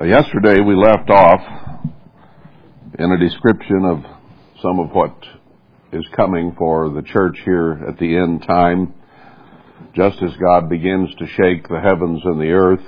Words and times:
Uh, 0.00 0.04
yesterday 0.04 0.60
we 0.60 0.74
left 0.74 1.10
off 1.10 1.40
in 2.98 3.12
a 3.12 3.18
description 3.18 3.84
of 3.84 4.02
some 4.62 4.78
of 4.80 4.88
what 4.92 5.14
is 5.92 6.06
coming 6.16 6.54
for 6.56 6.88
the 6.88 7.02
church 7.02 7.36
here 7.44 7.72
at 7.86 7.98
the 7.98 8.16
end 8.16 8.42
time, 8.46 8.94
just 9.94 10.16
as 10.22 10.30
God 10.42 10.70
begins 10.70 11.10
to 11.16 11.26
shake 11.26 11.68
the 11.68 11.80
heavens 11.80 12.22
and 12.24 12.40
the 12.40 12.50
earth. 12.50 12.80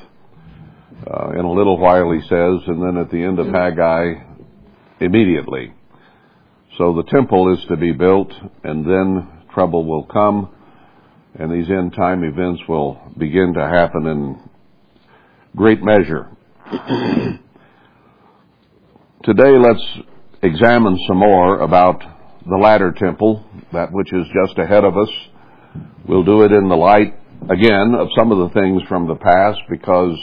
Uh, 1.06 1.32
in 1.38 1.44
a 1.44 1.52
little 1.52 1.76
while, 1.76 2.12
he 2.12 2.20
says, 2.20 2.66
and 2.66 2.82
then 2.82 2.96
at 2.96 3.10
the 3.10 3.22
end 3.22 3.38
of 3.38 3.48
Haggai, 3.48 4.14
immediately. 5.00 5.74
So 6.78 6.94
the 6.94 7.10
temple 7.10 7.52
is 7.52 7.62
to 7.68 7.76
be 7.76 7.92
built, 7.92 8.32
and 8.64 8.86
then 8.86 9.28
trouble 9.52 9.84
will 9.84 10.04
come, 10.04 10.54
and 11.38 11.52
these 11.52 11.68
end 11.68 11.92
time 11.94 12.24
events 12.24 12.62
will 12.66 12.98
begin 13.18 13.52
to 13.52 13.68
happen 13.68 14.06
in 14.06 14.50
great 15.54 15.82
measure. 15.82 16.30
Today, 19.24 19.52
let's 19.58 19.84
examine 20.42 20.98
some 21.06 21.18
more 21.18 21.60
about 21.60 22.02
the 22.48 22.56
latter 22.56 22.92
temple, 22.92 23.44
that 23.74 23.92
which 23.92 24.10
is 24.12 24.26
just 24.42 24.58
ahead 24.58 24.82
of 24.84 24.96
us. 24.96 25.10
We'll 26.08 26.24
do 26.24 26.42
it 26.42 26.52
in 26.52 26.70
the 26.70 26.76
light, 26.76 27.14
again, 27.50 27.94
of 27.94 28.08
some 28.16 28.32
of 28.32 28.38
the 28.38 28.54
things 28.54 28.80
from 28.88 29.06
the 29.06 29.16
past 29.16 29.58
because 29.68 30.18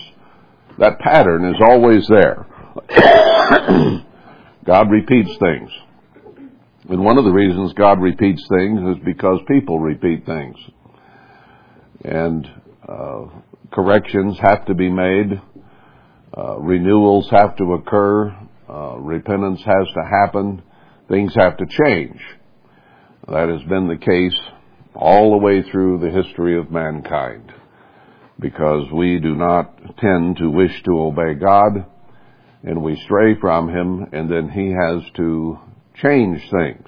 that 0.80 0.98
pattern 1.00 1.46
is 1.46 1.62
always 1.62 2.08
there. 2.08 2.48
God 4.66 4.90
repeats 4.90 5.38
things. 5.38 5.70
And 6.90 7.06
one 7.06 7.20
of 7.20 7.26
the 7.26 7.32
reasons 7.32 7.74
God 7.74 8.02
repeats 8.02 8.44
things 8.50 8.98
is 8.98 9.04
because 9.06 9.40
people 9.48 9.80
repeat 9.80 10.26
things. 10.26 10.56
And 12.04 12.48
uh, 12.88 13.26
corrections 13.72 14.40
have 14.42 14.66
to 14.66 14.74
be 14.74 14.90
made, 14.90 15.40
renewals 16.60 17.28
have 17.32 17.56
to 17.58 17.74
occur, 17.74 18.36
uh, 18.70 18.98
repentance 18.98 19.60
has 19.66 19.88
to 19.94 20.04
happen, 20.10 20.62
things 21.08 21.34
have 21.36 21.58
to 21.58 21.66
change. 21.66 22.20
That 23.28 23.50
has 23.50 23.68
been 23.68 23.88
the 23.88 23.98
case 23.98 24.40
all 24.96 25.32
the 25.32 25.38
way 25.38 25.64
through 25.64 26.00
the 26.00 26.10
history 26.10 26.58
of 26.58 26.72
mankind 26.72 27.52
because 28.40 28.90
we 28.92 29.20
do 29.20 29.36
not 29.36 29.76
tend 29.98 30.38
to 30.38 30.50
wish 30.50 30.72
to 30.84 30.92
obey 31.00 31.34
God 31.34 31.86
and 32.64 32.82
we 32.82 32.96
stray 33.06 33.40
from 33.40 33.70
Him 33.70 34.08
and 34.14 34.30
then 34.30 34.50
He 34.50 34.70
has 34.70 35.04
to 35.16 35.60
change 36.02 36.42
things. 36.50 36.88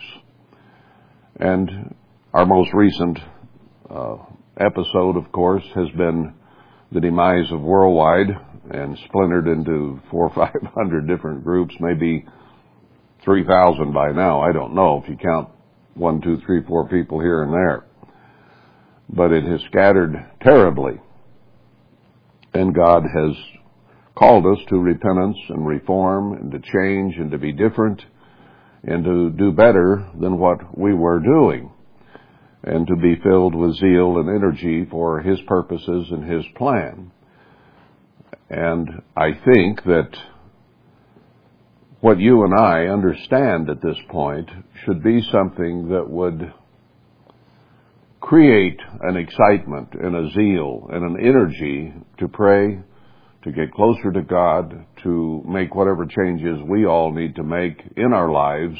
And 1.39 1.95
our 2.33 2.45
most 2.45 2.71
recent 2.73 3.19
uh, 3.89 4.17
episode, 4.57 5.17
of 5.17 5.31
course, 5.31 5.63
has 5.75 5.89
been 5.97 6.33
the 6.91 6.99
demise 6.99 7.51
of 7.51 7.61
Worldwide 7.61 8.29
and 8.69 8.97
splintered 9.07 9.47
into 9.47 9.99
four 10.09 10.29
or 10.29 10.33
five 10.35 10.61
hundred 10.75 11.07
different 11.07 11.43
groups, 11.43 11.73
maybe 11.79 12.25
3,000 13.23 13.93
by 13.93 14.11
now. 14.11 14.41
I 14.41 14.51
don't 14.51 14.75
know 14.75 15.01
if 15.01 15.09
you 15.09 15.15
count 15.15 15.49
one, 15.93 16.21
two, 16.21 16.39
three, 16.45 16.63
four 16.63 16.87
people 16.87 17.19
here 17.19 17.43
and 17.43 17.53
there. 17.53 17.85
But 19.09 19.31
it 19.31 19.43
has 19.43 19.61
scattered 19.69 20.15
terribly. 20.41 20.93
And 22.53 22.73
God 22.73 23.03
has 23.03 23.35
called 24.15 24.45
us 24.45 24.63
to 24.69 24.77
repentance 24.77 25.37
and 25.49 25.65
reform 25.65 26.33
and 26.33 26.51
to 26.51 26.59
change 26.59 27.15
and 27.17 27.31
to 27.31 27.37
be 27.37 27.51
different 27.51 28.01
and 28.83 29.03
to 29.03 29.29
do 29.29 29.51
better 29.51 30.09
than 30.19 30.37
what 30.37 30.77
we 30.77 30.93
were 30.93 31.19
doing 31.19 31.71
and 32.63 32.87
to 32.87 32.95
be 32.95 33.15
filled 33.23 33.55
with 33.55 33.75
zeal 33.77 34.19
and 34.19 34.29
energy 34.29 34.85
for 34.89 35.19
His 35.21 35.39
purposes 35.47 36.07
and 36.11 36.23
His 36.23 36.45
plan. 36.55 37.11
And 38.49 39.01
I 39.15 39.31
think 39.45 39.83
that 39.83 40.11
what 42.01 42.19
you 42.19 42.43
and 42.43 42.53
I 42.53 42.87
understand 42.87 43.69
at 43.69 43.81
this 43.81 43.97
point 44.09 44.49
should 44.83 45.03
be 45.03 45.21
something 45.31 45.89
that 45.89 46.09
would 46.09 46.53
create 48.19 48.79
an 49.01 49.17
excitement 49.17 49.93
and 49.93 50.15
a 50.15 50.31
zeal 50.31 50.87
and 50.91 51.03
an 51.03 51.25
energy 51.25 51.93
to 52.19 52.27
pray, 52.27 52.79
to 53.43 53.51
get 53.51 53.73
closer 53.73 54.11
to 54.11 54.21
God, 54.21 54.85
to 55.03 55.43
make 55.47 55.73
whatever 55.75 56.05
changes 56.05 56.59
we 56.67 56.85
all 56.85 57.11
need 57.11 57.35
to 57.35 57.43
make 57.43 57.81
in 57.97 58.13
our 58.13 58.31
lives 58.31 58.77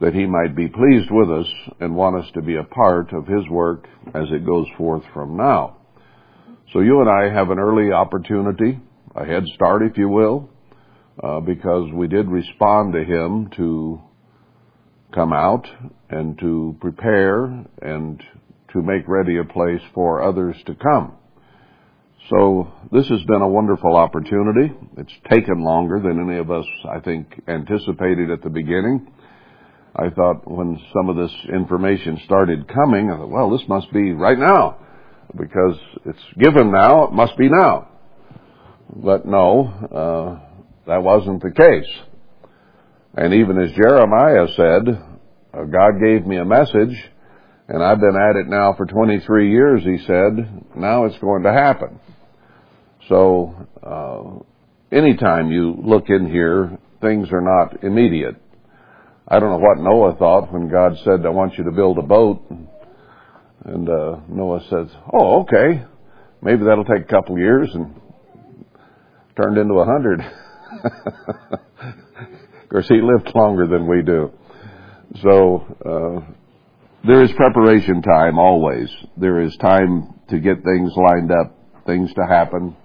that 0.00 0.14
He 0.14 0.26
might 0.26 0.56
be 0.56 0.68
pleased 0.68 1.10
with 1.10 1.30
us 1.30 1.46
and 1.78 1.94
want 1.94 2.16
us 2.16 2.30
to 2.34 2.42
be 2.42 2.56
a 2.56 2.64
part 2.64 3.12
of 3.12 3.26
His 3.26 3.48
work 3.48 3.86
as 4.14 4.24
it 4.30 4.46
goes 4.46 4.66
forth 4.76 5.02
from 5.12 5.36
now. 5.36 5.76
So 6.72 6.80
you 6.80 7.00
and 7.00 7.08
I 7.08 7.32
have 7.32 7.50
an 7.50 7.58
early 7.58 7.92
opportunity, 7.92 8.78
a 9.14 9.24
head 9.24 9.44
start 9.54 9.82
if 9.82 9.98
you 9.98 10.08
will, 10.08 10.50
uh, 11.22 11.40
because 11.40 11.92
we 11.92 12.08
did 12.08 12.28
respond 12.28 12.94
to 12.94 13.04
Him 13.04 13.50
to 13.56 14.00
come 15.14 15.32
out 15.32 15.66
and 16.08 16.38
to 16.38 16.76
prepare 16.80 17.44
and 17.82 18.22
to 18.72 18.82
make 18.82 19.06
ready 19.08 19.38
a 19.38 19.44
place 19.44 19.82
for 19.94 20.22
others 20.22 20.56
to 20.66 20.74
come. 20.74 21.14
So 22.30 22.68
this 22.92 23.08
has 23.08 23.22
been 23.24 23.42
a 23.42 23.48
wonderful 23.48 23.96
opportunity. 23.96 24.72
It's 24.96 25.12
taken 25.28 25.64
longer 25.64 26.00
than 26.00 26.20
any 26.20 26.38
of 26.38 26.50
us, 26.50 26.64
I 26.88 27.00
think, 27.00 27.42
anticipated 27.48 28.30
at 28.30 28.42
the 28.42 28.50
beginning. 28.50 29.12
I 29.96 30.10
thought 30.10 30.48
when 30.48 30.80
some 30.94 31.08
of 31.08 31.16
this 31.16 31.34
information 31.52 32.20
started 32.24 32.68
coming, 32.68 33.10
I 33.10 33.16
thought, 33.16 33.30
well, 33.30 33.50
this 33.50 33.66
must 33.68 33.92
be 33.92 34.12
right 34.12 34.38
now. 34.38 34.78
Because 35.36 35.78
it's 36.06 36.18
given 36.38 36.72
now, 36.72 37.04
it 37.04 37.12
must 37.12 37.36
be 37.36 37.48
now. 37.48 37.88
But 38.94 39.26
no, 39.26 39.66
uh, 39.66 40.46
that 40.86 41.02
wasn't 41.02 41.42
the 41.42 41.52
case. 41.52 41.90
And 43.14 43.34
even 43.34 43.60
as 43.60 43.70
Jeremiah 43.72 44.46
said, 44.56 44.88
uh, 45.52 45.64
God 45.64 46.00
gave 46.02 46.26
me 46.26 46.36
a 46.36 46.44
message, 46.44 46.96
and 47.68 47.82
I've 47.82 48.00
been 48.00 48.16
at 48.16 48.36
it 48.36 48.48
now 48.48 48.74
for 48.76 48.86
23 48.86 49.50
years, 49.50 49.82
he 49.82 49.98
said, 50.06 50.64
now 50.76 51.04
it's 51.04 51.18
going 51.18 51.42
to 51.42 51.52
happen. 51.52 52.00
So, 53.08 53.66
uh, 53.82 54.96
anytime 54.96 55.50
you 55.50 55.76
look 55.82 56.08
in 56.08 56.30
here, 56.30 56.78
things 57.00 57.28
are 57.32 57.40
not 57.40 57.82
immediate. 57.82 58.36
I 59.32 59.38
don't 59.38 59.50
know 59.50 59.64
what 59.64 59.78
Noah 59.78 60.16
thought 60.16 60.52
when 60.52 60.68
God 60.68 60.98
said, 61.04 61.24
I 61.24 61.28
want 61.28 61.56
you 61.56 61.62
to 61.62 61.70
build 61.70 61.98
a 61.98 62.02
boat. 62.02 62.42
And 63.64 63.88
uh, 63.88 64.16
Noah 64.28 64.60
says, 64.68 64.88
Oh, 65.12 65.42
okay. 65.42 65.84
Maybe 66.42 66.64
that'll 66.64 66.84
take 66.84 67.04
a 67.04 67.12
couple 67.12 67.38
years 67.38 67.70
and 67.72 67.94
turned 69.36 69.56
into 69.56 69.74
a 69.74 69.84
hundred. 69.84 70.20
of 72.62 72.68
course, 72.70 72.88
he 72.88 73.00
lived 73.00 73.30
longer 73.32 73.68
than 73.68 73.86
we 73.86 74.02
do. 74.02 74.32
So, 75.22 75.64
uh, 75.84 76.32
there 77.06 77.22
is 77.22 77.30
preparation 77.32 78.02
time 78.02 78.38
always. 78.38 78.90
There 79.16 79.40
is 79.42 79.56
time 79.58 80.18
to 80.30 80.40
get 80.40 80.64
things 80.64 80.92
lined 80.96 81.30
up, 81.30 81.56
things 81.86 82.12
to 82.14 82.26
happen. 82.28 82.76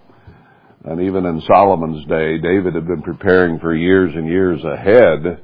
And 0.83 1.01
even 1.01 1.25
in 1.25 1.41
Solomon's 1.41 2.05
day, 2.05 2.37
David 2.37 2.75
had 2.75 2.85
been 2.85 3.01
preparing 3.01 3.59
for 3.59 3.73
years 3.73 4.11
and 4.13 4.27
years 4.27 4.63
ahead 4.63 5.41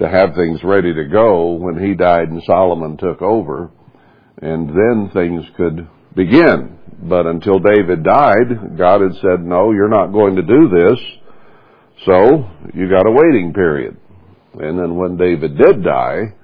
to 0.00 0.08
have 0.08 0.34
things 0.34 0.60
ready 0.64 0.92
to 0.94 1.04
go 1.04 1.52
when 1.52 1.78
he 1.78 1.94
died 1.94 2.28
and 2.28 2.42
Solomon 2.44 2.96
took 2.96 3.22
over. 3.22 3.70
And 4.42 4.70
then 4.70 5.10
things 5.12 5.44
could 5.56 5.86
begin. 6.16 6.78
But 7.02 7.26
until 7.26 7.58
David 7.58 8.02
died, 8.02 8.78
God 8.78 9.02
had 9.02 9.14
said, 9.20 9.44
no, 9.44 9.72
you're 9.72 9.88
not 9.88 10.12
going 10.12 10.36
to 10.36 10.42
do 10.42 10.68
this. 10.68 10.98
So 12.06 12.48
you 12.74 12.88
got 12.88 13.06
a 13.06 13.12
waiting 13.12 13.52
period. 13.54 13.98
And 14.54 14.78
then 14.78 14.96
when 14.96 15.16
David 15.16 15.56
did 15.56 15.84
die, 15.84 16.34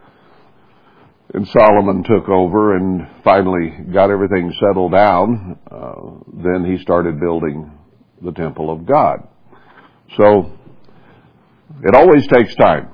and 1.35 1.47
Solomon 1.49 2.05
took 2.05 2.29
over 2.29 2.77
and 2.77 3.07
finally 3.25 3.73
got 3.93 4.11
everything 4.11 4.53
settled 4.61 4.93
down, 4.93 5.59
uh, 5.71 5.95
then 6.33 6.65
he 6.65 6.83
started 6.83 7.19
building 7.19 7.71
the 8.23 8.33
temple 8.33 8.71
of 8.71 8.87
God. 8.87 9.27
So 10.17 10.53
it 11.83 11.95
always 11.95 12.27
takes 12.29 12.55
time. 12.55 12.91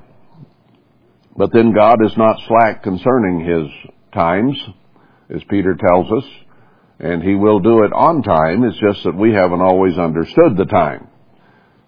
But 1.35 1.51
then 1.51 1.73
God 1.73 1.97
is 2.05 2.15
not 2.15 2.37
slack 2.47 2.83
concerning 2.83 3.39
his 3.39 3.91
times, 4.13 4.57
as 5.33 5.41
Peter 5.49 5.75
tells 5.75 6.11
us, 6.11 6.29
and 6.99 7.23
he 7.23 7.33
will 7.33 7.59
do 7.59 7.83
it 7.83 7.91
on 7.91 8.21
time. 8.21 8.63
It's 8.63 8.79
just 8.79 9.03
that 9.03 9.15
we 9.15 9.33
haven't 9.33 9.61
always 9.61 9.97
understood 9.97 10.55
the 10.55 10.65
time. 10.65 11.07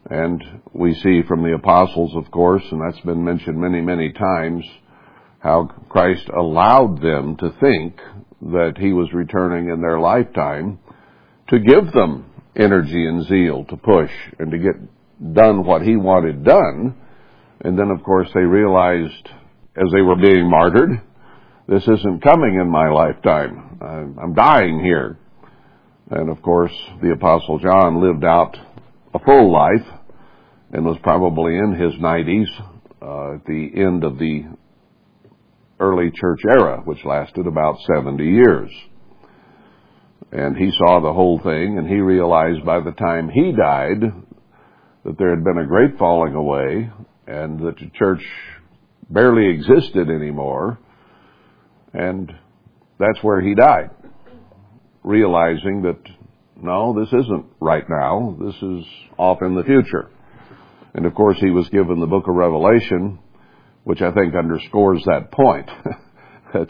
And 0.10 0.44
we 0.74 0.94
see 0.96 1.22
from 1.28 1.44
the 1.44 1.54
apostles, 1.54 2.16
of 2.16 2.30
course, 2.32 2.64
and 2.72 2.82
that's 2.82 3.04
been 3.06 3.24
mentioned 3.24 3.58
many, 3.58 3.82
many 3.82 4.12
times, 4.12 4.64
how 5.40 5.70
Christ 5.90 6.28
allowed 6.36 7.02
them 7.02 7.38
to 7.38 7.52
think 7.60 8.00
that 8.42 8.76
he 8.80 8.94
was 8.94 9.14
returning 9.14 9.70
in 9.70 9.82
their 9.82 10.00
lifetime 10.00 10.80
to 11.50 11.60
give 11.60 11.92
them 11.92 12.26
energy 12.56 13.06
and 13.06 13.26
zeal 13.26 13.64
to 13.66 13.78
push 13.78 14.12
and 14.40 14.52
to 14.52 14.58
get 14.58 15.34
done 15.34 15.64
what 15.64 15.84
he 15.84 15.96
wanted 15.96 16.44
done 16.44 16.96
and 17.66 17.80
then, 17.80 17.90
of 17.90 18.04
course, 18.04 18.30
they 18.36 18.42
realized 18.42 19.28
as 19.76 19.92
they 19.92 20.02
were 20.02 20.16
being 20.16 20.48
martyred, 20.48 21.02
this 21.68 21.82
isn't 21.82 22.22
coming 22.22 22.60
in 22.62 22.70
my 22.70 22.90
lifetime. 22.90 23.80
I'm 23.82 24.36
dying 24.36 24.84
here. 24.84 25.18
And 26.12 26.30
of 26.30 26.44
course, 26.44 26.72
the 27.02 27.12
Apostle 27.14 27.58
John 27.58 28.04
lived 28.08 28.24
out 28.24 28.56
a 29.16 29.20
full 29.20 29.52
life 29.52 29.88
and 30.72 30.86
was 30.86 31.00
probably 31.02 31.58
in 31.58 31.74
his 31.74 31.94
90s 31.96 32.46
uh, 33.02 33.36
at 33.38 33.46
the 33.46 33.72
end 33.76 34.04
of 34.04 34.20
the 34.20 34.44
early 35.80 36.12
church 36.14 36.42
era, 36.48 36.84
which 36.86 37.04
lasted 37.04 37.48
about 37.48 37.80
70 37.96 38.24
years. 38.24 38.70
And 40.32 40.56
he 40.56 40.70
saw 40.78 41.00
the 41.00 41.14
whole 41.14 41.40
thing, 41.40 41.80
and 41.80 41.88
he 41.88 41.96
realized 41.96 42.64
by 42.64 42.80
the 42.82 42.92
time 42.92 43.30
he 43.30 43.54
died 43.54 44.02
that 45.04 45.18
there 45.18 45.32
had 45.32 45.44
been 45.44 45.58
a 45.58 45.68
great 45.68 45.98
falling 45.98 46.36
away, 46.36 46.92
and 47.28 47.60
that 47.60 47.78
the 47.78 47.90
church 47.94 48.24
barely 49.10 49.50
existed 49.50 50.10
anymore, 50.10 50.80
and 51.94 52.32
that's 53.00 53.24
where 53.24 53.42
he 53.42 53.56
died, 53.56 53.92
realizing 55.04 55.84
that 55.84 56.00
no, 56.62 56.98
this 56.98 57.10
isn't 57.10 57.46
right 57.60 57.84
now, 57.90 58.38
this 58.40 58.56
is 58.56 58.86
off 59.18 59.42
in 59.42 59.56
the 59.56 59.64
future. 59.64 60.10
And 60.94 61.06
of 61.06 61.14
course, 61.14 61.38
he 61.40 61.50
was 61.50 61.68
given 61.70 62.00
the 62.00 62.08
book 62.08 62.28
of 62.28 62.36
Revelation, 62.36 63.20
which 63.84 64.02
I 64.02 64.12
think 64.12 64.34
underscores 64.34 65.04
that 65.06 65.32
point. 65.32 65.70
that 66.54 66.70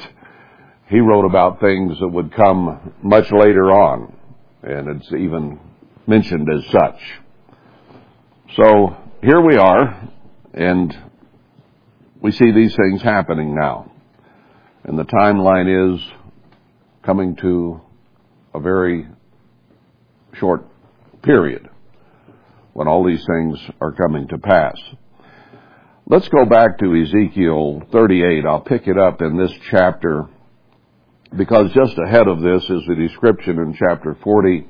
he 0.89 0.99
wrote 0.99 1.25
about 1.25 1.59
things 1.59 1.99
that 1.99 2.07
would 2.07 2.33
come 2.33 2.93
much 3.03 3.31
later 3.31 3.71
on, 3.71 4.15
and 4.63 4.87
it's 4.89 5.11
even 5.13 5.59
mentioned 6.07 6.47
as 6.49 6.65
such. 6.71 6.99
So 8.55 8.97
here 9.21 9.41
we 9.41 9.57
are, 9.57 10.09
and 10.55 10.97
we 12.21 12.31
see 12.31 12.51
these 12.51 12.75
things 12.75 13.01
happening 13.01 13.53
now. 13.53 13.91
And 14.85 14.97
the 14.97 15.03
timeline 15.03 15.95
is 15.95 16.01
coming 17.03 17.35
to 17.37 17.81
a 18.53 18.59
very 18.59 19.05
short 20.33 20.65
period 21.21 21.69
when 22.73 22.87
all 22.87 23.05
these 23.05 23.23
things 23.25 23.59
are 23.81 23.91
coming 23.91 24.27
to 24.29 24.37
pass. 24.37 24.77
Let's 26.07 26.29
go 26.29 26.45
back 26.45 26.77
to 26.79 27.01
Ezekiel 27.01 27.83
38. 27.91 28.45
I'll 28.45 28.61
pick 28.61 28.87
it 28.87 28.97
up 28.97 29.21
in 29.21 29.37
this 29.37 29.51
chapter 29.69 30.29
because 31.35 31.73
just 31.73 31.97
ahead 31.97 32.27
of 32.27 32.41
this 32.41 32.63
is 32.63 32.81
the 32.87 32.95
description 32.95 33.59
in 33.59 33.75
chapter 33.77 34.15
40 34.23 34.67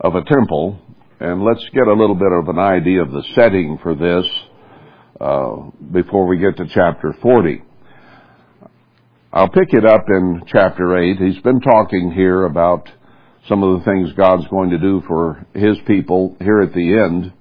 of 0.00 0.14
a 0.14 0.24
temple. 0.24 0.78
And 1.20 1.42
let's 1.44 1.64
get 1.74 1.86
a 1.88 1.92
little 1.92 2.14
bit 2.14 2.32
of 2.32 2.48
an 2.48 2.58
idea 2.58 3.02
of 3.02 3.10
the 3.10 3.22
setting 3.34 3.78
for 3.82 3.94
this 3.94 4.26
uh, 5.20 5.56
before 5.92 6.26
we 6.26 6.38
get 6.38 6.56
to 6.56 6.66
chapter 6.66 7.14
40. 7.22 7.62
I'll 9.32 9.48
pick 9.48 9.72
it 9.72 9.84
up 9.84 10.04
in 10.08 10.42
chapter 10.46 10.96
8. 10.96 11.16
He's 11.18 11.42
been 11.42 11.60
talking 11.60 12.12
here 12.12 12.44
about 12.44 12.88
some 13.48 13.62
of 13.62 13.78
the 13.78 13.84
things 13.84 14.12
God's 14.12 14.46
going 14.48 14.70
to 14.70 14.78
do 14.78 15.02
for 15.06 15.44
His 15.54 15.76
people 15.86 16.36
here 16.40 16.60
at 16.60 16.72
the 16.72 16.98
end. 16.98 17.32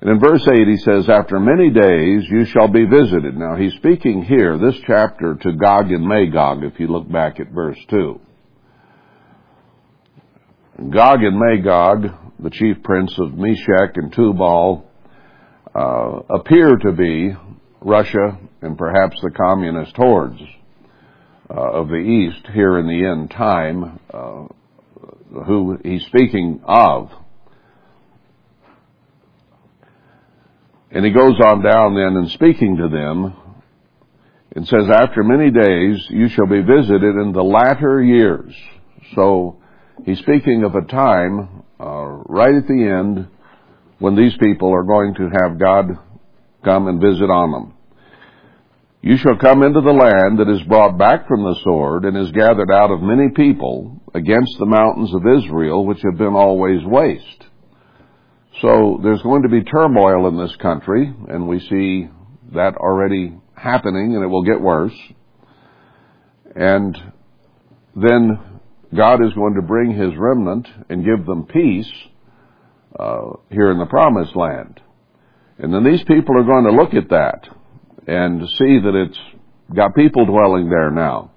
And 0.00 0.10
in 0.10 0.20
verse 0.20 0.46
8 0.46 0.66
he 0.66 0.76
says, 0.76 1.08
After 1.08 1.40
many 1.40 1.70
days 1.70 2.24
you 2.30 2.44
shall 2.46 2.68
be 2.68 2.84
visited. 2.84 3.36
Now 3.36 3.56
he's 3.56 3.74
speaking 3.74 4.22
here, 4.22 4.58
this 4.58 4.76
chapter, 4.86 5.34
to 5.34 5.52
Gog 5.52 5.90
and 5.90 6.06
Magog, 6.06 6.64
if 6.64 6.78
you 6.78 6.86
look 6.86 7.10
back 7.10 7.40
at 7.40 7.50
verse 7.50 7.78
2. 7.90 8.20
Gog 10.90 11.22
and 11.22 11.38
Magog, 11.38 12.06
the 12.38 12.50
chief 12.50 12.82
prince 12.82 13.18
of 13.18 13.34
Meshech 13.34 13.96
and 13.96 14.12
Tubal, 14.12 14.85
uh, 15.76 16.20
appear 16.30 16.76
to 16.76 16.92
be 16.92 17.34
Russia 17.80 18.38
and 18.62 18.78
perhaps 18.78 19.16
the 19.22 19.30
communist 19.30 19.96
hordes 19.96 20.40
uh, 21.50 21.54
of 21.54 21.88
the 21.88 21.96
East 21.96 22.46
here 22.52 22.78
in 22.78 22.86
the 22.86 23.04
end 23.06 23.30
time. 23.30 24.00
Uh, 24.12 24.46
who 25.44 25.78
he's 25.82 26.04
speaking 26.06 26.60
of. 26.64 27.10
And 30.90 31.04
he 31.04 31.12
goes 31.12 31.38
on 31.44 31.62
down 31.62 31.94
then 31.94 32.16
and 32.16 32.30
speaking 32.30 32.76
to 32.76 32.88
them 32.88 33.34
and 34.54 34.66
says, 34.66 34.88
After 34.90 35.22
many 35.22 35.50
days 35.50 36.06
you 36.10 36.28
shall 36.28 36.46
be 36.46 36.62
visited 36.62 37.16
in 37.16 37.32
the 37.32 37.42
latter 37.42 38.02
years. 38.02 38.54
So 39.14 39.58
he's 40.04 40.18
speaking 40.18 40.64
of 40.64 40.74
a 40.74 40.86
time 40.86 41.62
uh, 41.78 42.06
right 42.28 42.54
at 42.54 42.66
the 42.66 43.04
end 43.04 43.28
when 43.98 44.14
these 44.14 44.36
people 44.38 44.72
are 44.72 44.84
going 44.84 45.14
to 45.14 45.28
have 45.40 45.58
God 45.58 45.98
come 46.64 46.88
and 46.88 47.00
visit 47.00 47.30
on 47.30 47.52
them. 47.52 47.74
You 49.02 49.16
shall 49.18 49.36
come 49.36 49.62
into 49.62 49.80
the 49.80 49.92
land 49.92 50.40
that 50.40 50.52
is 50.52 50.66
brought 50.66 50.98
back 50.98 51.28
from 51.28 51.42
the 51.42 51.56
sword 51.62 52.04
and 52.04 52.16
is 52.16 52.32
gathered 52.32 52.70
out 52.72 52.90
of 52.90 53.02
many 53.02 53.28
people 53.34 54.00
against 54.14 54.58
the 54.58 54.66
mountains 54.66 55.14
of 55.14 55.22
Israel, 55.38 55.86
which 55.86 56.02
have 56.02 56.18
been 56.18 56.34
always 56.34 56.84
waste. 56.84 57.44
So 58.60 58.98
there's 59.02 59.22
going 59.22 59.42
to 59.42 59.48
be 59.48 59.62
turmoil 59.62 60.26
in 60.28 60.36
this 60.36 60.56
country, 60.56 61.12
and 61.28 61.46
we 61.46 61.60
see 61.60 62.08
that 62.54 62.74
already 62.76 63.38
happening, 63.54 64.14
and 64.14 64.24
it 64.24 64.28
will 64.28 64.44
get 64.44 64.60
worse. 64.60 64.96
And 66.54 66.96
then 67.94 68.38
God 68.94 69.24
is 69.24 69.32
going 69.34 69.54
to 69.54 69.62
bring 69.62 69.92
His 69.92 70.16
remnant 70.16 70.66
and 70.88 71.04
give 71.04 71.26
them 71.26 71.46
peace 71.46 71.92
uh, 72.98 73.32
here 73.50 73.70
in 73.70 73.78
the 73.78 73.86
Promised 73.86 74.36
Land. 74.36 74.80
And 75.58 75.72
then 75.72 75.84
these 75.84 76.04
people 76.04 76.38
are 76.38 76.44
going 76.44 76.64
to 76.64 76.70
look 76.70 76.94
at 76.94 77.10
that 77.10 77.48
and 78.06 78.48
see 78.48 78.78
that 78.78 78.94
it's 78.94 79.18
got 79.74 79.94
people 79.94 80.26
dwelling 80.26 80.68
there 80.68 80.90
now. 80.90 81.32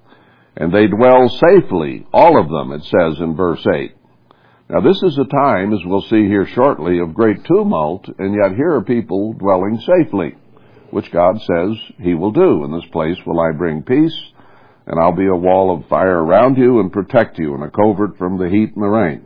And 0.55 0.73
they 0.73 0.87
dwell 0.87 1.29
safely, 1.29 2.05
all 2.13 2.39
of 2.39 2.49
them, 2.49 2.73
it 2.73 2.83
says 2.83 3.19
in 3.19 3.35
verse 3.35 3.65
8. 3.65 3.95
Now 4.69 4.81
this 4.81 5.01
is 5.01 5.17
a 5.17 5.25
time, 5.25 5.73
as 5.73 5.79
we'll 5.83 6.01
see 6.01 6.27
here 6.27 6.45
shortly, 6.45 6.99
of 6.99 7.13
great 7.13 7.43
tumult, 7.45 8.07
and 8.19 8.35
yet 8.35 8.55
here 8.55 8.73
are 8.73 8.83
people 8.83 9.33
dwelling 9.33 9.79
safely, 9.79 10.35
which 10.91 11.11
God 11.11 11.41
says 11.41 11.77
He 11.99 12.13
will 12.13 12.31
do. 12.31 12.65
In 12.65 12.71
this 12.71 12.89
place 12.91 13.17
will 13.25 13.39
I 13.39 13.57
bring 13.57 13.81
peace, 13.81 14.15
and 14.85 14.99
I'll 14.99 15.15
be 15.15 15.27
a 15.27 15.35
wall 15.35 15.75
of 15.75 15.87
fire 15.87 16.23
around 16.23 16.57
you 16.57 16.81
and 16.81 16.91
protect 16.91 17.39
you, 17.39 17.55
and 17.55 17.63
a 17.63 17.71
covert 17.71 18.17
from 18.17 18.37
the 18.37 18.49
heat 18.49 18.75
and 18.75 18.83
the 18.83 18.89
rain. 18.89 19.25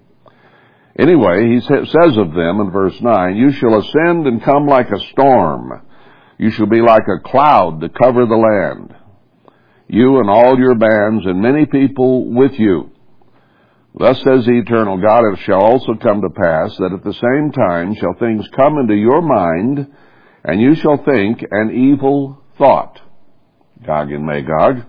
Anyway, 0.97 1.49
he 1.49 1.59
says 1.61 2.17
of 2.17 2.33
them 2.33 2.59
in 2.61 2.69
verse 2.71 2.99
9, 3.01 3.35
You 3.35 3.51
shall 3.53 3.79
ascend 3.79 4.27
and 4.27 4.43
come 4.43 4.67
like 4.67 4.89
a 4.91 4.99
storm, 5.11 5.81
you 6.37 6.51
shall 6.51 6.67
be 6.67 6.81
like 6.81 7.07
a 7.07 7.27
cloud 7.27 7.81
to 7.81 7.89
cover 7.89 8.25
the 8.25 8.35
land. 8.35 8.95
You 9.87 10.19
and 10.19 10.29
all 10.29 10.57
your 10.57 10.75
bands 10.75 11.25
and 11.25 11.41
many 11.41 11.65
people 11.65 12.31
with 12.31 12.53
you. 12.59 12.91
Thus 13.95 14.17
says 14.17 14.45
the 14.45 14.59
eternal 14.59 14.99
God, 14.99 15.33
it 15.33 15.39
shall 15.45 15.61
also 15.61 15.93
come 16.01 16.21
to 16.21 16.29
pass 16.29 16.75
that 16.77 16.93
at 16.93 17.03
the 17.03 17.13
same 17.13 17.51
time 17.51 17.95
shall 17.95 18.15
things 18.19 18.47
come 18.55 18.77
into 18.79 18.95
your 18.95 19.21
mind, 19.21 19.87
and 20.43 20.61
you 20.61 20.75
shall 20.75 20.97
think 21.03 21.43
an 21.49 21.71
evil 21.71 22.41
thought. 22.57 22.99
Gog 23.85 24.11
and 24.11 24.25
Magog. 24.25 24.85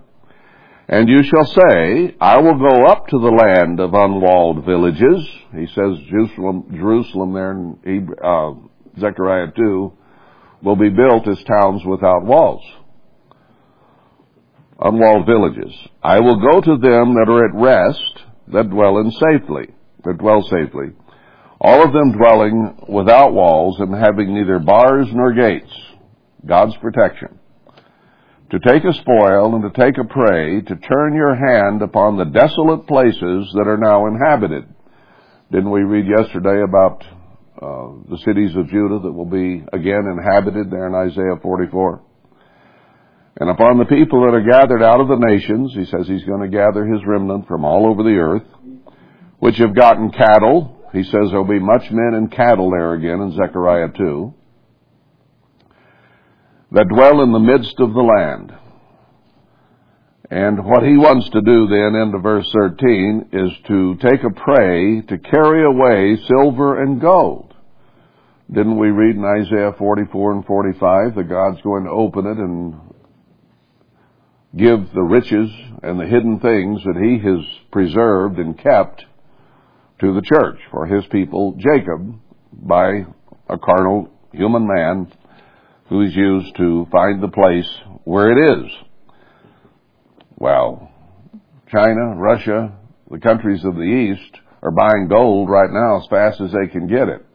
And 0.87 1.09
you 1.09 1.23
shall 1.23 1.45
say, 1.45 2.15
I 2.21 2.37
will 2.37 2.59
go 2.59 2.85
up 2.85 3.07
to 3.07 3.19
the 3.19 3.31
land 3.31 3.79
of 3.79 3.93
unwalled 3.95 4.65
villages. 4.65 5.27
He 5.51 5.65
says 5.67 5.97
Jerusalem, 6.09 6.65
Jerusalem 6.71 7.33
there 7.33 7.51
in 7.51 8.09
uh, 8.23 8.51
Zechariah 8.99 9.47
2 9.55 9.93
will 10.61 10.75
be 10.75 10.89
built 10.89 11.27
as 11.27 11.43
towns 11.43 11.81
without 11.85 12.23
walls, 12.25 12.63
unwalled 14.79 15.25
villages. 15.25 15.73
I 16.03 16.19
will 16.19 16.39
go 16.39 16.61
to 16.61 16.77
them 16.77 17.15
that 17.15 17.29
are 17.29 17.45
at 17.45 17.55
rest, 17.55 18.19
that 18.53 18.69
dwell 18.69 18.99
in 18.99 19.11
safely, 19.11 19.73
that 20.03 20.19
dwell 20.19 20.43
safely, 20.43 20.93
all 21.59 21.83
of 21.83 21.93
them 21.93 22.11
dwelling 22.11 22.85
without 22.87 23.33
walls 23.33 23.79
and 23.79 23.93
having 23.93 24.35
neither 24.35 24.59
bars 24.59 25.07
nor 25.11 25.33
gates, 25.33 25.71
God's 26.45 26.75
protection. 26.77 27.39
To 28.51 28.59
take 28.59 28.83
a 28.83 28.93
spoil 28.93 29.55
and 29.55 29.63
to 29.63 29.81
take 29.81 29.97
a 29.97 30.03
prey, 30.03 30.61
to 30.61 30.75
turn 30.75 31.15
your 31.15 31.35
hand 31.35 31.81
upon 31.81 32.17
the 32.17 32.25
desolate 32.25 32.85
places 32.87 33.51
that 33.55 33.67
are 33.67 33.77
now 33.77 34.05
inhabited. 34.05 34.65
Didn't 35.51 35.71
we 35.71 35.81
read 35.81 36.05
yesterday 36.05 36.61
about 36.61 37.03
uh, 37.61 37.87
the 38.09 38.17
cities 38.25 38.55
of 38.55 38.67
Judah 38.67 38.99
that 38.99 39.11
will 39.11 39.25
be 39.25 39.63
again 39.71 40.05
inhabited 40.11 40.69
there 40.69 40.87
in 40.87 40.93
Isaiah 40.93 41.39
44. 41.41 42.01
And 43.39 43.49
upon 43.49 43.79
the 43.79 43.85
people 43.85 44.21
that 44.21 44.35
are 44.35 44.43
gathered 44.43 44.83
out 44.83 44.99
of 44.99 45.07
the 45.07 45.15
nations, 45.15 45.73
he 45.73 45.85
says 45.85 46.07
he's 46.07 46.23
going 46.25 46.41
to 46.41 46.55
gather 46.55 46.85
his 46.85 47.01
remnant 47.05 47.47
from 47.47 47.65
all 47.65 47.87
over 47.87 48.03
the 48.03 48.17
earth, 48.17 48.47
which 49.39 49.57
have 49.57 49.75
gotten 49.75 50.11
cattle. 50.11 50.77
He 50.93 51.03
says 51.03 51.29
there'll 51.31 51.45
be 51.45 51.59
much 51.59 51.89
men 51.91 52.13
and 52.13 52.31
cattle 52.31 52.71
there 52.71 52.93
again 52.93 53.21
in 53.21 53.31
Zechariah 53.35 53.89
2, 53.97 54.33
that 56.75 56.89
dwell 56.89 57.23
in 57.23 57.31
the 57.31 57.39
midst 57.39 57.79
of 57.79 57.93
the 57.93 58.01
land. 58.01 58.53
And 60.29 60.65
what 60.65 60.83
he 60.83 60.97
wants 60.97 61.29
to 61.29 61.41
do 61.41 61.67
then 61.67 61.95
into 61.95 62.19
verse 62.19 62.51
13 62.51 63.29
is 63.31 63.51
to 63.67 63.95
take 64.01 64.21
a 64.23 64.29
prey 64.29 64.99
to 65.07 65.17
carry 65.17 65.63
away 65.63 66.21
silver 66.27 66.83
and 66.83 66.99
gold. 66.99 67.53
Didn't 68.51 68.77
we 68.77 68.89
read 68.89 69.15
in 69.15 69.23
Isaiah 69.23 69.71
44 69.77 70.33
and 70.33 70.45
45 70.45 71.15
that 71.15 71.29
God's 71.29 71.61
going 71.61 71.85
to 71.85 71.91
open 71.91 72.25
it 72.25 72.37
and 72.37 72.75
give 74.57 74.93
the 74.93 75.01
riches 75.01 75.49
and 75.81 75.97
the 75.97 76.05
hidden 76.05 76.41
things 76.41 76.81
that 76.83 76.99
he 77.01 77.19
has 77.25 77.45
preserved 77.71 78.37
and 78.37 78.57
kept 78.57 79.05
to 80.01 80.13
the 80.13 80.21
church 80.21 80.59
for 80.71 80.85
his 80.85 81.05
people 81.05 81.55
Jacob 81.57 82.19
by 82.51 83.05
a 83.47 83.57
carnal 83.57 84.09
human 84.33 84.67
man, 84.67 85.09
who 85.89 86.01
is 86.01 86.15
used 86.15 86.55
to 86.57 86.87
find 86.91 87.21
the 87.21 87.27
place 87.27 87.69
where 88.03 88.31
it 88.31 88.57
is. 88.57 88.71
Well, 90.37 90.91
China, 91.71 92.15
Russia, 92.15 92.73
the 93.09 93.19
countries 93.19 93.63
of 93.63 93.75
the 93.75 93.81
East 93.81 94.39
are 94.61 94.71
buying 94.71 95.07
gold 95.07 95.49
right 95.49 95.69
now 95.71 95.97
as 95.97 96.07
fast 96.09 96.41
as 96.41 96.51
they 96.51 96.71
can 96.71 96.87
get 96.87 97.07
it. 97.07 97.25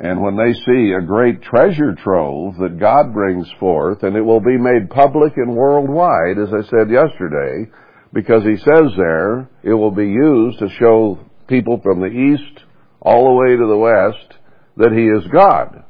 And 0.00 0.22
when 0.22 0.36
they 0.36 0.52
see 0.52 0.92
a 0.92 1.04
great 1.04 1.42
treasure 1.42 1.94
trove 1.94 2.56
that 2.58 2.78
God 2.78 3.12
brings 3.12 3.48
forth, 3.58 4.02
and 4.04 4.16
it 4.16 4.22
will 4.22 4.40
be 4.40 4.56
made 4.56 4.90
public 4.90 5.36
and 5.36 5.56
worldwide, 5.56 6.38
as 6.38 6.48
I 6.52 6.62
said 6.68 6.90
yesterday, 6.90 7.70
because 8.12 8.44
he 8.44 8.56
says 8.56 8.92
there, 8.96 9.50
it 9.62 9.74
will 9.74 9.90
be 9.90 10.06
used 10.06 10.60
to 10.60 10.68
show 10.78 11.18
people 11.48 11.80
from 11.82 12.00
the 12.00 12.06
east 12.06 12.64
all 13.00 13.24
the 13.24 13.40
way 13.40 13.56
to 13.56 13.66
the 13.66 13.76
west 13.76 14.38
that 14.76 14.92
he 14.92 15.04
is 15.04 15.30
God. 15.32 15.84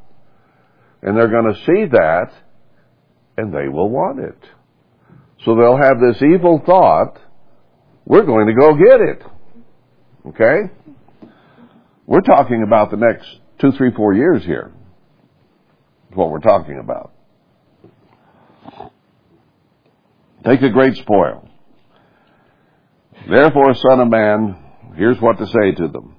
And 1.02 1.17
they're 1.17 1.28
going 1.28 1.52
to 1.52 1.61
see 1.61 1.85
that, 1.93 2.33
and 3.37 3.52
they 3.52 3.69
will 3.69 3.88
want 3.88 4.21
it. 4.21 4.38
So 5.45 5.55
they'll 5.55 5.76
have 5.76 6.00
this 6.00 6.21
evil 6.23 6.61
thought, 6.64 7.19
we're 8.05 8.25
going 8.25 8.49
to 8.49 8.55
go 8.55 8.75
get 8.75 9.00
it. 9.00 9.23
Okay? 10.28 10.73
We're 12.07 12.23
talking 12.23 12.64
about 12.67 12.90
the 12.90 12.97
next 12.97 13.28
two, 13.61 13.73
three, 13.73 13.93
four 13.95 14.14
years 14.14 14.45
here. 14.45 14.73
Is 16.11 16.17
what 16.17 16.31
we're 16.31 16.40
talking 16.40 16.81
about. 16.83 17.12
Take 20.45 20.62
a 20.62 20.71
great 20.71 20.97
spoil. 20.97 21.49
Therefore, 23.28 23.75
son 23.75 24.00
of 24.00 24.09
man, 24.09 24.57
here's 24.97 25.21
what 25.21 25.38
to 25.38 25.47
say 25.47 25.73
to 25.76 25.88
them. 25.88 26.17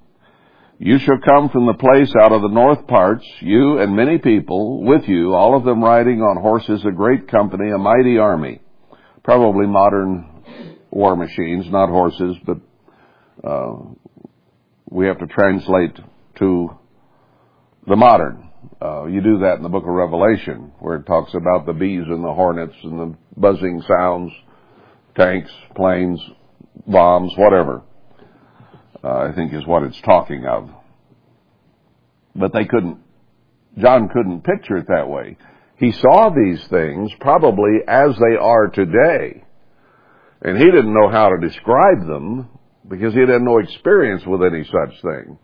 You 0.82 0.98
shall 0.98 1.20
come 1.20 1.50
from 1.50 1.66
the 1.66 1.74
place 1.74 2.10
out 2.22 2.32
of 2.32 2.42
the 2.42 2.48
north 2.48 2.88
parts, 2.88 3.26
you 3.42 3.80
and 3.80 3.98
many 3.98 4.18
people 4.18 4.82
with 4.86 5.04
you, 5.10 5.34
all 5.34 5.58
of 5.58 5.66
them 5.66 5.84
riding 5.84 6.22
on 6.22 6.42
horses, 6.42 6.86
a 6.88 6.92
great 6.92 7.28
company, 7.28 7.70
a 7.70 7.78
mighty 7.78 8.18
army. 8.18 8.62
Probably 9.22 9.68
modern 9.68 10.26
war 10.90 11.18
machines, 11.18 11.66
not 11.70 11.90
horses, 11.90 12.38
but 12.46 12.58
uh, 13.46 13.74
we 14.90 15.08
have 15.08 15.20
to 15.20 15.28
translate 15.28 16.00
to 16.38 16.70
the 17.86 17.98
modern. 17.98 18.50
Uh, 18.82 19.06
you 19.08 19.20
do 19.20 19.40
that 19.40 19.58
in 19.58 19.64
the 19.64 19.70
book 19.70 19.84
of 19.84 19.90
Revelation, 19.90 20.72
where 20.80 20.96
it 20.96 21.06
talks 21.06 21.34
about 21.34 21.66
the 21.66 21.74
bees 21.74 22.06
and 22.08 22.24
the 22.24 22.34
hornets 22.34 22.76
and 22.84 22.98
the 22.98 23.18
buzzing 23.36 23.84
sounds, 23.86 24.32
tanks, 25.18 25.52
planes, 25.76 26.22
bombs, 26.88 27.34
whatever. 27.36 27.84
Uh, 29.04 29.30
I 29.30 29.32
think 29.34 29.54
is 29.54 29.66
what 29.66 29.84
it's 29.84 30.00
talking 30.02 30.46
of. 30.46 30.70
But 32.36 32.54
they 32.54 32.66
couldn't, 32.66 32.98
John 33.78 34.10
couldn't 34.10 34.44
picture 34.44 34.78
it 34.78 34.88
that 34.88 35.10
way. 35.10 35.38
He 35.78 35.92
saw 35.92 36.30
these 36.30 36.66
things 36.70 37.12
probably 37.20 37.80
as 37.88 38.18
they 38.18 38.36
are 38.36 38.68
today. 38.68 39.44
And 40.42 40.58
he 40.58 40.66
didn't 40.66 40.94
know 40.94 41.10
how 41.10 41.30
to 41.30 41.48
describe 41.48 42.06
them 42.06 42.50
because 42.88 43.14
he 43.14 43.22
had 43.22 43.42
no 43.42 43.60
experience 43.60 44.24
with 44.26 44.42
any 44.44 44.64
such 44.64 45.02
thing. 45.02 45.38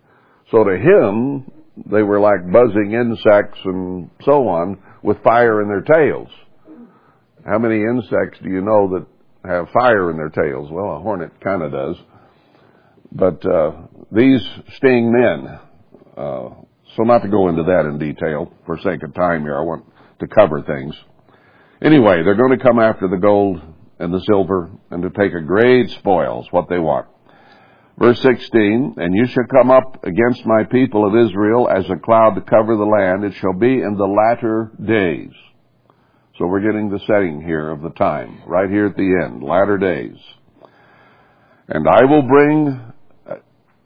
So 0.52 0.64
to 0.64 0.78
him, 0.78 1.52
they 1.90 2.04
were 2.04 2.20
like 2.20 2.52
buzzing 2.52 2.94
insects 2.94 3.60
and 3.66 4.10
so 4.24 4.48
on 4.48 4.78
with 5.02 5.24
fire 5.24 5.62
in 5.62 5.68
their 5.68 5.82
tails. 5.82 6.30
How 7.46 7.60
many 7.60 7.82
insects 7.82 8.40
do 8.42 8.50
you 8.50 8.62
know 8.62 8.90
that 8.90 9.06
have 9.48 9.70
fire 9.70 10.10
in 10.12 10.18
their 10.18 10.30
tails? 10.30 10.70
Well, 10.72 10.98
a 10.98 11.00
hornet 11.00 11.40
kind 11.42 11.62
of 11.62 11.72
does. 11.72 11.96
But 13.15 13.45
uh, 13.45 13.72
these 14.12 14.41
sting 14.75 15.12
men. 15.12 15.60
Uh, 16.17 16.50
so 16.95 17.03
not 17.03 17.24
to 17.24 17.29
go 17.29 17.48
into 17.48 17.63
that 17.63 17.86
in 17.86 17.98
detail 17.98 18.51
for 18.65 18.77
sake 18.79 19.03
of 19.03 19.13
time 19.13 19.43
here. 19.43 19.57
I 19.57 19.62
want 19.62 19.86
to 20.19 20.27
cover 20.27 20.62
things. 20.62 20.93
Anyway, 21.81 22.24
they're 22.24 22.36
going 22.36 22.57
to 22.57 22.63
come 22.63 22.79
after 22.79 23.07
the 23.07 23.17
gold 23.17 23.62
and 24.00 24.13
the 24.13 24.22
silver 24.27 24.69
and 24.91 25.01
to 25.01 25.10
take 25.10 25.34
a 25.34 25.41
great 25.41 25.89
spoils, 25.91 26.48
what 26.51 26.67
they 26.69 26.77
want. 26.77 27.07
Verse 27.98 28.22
16, 28.22 28.95
And 28.98 29.15
you 29.15 29.25
shall 29.27 29.45
come 29.45 29.72
up 29.72 30.03
against 30.03 30.45
my 30.45 30.65
people 30.65 31.07
of 31.07 31.15
Israel 31.15 31.69
as 31.69 31.86
a 31.89 32.00
cloud 32.00 32.36
to 32.36 32.41
cover 32.41 32.75
the 32.75 32.84
land. 32.84 33.24
It 33.24 33.34
shall 33.39 33.57
be 33.57 33.81
in 33.81 33.95
the 33.98 34.05
latter 34.05 34.72
days. 34.86 35.31
So 36.38 36.48
we're 36.48 36.60
getting 36.60 36.89
the 36.89 37.00
setting 37.07 37.41
here 37.41 37.72
of 37.72 37.81
the 37.81 37.91
time, 37.91 38.41
right 38.45 38.69
here 38.69 38.88
at 38.88 38.98
the 38.98 39.22
end, 39.25 39.41
latter 39.41 39.77
days. 39.77 40.17
And 41.69 41.88
I 41.88 42.03
will 42.03 42.24
bring 42.24 42.93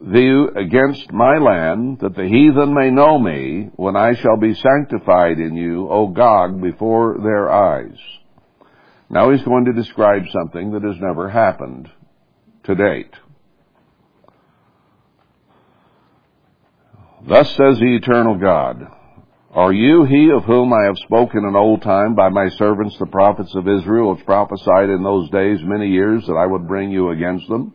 thee 0.01 0.45
against 0.55 1.11
my 1.11 1.37
land, 1.37 1.99
that 1.99 2.15
the 2.15 2.27
heathen 2.27 2.73
may 2.73 2.89
know 2.89 3.19
me, 3.19 3.69
when 3.75 3.95
I 3.95 4.13
shall 4.15 4.37
be 4.37 4.53
sanctified 4.53 5.39
in 5.39 5.55
you, 5.55 5.89
O 5.89 6.07
Gog, 6.07 6.61
before 6.61 7.17
their 7.21 7.51
eyes. 7.51 7.97
Now 9.09 9.31
he's 9.31 9.43
going 9.43 9.65
to 9.65 9.73
describe 9.73 10.23
something 10.31 10.71
that 10.71 10.83
has 10.83 10.97
never 10.99 11.29
happened 11.29 11.89
to 12.63 12.75
date. 12.75 13.13
Thus 17.27 17.49
says 17.49 17.79
the 17.79 17.95
eternal 17.95 18.37
God, 18.37 18.87
Are 19.51 19.73
you 19.73 20.05
he 20.05 20.31
of 20.31 20.45
whom 20.45 20.71
I 20.71 20.85
have 20.85 20.97
spoken 20.97 21.43
in 21.43 21.55
old 21.55 21.81
time 21.81 22.15
by 22.15 22.29
my 22.29 22.47
servants 22.49 22.97
the 22.97 23.07
prophets 23.07 23.53
of 23.55 23.67
Israel, 23.67 24.15
which 24.15 24.25
prophesied 24.25 24.89
in 24.89 25.03
those 25.03 25.29
days 25.31 25.59
many 25.63 25.89
years 25.89 26.25
that 26.27 26.35
I 26.35 26.45
would 26.45 26.67
bring 26.67 26.91
you 26.91 27.09
against 27.09 27.47
them? 27.49 27.73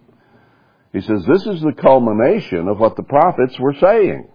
He 0.95 1.01
says 1.01 1.25
this 1.27 1.45
is 1.47 1.61
the 1.61 1.75
culmination 1.77 2.69
of 2.69 2.79
what 2.79 2.95
the 2.95 3.03
prophets 3.03 3.59
were 3.59 3.75
saying. 3.81 4.29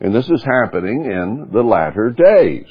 And 0.00 0.14
this 0.14 0.28
is 0.30 0.42
happening 0.42 1.04
in 1.04 1.50
the 1.52 1.62
latter 1.62 2.10
days. 2.10 2.66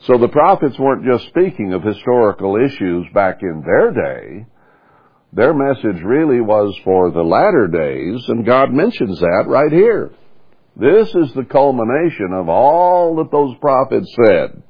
So 0.00 0.18
the 0.18 0.28
prophets 0.28 0.76
weren't 0.76 1.06
just 1.06 1.28
speaking 1.28 1.72
of 1.72 1.84
historical 1.84 2.56
issues 2.56 3.06
back 3.14 3.42
in 3.42 3.62
their 3.64 3.92
day. 3.92 4.46
Their 5.32 5.54
message 5.54 6.02
really 6.02 6.40
was 6.40 6.76
for 6.82 7.12
the 7.12 7.22
latter 7.22 7.68
days, 7.68 8.24
and 8.28 8.44
God 8.44 8.72
mentions 8.72 9.20
that 9.20 9.44
right 9.46 9.72
here. 9.72 10.10
This 10.76 11.08
is 11.14 11.32
the 11.34 11.44
culmination 11.44 12.32
of 12.32 12.48
all 12.48 13.16
that 13.16 13.30
those 13.30 13.56
prophets 13.60 14.12
said. 14.26 14.62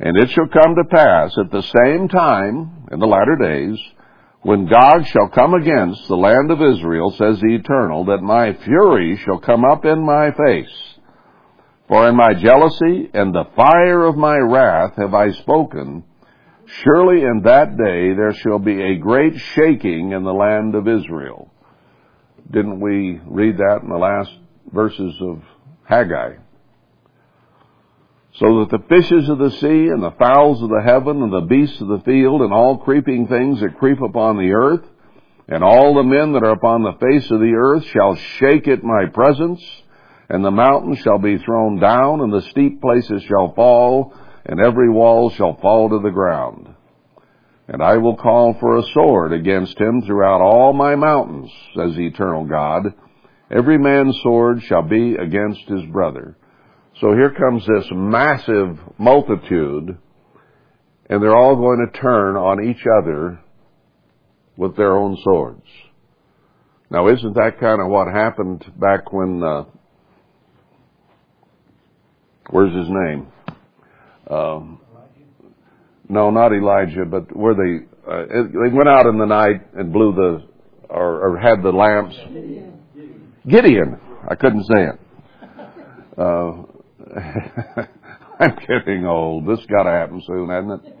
And 0.00 0.16
it 0.16 0.30
shall 0.30 0.48
come 0.48 0.74
to 0.74 0.84
pass 0.90 1.32
at 1.38 1.52
the 1.52 1.62
same 1.62 2.08
time, 2.08 2.88
in 2.90 2.98
the 2.98 3.06
latter 3.06 3.36
days, 3.36 3.78
when 4.46 4.66
God 4.66 5.04
shall 5.08 5.28
come 5.28 5.54
against 5.54 6.06
the 6.06 6.14
land 6.14 6.52
of 6.52 6.62
Israel, 6.62 7.10
says 7.10 7.40
the 7.40 7.56
Eternal, 7.56 8.04
that 8.04 8.22
my 8.22 8.52
fury 8.62 9.20
shall 9.24 9.40
come 9.40 9.64
up 9.64 9.84
in 9.84 10.06
my 10.06 10.30
face. 10.30 10.94
For 11.88 12.08
in 12.08 12.14
my 12.14 12.32
jealousy 12.34 13.10
and 13.12 13.34
the 13.34 13.48
fire 13.56 14.04
of 14.04 14.16
my 14.16 14.36
wrath 14.36 14.94
have 14.98 15.14
I 15.14 15.32
spoken. 15.32 16.04
Surely 16.84 17.22
in 17.22 17.42
that 17.42 17.76
day 17.76 18.14
there 18.14 18.34
shall 18.34 18.60
be 18.60 18.80
a 18.80 18.98
great 18.98 19.36
shaking 19.56 20.12
in 20.12 20.22
the 20.22 20.32
land 20.32 20.76
of 20.76 20.86
Israel. 20.86 21.50
Didn't 22.48 22.78
we 22.78 23.20
read 23.26 23.56
that 23.56 23.80
in 23.82 23.88
the 23.88 23.96
last 23.96 24.30
verses 24.72 25.12
of 25.22 25.42
Haggai? 25.88 26.36
So 28.38 28.60
that 28.60 28.70
the 28.70 28.84
fishes 28.88 29.28
of 29.30 29.38
the 29.38 29.50
sea 29.50 29.88
and 29.88 30.02
the 30.02 30.14
fowls 30.18 30.62
of 30.62 30.68
the 30.68 30.82
heaven 30.84 31.22
and 31.22 31.32
the 31.32 31.46
beasts 31.46 31.80
of 31.80 31.88
the 31.88 32.02
field 32.04 32.42
and 32.42 32.52
all 32.52 32.76
creeping 32.78 33.28
things 33.28 33.60
that 33.60 33.78
creep 33.78 34.00
upon 34.02 34.36
the 34.36 34.52
earth 34.52 34.84
and 35.48 35.64
all 35.64 35.94
the 35.94 36.02
men 36.02 36.32
that 36.32 36.42
are 36.42 36.52
upon 36.52 36.82
the 36.82 36.98
face 37.00 37.30
of 37.30 37.40
the 37.40 37.54
earth 37.56 37.84
shall 37.86 38.16
shake 38.38 38.68
at 38.68 38.82
my 38.82 39.06
presence 39.06 39.62
and 40.28 40.44
the 40.44 40.50
mountains 40.50 40.98
shall 40.98 41.18
be 41.18 41.38
thrown 41.38 41.78
down 41.78 42.20
and 42.20 42.32
the 42.32 42.42
steep 42.50 42.80
places 42.82 43.22
shall 43.22 43.54
fall 43.54 44.12
and 44.44 44.60
every 44.60 44.90
wall 44.90 45.30
shall 45.30 45.56
fall 45.60 45.88
to 45.88 46.00
the 46.00 46.10
ground. 46.10 46.68
And 47.68 47.82
I 47.82 47.96
will 47.96 48.16
call 48.16 48.54
for 48.60 48.76
a 48.76 48.82
sword 48.92 49.32
against 49.32 49.78
him 49.78 50.02
throughout 50.02 50.40
all 50.40 50.72
my 50.72 50.94
mountains, 50.94 51.50
says 51.74 51.96
the 51.96 52.06
eternal 52.06 52.44
God. 52.44 52.92
Every 53.50 53.78
man's 53.78 54.18
sword 54.22 54.62
shall 54.64 54.82
be 54.82 55.14
against 55.14 55.62
his 55.68 55.84
brother. 55.86 56.36
So 57.00 57.12
here 57.12 57.30
comes 57.30 57.62
this 57.66 57.86
massive 57.92 58.78
multitude, 58.98 59.98
and 61.10 61.22
they're 61.22 61.36
all 61.36 61.56
going 61.56 61.86
to 61.86 62.00
turn 62.00 62.36
on 62.36 62.64
each 62.64 62.84
other 62.98 63.38
with 64.56 64.76
their 64.76 64.96
own 64.96 65.18
swords. 65.22 65.66
Now, 66.90 67.08
isn't 67.08 67.34
that 67.34 67.60
kind 67.60 67.82
of 67.82 67.88
what 67.88 68.08
happened 68.10 68.64
back 68.80 69.12
when, 69.12 69.42
uh, 69.42 69.64
where's 72.48 72.74
his 72.74 72.88
name? 72.88 73.26
Um, 74.30 74.80
no, 76.08 76.30
not 76.30 76.52
Elijah, 76.52 77.04
but 77.04 77.36
where 77.36 77.54
they 77.54 77.86
uh, 78.10 78.22
they 78.28 78.72
went 78.72 78.88
out 78.88 79.06
in 79.06 79.18
the 79.18 79.26
night 79.26 79.66
and 79.74 79.92
blew 79.92 80.12
the 80.12 80.46
or, 80.88 81.28
or 81.28 81.38
had 81.38 81.62
the 81.62 81.70
lamps. 81.70 82.16
Gideon. 83.48 83.98
I 84.28 84.34
couldn't 84.36 84.64
say 84.64 84.86
it. 84.86 85.00
Uh, 86.16 86.62
I'm 88.38 88.56
getting 88.66 89.06
old. 89.06 89.46
This 89.46 89.64
got 89.66 89.84
to 89.84 89.90
happen 89.90 90.22
soon, 90.26 90.50
hasn't 90.50 90.84
it? 90.84 90.94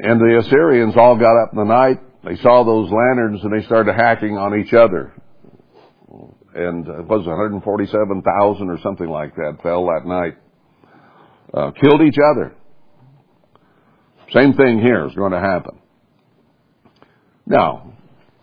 And 0.00 0.20
the 0.20 0.38
Assyrians 0.38 0.94
all 0.96 1.18
got 1.18 1.42
up 1.42 1.52
in 1.52 1.58
the 1.58 1.64
night. 1.64 2.00
They 2.24 2.36
saw 2.42 2.64
those 2.64 2.90
lanterns 2.90 3.40
and 3.42 3.52
they 3.52 3.64
started 3.66 3.94
hacking 3.94 4.36
on 4.36 4.58
each 4.58 4.72
other. 4.72 5.12
and 6.54 6.86
it 6.86 7.06
was 7.06 7.26
147,000 7.26 8.68
or 8.68 8.78
something 8.82 9.08
like 9.08 9.34
that 9.36 9.58
fell 9.62 9.86
that 9.86 10.06
night. 10.06 10.36
Uh, 11.52 11.70
killed 11.80 12.02
each 12.02 12.18
other. 12.32 12.54
Same 14.32 14.52
thing 14.54 14.80
here 14.80 15.06
is 15.06 15.14
going 15.14 15.32
to 15.32 15.40
happen. 15.40 15.78
Now, 17.46 17.94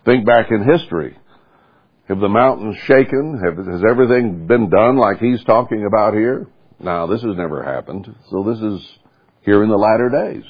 think 0.04 0.26
back 0.26 0.50
in 0.50 0.64
history. 0.64 1.16
Have 2.08 2.20
the 2.20 2.28
mountains 2.28 2.76
shaken? 2.84 3.40
Have, 3.44 3.66
has 3.66 3.82
everything 3.88 4.46
been 4.46 4.70
done 4.70 4.96
like 4.96 5.18
he's 5.18 5.42
talking 5.44 5.84
about 5.86 6.14
here? 6.14 6.46
Now, 6.78 7.06
this 7.06 7.22
has 7.22 7.36
never 7.36 7.62
happened. 7.64 8.06
So 8.30 8.44
this 8.44 8.60
is 8.60 8.98
here 9.42 9.62
in 9.62 9.68
the 9.68 9.76
latter 9.76 10.08
days. 10.08 10.44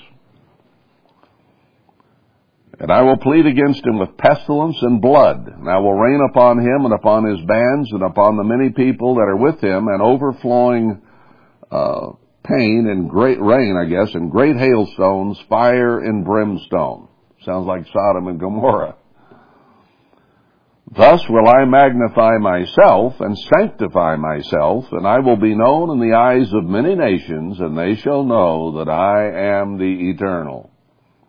And 2.78 2.92
I 2.92 3.02
will 3.02 3.16
plead 3.16 3.46
against 3.46 3.86
him 3.86 3.98
with 3.98 4.18
pestilence 4.18 4.76
and 4.82 5.00
blood, 5.00 5.46
and 5.46 5.66
I 5.66 5.78
will 5.78 5.94
rain 5.94 6.20
upon 6.30 6.58
him 6.58 6.84
and 6.84 6.92
upon 6.92 7.24
his 7.24 7.40
bands 7.46 7.90
and 7.90 8.02
upon 8.02 8.36
the 8.36 8.44
many 8.44 8.68
people 8.70 9.14
that 9.14 9.22
are 9.22 9.36
with 9.36 9.58
him, 9.64 9.88
and 9.88 10.02
overflowing 10.02 11.00
uh, 11.70 12.08
pain 12.44 12.86
and 12.90 13.08
great 13.08 13.40
rain, 13.40 13.76
I 13.80 13.88
guess, 13.88 14.14
and 14.14 14.30
great 14.30 14.56
hailstones, 14.56 15.40
fire 15.48 16.00
and 16.00 16.22
brimstone. 16.22 17.08
Sounds 17.46 17.66
like 17.66 17.86
Sodom 17.86 18.28
and 18.28 18.38
Gomorrah. 18.38 18.96
Thus 20.94 21.20
will 21.28 21.48
I 21.48 21.64
magnify 21.64 22.38
myself 22.38 23.14
and 23.20 23.36
sanctify 23.36 24.16
myself, 24.16 24.86
and 24.92 25.06
I 25.06 25.18
will 25.18 25.36
be 25.36 25.54
known 25.54 25.90
in 25.90 26.08
the 26.08 26.16
eyes 26.16 26.52
of 26.52 26.64
many 26.64 26.94
nations, 26.94 27.58
and 27.58 27.76
they 27.76 27.96
shall 27.96 28.22
know 28.22 28.78
that 28.78 28.88
I 28.88 29.58
am 29.58 29.78
the 29.78 30.10
eternal, 30.10 30.70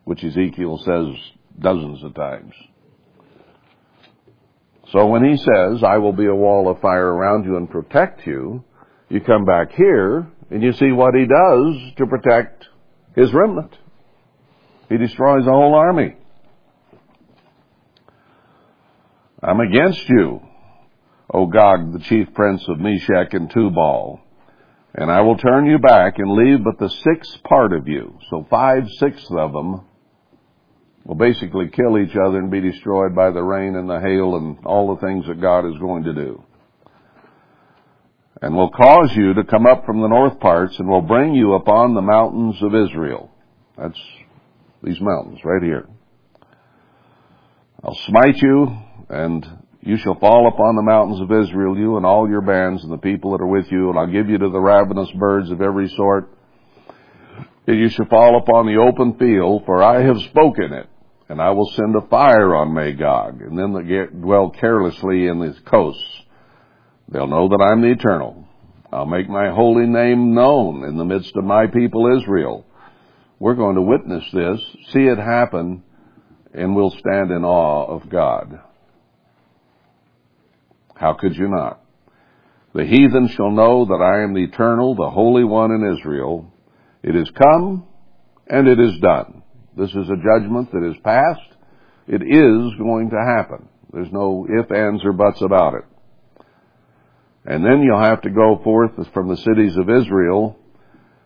which 0.03 0.23
Ezekiel 0.23 0.77
says 0.85 1.07
dozens 1.59 2.03
of 2.03 2.13
times. 2.13 2.53
So 4.91 5.07
when 5.07 5.23
he 5.25 5.35
says, 5.37 5.83
I 5.83 5.97
will 5.97 6.13
be 6.13 6.27
a 6.27 6.35
wall 6.35 6.69
of 6.69 6.79
fire 6.79 7.07
around 7.07 7.45
you 7.45 7.57
and 7.57 7.69
protect 7.69 8.25
you, 8.25 8.63
you 9.09 9.19
come 9.21 9.43
back 9.43 9.71
here 9.73 10.27
and 10.49 10.63
you 10.63 10.71
see 10.73 10.91
what 10.91 11.13
he 11.13 11.25
does 11.25 11.95
to 11.97 12.05
protect 12.05 12.67
his 13.15 13.33
remnant. 13.33 13.75
He 14.87 14.97
destroys 14.97 15.43
the 15.43 15.51
whole 15.51 15.73
army. 15.73 16.15
I'm 19.41 19.59
against 19.59 20.09
you, 20.09 20.41
O 21.31 21.45
Gog, 21.45 21.93
the 21.93 21.99
chief 21.99 22.33
prince 22.33 22.63
of 22.67 22.79
Meshech 22.79 23.33
and 23.33 23.51
Tubal, 23.51 24.19
and 24.95 25.11
I 25.11 25.21
will 25.21 25.37
turn 25.37 25.67
you 25.67 25.77
back 25.77 26.17
and 26.17 26.31
leave 26.31 26.63
but 26.63 26.79
the 26.79 26.89
sixth 26.89 27.43
part 27.43 27.71
of 27.71 27.87
you. 27.87 28.17
So 28.31 28.47
five 28.49 28.89
sixths 28.97 29.29
of 29.37 29.53
them 29.53 29.85
will 31.05 31.15
basically 31.15 31.69
kill 31.69 31.99
each 31.99 32.15
other 32.15 32.39
and 32.39 32.49
be 32.49 32.61
destroyed 32.61 33.15
by 33.15 33.29
the 33.29 33.43
rain 33.43 33.75
and 33.75 33.87
the 33.87 33.99
hail 33.99 34.37
and 34.37 34.57
all 34.65 34.95
the 34.95 35.01
things 35.01 35.27
that 35.27 35.39
God 35.39 35.67
is 35.67 35.77
going 35.79 36.03
to 36.05 36.13
do. 36.13 36.43
And 38.41 38.55
will 38.55 38.71
cause 38.71 39.11
you 39.15 39.35
to 39.35 39.43
come 39.43 39.67
up 39.67 39.85
from 39.85 40.01
the 40.01 40.07
north 40.07 40.39
parts 40.39 40.77
and 40.79 40.87
will 40.87 41.01
bring 41.01 41.35
you 41.35 41.53
upon 41.53 41.93
the 41.93 42.01
mountains 42.01 42.55
of 42.63 42.73
Israel. 42.73 43.31
That's 43.77 43.99
these 44.83 44.99
mountains 44.99 45.39
right 45.43 45.61
here. 45.61 45.87
I'll 47.83 47.97
smite 48.07 48.37
you 48.37 48.77
and 49.09 49.45
you 49.81 49.97
shall 49.97 50.19
fall 50.19 50.47
upon 50.47 50.75
the 50.75 50.81
mountains 50.81 51.21
of 51.21 51.31
Israel, 51.31 51.77
you 51.77 51.97
and 51.97 52.05
all 52.05 52.29
your 52.29 52.41
bands 52.41 52.83
and 52.83 52.91
the 52.91 52.97
people 52.97 53.31
that 53.31 53.41
are 53.41 53.47
with 53.47 53.71
you, 53.71 53.89
and 53.89 53.97
I'll 53.97 54.11
give 54.11 54.29
you 54.29 54.37
to 54.37 54.49
the 54.49 54.59
ravenous 54.59 55.09
birds 55.11 55.49
of 55.49 55.61
every 55.61 55.87
sort. 55.89 56.29
And 57.67 57.79
you 57.79 57.89
shall 57.89 58.07
fall 58.07 58.37
upon 58.37 58.65
the 58.65 58.81
open 58.81 59.17
field, 59.17 59.63
for 59.65 59.81
I 59.81 60.03
have 60.03 60.17
spoken 60.29 60.73
it. 60.73 60.89
And 61.29 61.41
I 61.41 61.51
will 61.51 61.69
send 61.75 61.95
a 61.95 62.07
fire 62.07 62.55
on 62.55 62.73
Magog, 62.73 63.41
and 63.41 63.57
them 63.57 63.73
that 63.73 64.21
dwell 64.21 64.49
carelessly 64.49 65.27
in 65.27 65.39
the 65.39 65.55
coasts. 65.65 66.21
They'll 67.09 67.27
know 67.27 67.49
that 67.49 67.61
I'm 67.61 67.81
the 67.81 67.91
eternal. 67.91 68.47
I'll 68.91 69.05
make 69.05 69.29
my 69.29 69.49
holy 69.49 69.85
name 69.85 70.33
known 70.33 70.85
in 70.85 70.97
the 70.97 71.05
midst 71.05 71.35
of 71.35 71.43
my 71.43 71.67
people 71.67 72.17
Israel. 72.17 72.65
We're 73.39 73.55
going 73.55 73.75
to 73.75 73.81
witness 73.81 74.23
this, 74.31 74.59
see 74.91 75.05
it 75.05 75.17
happen, 75.17 75.83
and 76.53 76.75
we'll 76.75 76.91
stand 76.91 77.31
in 77.31 77.43
awe 77.43 77.85
of 77.85 78.09
God. 78.09 78.61
How 80.99 81.13
could 81.13 81.35
you 81.35 81.47
not? 81.47 81.81
The 82.73 82.85
heathen 82.85 83.29
shall 83.29 83.51
know 83.51 83.85
that 83.85 84.03
I 84.03 84.23
am 84.23 84.33
the 84.33 84.43
eternal, 84.43 84.95
the 84.95 85.09
Holy 85.09 85.43
One 85.43 85.71
in 85.71 85.97
Israel. 85.97 86.51
It 87.03 87.15
is 87.15 87.29
come 87.31 87.85
and 88.47 88.67
it 88.67 88.79
is 88.79 88.99
done. 88.99 89.43
This 89.75 89.89
is 89.89 90.09
a 90.09 90.15
judgment 90.15 90.71
that 90.71 90.87
is 90.89 90.97
passed. 91.03 91.55
It 92.07 92.21
is 92.21 92.77
going 92.77 93.11
to 93.11 93.35
happen. 93.35 93.67
There's 93.91 94.11
no 94.11 94.47
ifs, 94.59 94.71
ands, 94.71 95.03
or 95.03 95.13
buts 95.13 95.41
about 95.41 95.75
it. 95.75 95.85
And 97.45 97.63
then 97.63 97.81
you'll 97.81 98.01
have 98.01 98.21
to 98.21 98.29
go 98.29 98.59
forth 98.63 98.91
from 99.13 99.29
the 99.29 99.37
cities 99.37 99.77
of 99.77 99.89
Israel 99.89 100.57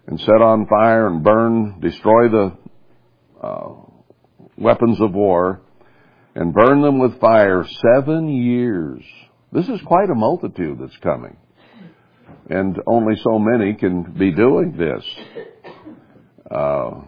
and 0.08 0.20
set 0.20 0.42
on 0.42 0.68
fire 0.68 1.08
and 1.08 1.24
burn, 1.24 1.80
destroy 1.80 2.30
the 2.30 2.58
uh, 3.42 3.70
weapons 4.58 5.00
of 5.02 5.14
war, 5.14 5.62
and 6.36 6.54
burn 6.54 6.82
them 6.82 7.00
with 7.00 7.20
fire 7.20 7.66
seven 7.96 8.30
years. 8.30 9.04
This 9.52 9.68
is 9.68 9.82
quite 9.86 10.10
a 10.10 10.16
multitude 10.16 10.80
that's 10.80 10.98
coming. 10.98 11.36
And 12.50 12.78
only 12.88 13.16
so 13.22 13.38
many 13.38 13.74
can 13.74 14.04
be 14.18 14.32
doing 14.32 14.78
this. 14.78 15.04
Uh, 16.50 17.02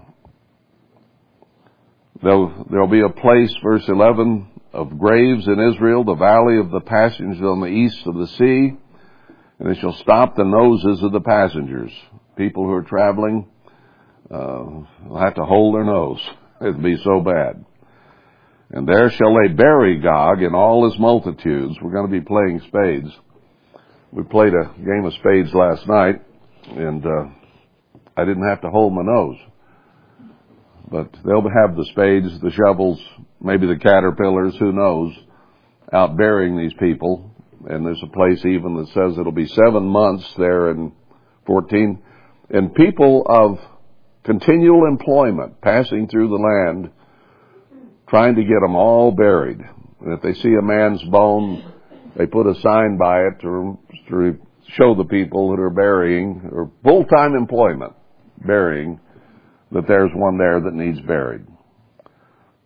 there'll, 2.22 2.66
there'll 2.70 2.88
be 2.88 3.02
a 3.02 3.10
place, 3.10 3.54
verse 3.64 3.84
11, 3.88 4.48
of 4.74 4.98
graves 4.98 5.48
in 5.48 5.60
Israel, 5.74 6.04
the 6.04 6.16
valley 6.16 6.58
of 6.58 6.72
the 6.72 6.82
passengers 6.82 7.42
on 7.42 7.62
the 7.62 7.68
east 7.68 8.00
of 8.06 8.16
the 8.16 8.28
sea, 8.28 8.78
and 9.60 9.70
they 9.70 9.80
shall 9.80 9.94
stop 9.94 10.36
the 10.36 10.44
noses 10.44 11.04
of 11.04 11.12
the 11.12 11.22
passengers. 11.22 11.92
People 12.36 12.66
who 12.66 12.74
are 12.74 12.84
traveling 12.84 13.48
uh, 14.32 14.66
will 15.06 15.20
have 15.20 15.36
to 15.36 15.46
hold 15.46 15.76
their 15.76 15.86
nose. 15.86 16.20
It'd 16.62 16.82
be 16.82 16.98
so 17.04 17.22
bad. 17.22 17.64
And 18.74 18.88
there 18.88 19.12
shall 19.12 19.36
they 19.36 19.54
bury 19.54 20.00
Gog 20.00 20.42
and 20.42 20.56
all 20.56 20.90
his 20.90 21.00
multitudes. 21.00 21.78
We're 21.80 21.92
going 21.92 22.12
to 22.12 22.20
be 22.20 22.26
playing 22.26 22.60
spades. 22.68 23.16
We 24.12 24.24
played 24.24 24.54
a 24.56 24.74
game 24.84 25.06
of 25.06 25.14
spades 25.14 25.54
last 25.54 25.88
night, 25.88 26.24
and 26.70 27.06
uh, 27.06 27.26
I 28.18 28.26
didn't 28.26 28.48
have 28.48 28.62
to 28.62 28.72
hold 28.72 28.94
my 28.94 29.04
nose. 29.04 29.38
But 30.90 31.16
they'll 31.24 31.44
have 31.44 31.76
the 31.76 31.86
spades, 31.92 32.40
the 32.42 32.50
shovels, 32.50 33.00
maybe 33.40 33.68
the 33.68 33.78
caterpillars, 33.78 34.56
who 34.58 34.72
knows, 34.72 35.14
out 35.94 36.18
burying 36.18 36.58
these 36.58 36.74
people. 36.80 37.32
And 37.70 37.86
there's 37.86 38.02
a 38.04 38.08
place 38.08 38.44
even 38.44 38.76
that 38.78 38.88
says 38.88 39.20
it'll 39.20 39.32
be 39.32 39.48
seven 39.48 39.84
months 39.84 40.28
there 40.36 40.72
in 40.72 40.94
14. 41.46 42.02
And 42.50 42.74
people 42.74 43.24
of 43.30 43.60
continual 44.24 44.88
employment 44.88 45.62
passing 45.62 46.08
through 46.08 46.30
the 46.30 46.36
land 46.36 46.92
trying 48.08 48.36
to 48.36 48.44
get 48.44 48.60
them 48.62 48.76
all 48.76 49.12
buried. 49.12 49.60
And 50.02 50.14
if 50.14 50.22
they 50.22 50.34
see 50.34 50.54
a 50.60 50.62
man's 50.62 51.02
bone, 51.04 51.72
they 52.18 52.26
put 52.26 52.48
a 52.48 52.56
sign 52.62 52.98
by 52.98 53.22
it 53.22 53.42
to, 53.42 53.80
to 54.10 54.38
show 54.78 54.96
the 54.96 55.06
people 55.06 55.52
that 55.52 55.62
are 55.62 55.70
burying, 55.70 56.50
or 56.52 56.72
full-time 56.84 57.36
employment, 57.36 57.94
burying, 58.46 59.00
that 59.72 59.88
there's 59.88 60.12
one 60.14 60.38
there 60.38 60.62
that 60.62 60.74
needs 60.74 61.00
buried. 61.02 61.46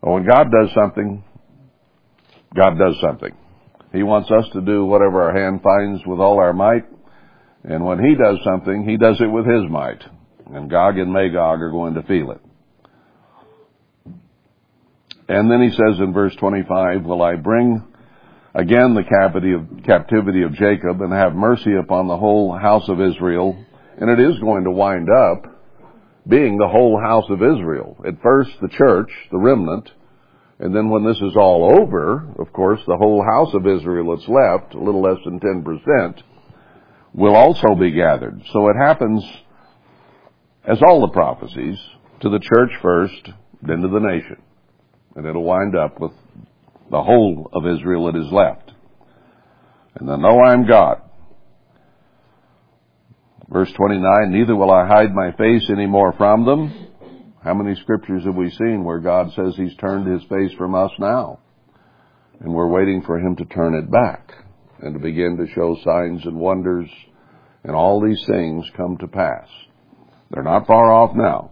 But 0.02 0.12
when 0.12 0.28
God 0.28 0.48
does 0.52 0.70
something, 0.76 1.24
God 2.56 2.78
does 2.78 2.96
something. 3.02 3.36
He 3.94 4.04
wants 4.04 4.30
us 4.32 4.46
to 4.54 4.62
do 4.62 4.86
whatever 4.86 5.24
our 5.24 5.34
hand 5.34 5.62
finds 5.62 6.06
with 6.06 6.20
all 6.20 6.40
our 6.40 6.54
might. 6.54 6.86
And 7.64 7.86
when 7.86 8.00
He 8.00 8.16
does 8.16 8.38
something, 8.44 8.84
He 8.88 8.98
does 8.98 9.20
it 9.22 9.28
with 9.28 9.46
His 9.46 9.70
might. 9.70 10.04
And 10.54 10.70
Gog 10.70 10.98
and 10.98 11.12
Magog 11.12 11.62
are 11.62 11.72
going 11.72 11.94
to 11.96 12.04
feel 12.04 12.32
it. 12.32 12.42
And 15.28 15.52
then 15.52 15.62
he 15.62 15.70
says 15.72 16.00
in 16.00 16.14
verse 16.14 16.36
25, 16.38 17.04
Will 17.04 17.22
I 17.22 17.36
bring 17.36 17.84
again 18.56 18.94
the 18.94 19.04
captivity 19.04 20.44
of, 20.44 20.54
Jacob 20.54 21.02
and 21.02 21.12
have 21.12 21.36
mercy 21.36 21.76
upon 21.76 22.08
the 22.08 22.18
whole 22.18 22.58
house 22.58 22.88
of 22.88 23.02
Israel? 23.02 23.64
And 24.00 24.10
it 24.10 24.20
is 24.20 24.40
going 24.40 24.64
to 24.64 24.72
wind 24.72 25.10
up 25.10 25.44
being 26.28 26.58
the 26.58 26.68
whole 26.68 27.00
house 27.00 27.26
of 27.30 27.42
Israel. 27.42 27.98
At 28.08 28.22
first, 28.22 28.52
the 28.62 28.70
church, 28.70 29.10
the 29.32 29.40
remnant, 29.40 29.92
and 30.60 30.76
then 30.76 30.90
when 30.90 31.06
this 31.06 31.18
is 31.18 31.36
all 31.36 31.82
over, 31.82 32.34
of 32.40 32.52
course, 32.54 32.80
the 32.88 32.98
whole 32.98 33.24
house 33.24 33.54
of 33.54 33.68
Israel 33.68 34.16
that's 34.16 34.28
left, 34.28 34.74
a 34.74 34.80
little 34.80 35.02
less 35.02 35.20
than 35.24 35.40
10%, 35.40 36.22
will 37.14 37.36
also 37.36 37.76
be 37.76 37.92
gathered. 37.92 38.42
So 38.52 38.70
it 38.70 38.76
happens, 38.76 39.24
as 40.64 40.82
all 40.82 41.02
the 41.02 41.14
prophecies, 41.14 41.78
to 42.22 42.30
the 42.30 42.40
church 42.40 42.72
first, 42.82 43.30
then 43.62 43.82
to 43.82 43.88
the 43.88 44.00
nation 44.00 44.38
and 45.18 45.26
it'll 45.26 45.44
wind 45.44 45.76
up 45.76 46.00
with 46.00 46.14
the 46.90 47.04
whole 47.04 47.50
of 47.52 47.68
Israel 47.68 48.06
that 48.06 48.16
is 48.16 48.32
left. 48.32 48.72
And 49.96 50.08
then 50.08 50.22
know 50.22 50.40
I 50.40 50.54
am 50.54 50.66
God. 50.66 51.02
Verse 53.50 53.72
29, 53.74 54.32
neither 54.32 54.56
will 54.56 54.72
I 54.72 54.88
hide 54.88 55.14
my 55.14 55.32
face 55.32 55.70
any 55.70 55.88
more 55.88 56.14
from 56.14 56.46
them. 56.46 56.88
How 57.44 57.54
many 57.54 57.76
scriptures 57.82 58.24
have 58.26 58.36
we 58.36 58.52
seen 58.52 58.84
where 58.84 59.00
God 59.00 59.32
says 59.34 59.56
He's 59.58 59.76
turned 59.78 60.06
His 60.06 60.22
face 60.30 60.52
from 60.58 60.76
us 60.76 60.92
now? 61.00 61.40
And 62.40 62.54
we're 62.54 62.68
waiting 62.68 63.02
for 63.06 63.18
Him 63.18 63.36
to 63.38 63.46
turn 63.46 63.74
it 63.74 63.92
back. 63.92 64.32
and 64.80 64.94
to 64.94 65.00
begin 65.00 65.38
to 65.38 65.52
show 65.54 65.76
signs 65.84 66.24
and 66.26 66.38
wonders, 66.38 66.90
and 67.64 67.76
all 67.76 68.02
these 68.02 68.24
things 68.28 68.66
come 68.76 68.98
to 68.98 69.08
pass. 69.08 69.48
They're 70.30 70.44
not 70.44 70.68
far 70.68 70.92
off 70.92 71.16
now. 71.16 71.52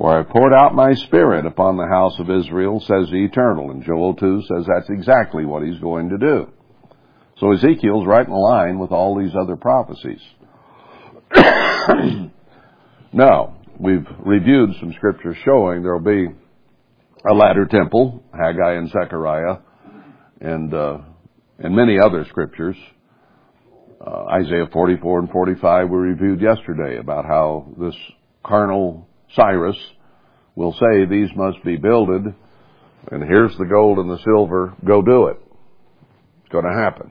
For 0.00 0.18
I 0.18 0.22
poured 0.22 0.54
out 0.54 0.74
my 0.74 0.94
spirit 0.94 1.44
upon 1.44 1.76
the 1.76 1.86
house 1.86 2.18
of 2.18 2.30
Israel, 2.30 2.80
says 2.80 3.10
the 3.10 3.22
Eternal. 3.22 3.70
And 3.70 3.84
Joel 3.84 4.14
2 4.14 4.42
says 4.48 4.64
that's 4.66 4.88
exactly 4.88 5.44
what 5.44 5.62
he's 5.62 5.78
going 5.78 6.08
to 6.08 6.16
do. 6.16 6.48
So 7.36 7.52
Ezekiel's 7.52 8.06
right 8.06 8.26
in 8.26 8.32
line 8.32 8.78
with 8.78 8.92
all 8.92 9.18
these 9.18 9.34
other 9.38 9.56
prophecies. 9.56 10.22
now, 13.12 13.58
we've 13.78 14.06
reviewed 14.24 14.70
some 14.80 14.94
scriptures 14.94 15.36
showing 15.44 15.82
there'll 15.82 16.00
be 16.00 16.28
a 17.30 17.34
latter 17.34 17.66
temple, 17.66 18.24
Haggai 18.32 18.76
and 18.76 18.88
Zechariah, 18.88 19.58
and, 20.40 20.72
uh, 20.72 20.96
and 21.58 21.76
many 21.76 21.98
other 22.00 22.24
scriptures. 22.30 22.76
Uh, 24.00 24.24
Isaiah 24.40 24.66
44 24.72 25.18
and 25.18 25.28
45 25.28 25.90
we 25.90 25.96
reviewed 25.98 26.40
yesterday 26.40 26.96
about 26.96 27.26
how 27.26 27.74
this 27.78 27.94
carnal 28.42 29.06
Cyrus 29.34 29.76
will 30.54 30.72
say 30.72 31.04
these 31.06 31.30
must 31.36 31.62
be 31.64 31.76
builded 31.76 32.34
and 33.10 33.22
here's 33.22 33.56
the 33.56 33.64
gold 33.64 33.98
and 33.98 34.10
the 34.10 34.18
silver, 34.24 34.74
go 34.84 35.00
do 35.02 35.28
it. 35.28 35.40
It's 36.40 36.52
going 36.52 36.64
to 36.64 36.82
happen. 36.82 37.10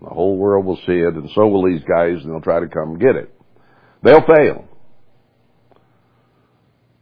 The 0.00 0.08
whole 0.08 0.36
world 0.36 0.66
will 0.66 0.80
see 0.86 0.98
it 0.98 1.14
and 1.14 1.30
so 1.34 1.46
will 1.46 1.64
these 1.64 1.84
guys 1.84 2.22
and 2.22 2.32
they'll 2.32 2.40
try 2.40 2.60
to 2.60 2.68
come 2.68 2.98
get 2.98 3.16
it. 3.16 3.32
They'll 4.02 4.26
fail. 4.26 4.68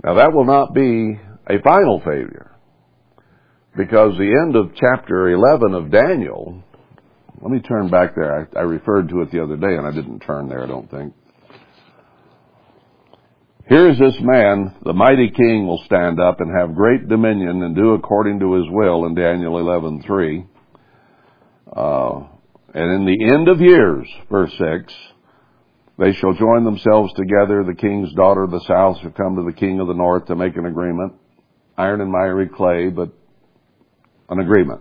Now 0.04 0.14
that 0.14 0.32
will 0.32 0.44
not 0.44 0.74
be 0.74 1.18
a 1.48 1.62
final 1.62 2.00
failure 2.04 2.50
because 3.76 4.16
the 4.18 4.42
end 4.44 4.56
of 4.56 4.74
chapter 4.74 5.30
11 5.30 5.74
of 5.74 5.90
Daniel, 5.90 6.62
let 7.40 7.50
me 7.50 7.60
turn 7.60 7.88
back 7.88 8.14
there. 8.14 8.48
I, 8.54 8.58
I 8.58 8.62
referred 8.62 9.08
to 9.10 9.22
it 9.22 9.30
the 9.30 9.42
other 9.42 9.56
day 9.56 9.74
and 9.76 9.86
I 9.86 9.92
didn't 9.92 10.20
turn 10.20 10.48
there, 10.48 10.62
I 10.62 10.66
don't 10.66 10.90
think. 10.90 11.14
Here 13.70 13.88
is 13.88 14.00
this 14.00 14.16
man, 14.20 14.74
the 14.84 14.92
mighty 14.92 15.30
king 15.30 15.64
will 15.64 15.80
stand 15.86 16.18
up 16.18 16.40
and 16.40 16.50
have 16.58 16.74
great 16.74 17.06
dominion 17.06 17.62
and 17.62 17.76
do 17.76 17.92
according 17.92 18.40
to 18.40 18.54
his 18.54 18.64
will 18.68 19.06
in 19.06 19.14
Daniel 19.14 19.58
11:3. 19.58 20.44
Uh, 21.72 22.26
and 22.74 22.92
in 22.92 23.04
the 23.06 23.32
end 23.32 23.46
of 23.46 23.60
years, 23.60 24.12
verse 24.28 24.52
6, 24.58 24.92
they 25.98 26.12
shall 26.14 26.32
join 26.32 26.64
themselves 26.64 27.12
together. 27.12 27.62
The 27.62 27.76
king's 27.76 28.12
daughter 28.14 28.42
of 28.42 28.50
the 28.50 28.64
south 28.66 28.98
shall 29.02 29.12
come 29.12 29.36
to 29.36 29.44
the 29.44 29.56
king 29.56 29.78
of 29.78 29.86
the 29.86 29.94
north 29.94 30.26
to 30.26 30.34
make 30.34 30.56
an 30.56 30.66
agreement. 30.66 31.12
Iron 31.78 32.00
and 32.00 32.10
miry 32.10 32.48
clay, 32.48 32.88
but 32.88 33.12
an 34.30 34.40
agreement. 34.40 34.80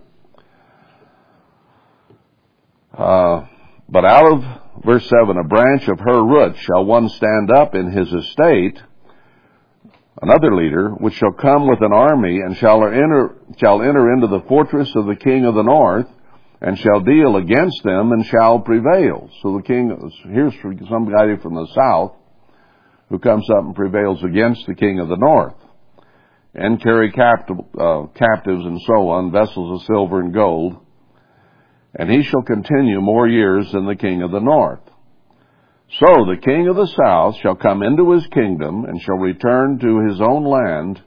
Uh, 2.92 3.46
but 3.88 4.04
out 4.04 4.32
of 4.32 4.59
verse 4.84 5.08
7, 5.08 5.36
a 5.36 5.44
branch 5.44 5.88
of 5.88 5.98
her 6.00 6.24
root 6.24 6.56
shall 6.58 6.84
one 6.84 7.08
stand 7.08 7.50
up 7.50 7.74
in 7.74 7.90
his 7.90 8.12
estate, 8.12 8.80
another 10.22 10.54
leader, 10.54 10.90
which 10.90 11.14
shall 11.14 11.32
come 11.32 11.68
with 11.68 11.80
an 11.82 11.92
army 11.92 12.40
and 12.40 12.56
shall 12.56 12.84
enter, 12.84 13.36
shall 13.58 13.82
enter 13.82 14.12
into 14.12 14.26
the 14.26 14.44
fortress 14.48 14.90
of 14.96 15.06
the 15.06 15.16
king 15.16 15.44
of 15.44 15.54
the 15.54 15.62
north, 15.62 16.06
and 16.60 16.78
shall 16.78 17.00
deal 17.00 17.36
against 17.36 17.82
them 17.84 18.12
and 18.12 18.26
shall 18.26 18.60
prevail. 18.60 19.30
So 19.42 19.56
the 19.56 19.62
king, 19.62 19.96
here's 20.32 20.54
some 20.88 21.10
guy 21.10 21.36
from 21.42 21.54
the 21.54 21.68
south 21.74 22.16
who 23.08 23.18
comes 23.18 23.48
up 23.50 23.64
and 23.64 23.74
prevails 23.74 24.22
against 24.22 24.66
the 24.66 24.74
king 24.74 25.00
of 25.00 25.08
the 25.08 25.16
north 25.16 25.54
and 26.54 26.82
carry 26.82 27.10
captive, 27.12 27.56
uh, 27.78 28.06
captives 28.14 28.64
and 28.64 28.80
so 28.86 29.08
on, 29.08 29.32
vessels 29.32 29.80
of 29.80 29.86
silver 29.86 30.20
and 30.20 30.34
gold, 30.34 30.76
and 31.94 32.10
he 32.10 32.22
shall 32.22 32.42
continue 32.42 33.00
more 33.00 33.28
years 33.28 33.70
than 33.72 33.86
the 33.86 33.96
king 33.96 34.22
of 34.22 34.30
the 34.30 34.40
north. 34.40 34.80
So 35.98 36.24
the 36.24 36.40
king 36.40 36.68
of 36.68 36.76
the 36.76 36.86
south 36.86 37.36
shall 37.42 37.56
come 37.56 37.82
into 37.82 38.12
his 38.12 38.26
kingdom 38.28 38.84
and 38.84 39.00
shall 39.02 39.16
return 39.16 39.78
to 39.80 40.08
his 40.08 40.20
own 40.20 40.44
land. 40.44 41.02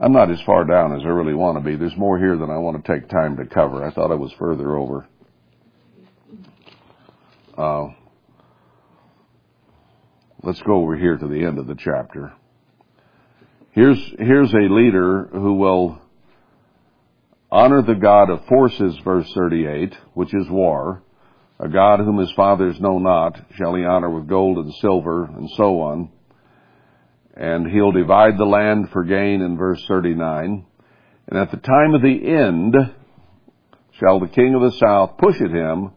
I'm 0.00 0.12
not 0.12 0.32
as 0.32 0.40
far 0.42 0.64
down 0.64 0.96
as 0.96 1.02
I 1.04 1.08
really 1.08 1.34
want 1.34 1.56
to 1.58 1.64
be. 1.64 1.76
There's 1.76 1.96
more 1.96 2.18
here 2.18 2.36
than 2.36 2.50
I 2.50 2.58
want 2.58 2.84
to 2.84 2.92
take 2.92 3.08
time 3.08 3.36
to 3.36 3.46
cover. 3.46 3.84
I 3.84 3.92
thought 3.92 4.10
I 4.10 4.16
was 4.16 4.32
further 4.36 4.76
over. 4.76 5.06
Uh, 7.56 7.94
let's 10.42 10.60
go 10.62 10.82
over 10.82 10.96
here 10.96 11.16
to 11.16 11.28
the 11.28 11.44
end 11.44 11.60
of 11.60 11.68
the 11.68 11.76
chapter. 11.76 12.32
Here's, 13.70 13.98
here's 14.18 14.52
a 14.52 14.74
leader 14.74 15.28
who 15.32 15.54
will 15.54 16.01
Honor 17.52 17.82
the 17.82 17.94
God 17.94 18.30
of 18.30 18.46
forces, 18.46 18.98
verse 19.04 19.30
38, 19.34 19.94
which 20.14 20.32
is 20.32 20.48
war. 20.48 21.02
A 21.60 21.68
God 21.68 22.00
whom 22.00 22.16
his 22.16 22.32
fathers 22.32 22.80
know 22.80 22.98
not 22.98 23.38
shall 23.56 23.74
he 23.74 23.84
honor 23.84 24.08
with 24.08 24.26
gold 24.26 24.56
and 24.56 24.72
silver 24.76 25.24
and 25.24 25.50
so 25.50 25.82
on. 25.82 26.08
And 27.36 27.70
he'll 27.70 27.92
divide 27.92 28.38
the 28.38 28.46
land 28.46 28.88
for 28.90 29.04
gain 29.04 29.42
in 29.42 29.58
verse 29.58 29.84
39. 29.86 30.64
And 31.28 31.38
at 31.38 31.50
the 31.50 31.58
time 31.58 31.92
of 31.92 32.00
the 32.00 32.26
end 32.26 32.74
shall 34.00 34.18
the 34.18 34.28
king 34.28 34.54
of 34.54 34.62
the 34.62 34.78
south 34.78 35.18
push 35.18 35.38
at 35.38 35.50
him 35.50 35.90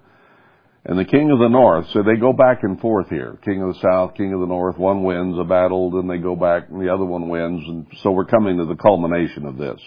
and 0.84 1.00
the 1.00 1.06
king 1.06 1.32
of 1.32 1.40
the 1.40 1.48
north. 1.48 1.90
So 1.92 2.04
they 2.04 2.20
go 2.20 2.34
back 2.34 2.64
and 2.64 2.82
forth 2.82 3.08
here. 3.08 3.40
King 3.46 3.62
of 3.62 3.76
the 3.76 3.80
south, 3.80 4.16
king 4.16 4.34
of 4.34 4.42
the 4.42 4.46
north. 4.46 4.78
One 4.78 5.04
wins 5.04 5.40
a 5.40 5.46
battle, 5.46 5.90
then 5.92 6.10
they 6.10 6.18
go 6.18 6.36
back 6.36 6.68
and 6.70 6.82
the 6.82 6.94
other 6.94 7.06
one 7.06 7.30
wins. 7.30 7.64
And 7.66 7.88
so 8.04 8.12
we're 8.12 8.26
coming 8.26 8.58
to 8.58 8.66
the 8.66 8.76
culmination 8.76 9.46
of 9.46 9.58
this. 9.58 9.80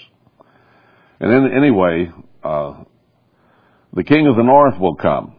And 1.20 1.32
then, 1.32 1.50
anyway, 1.52 2.10
uh, 2.44 2.84
the 3.92 4.04
king 4.04 4.26
of 4.26 4.36
the 4.36 4.42
north 4.42 4.78
will 4.78 4.94
come. 4.96 5.34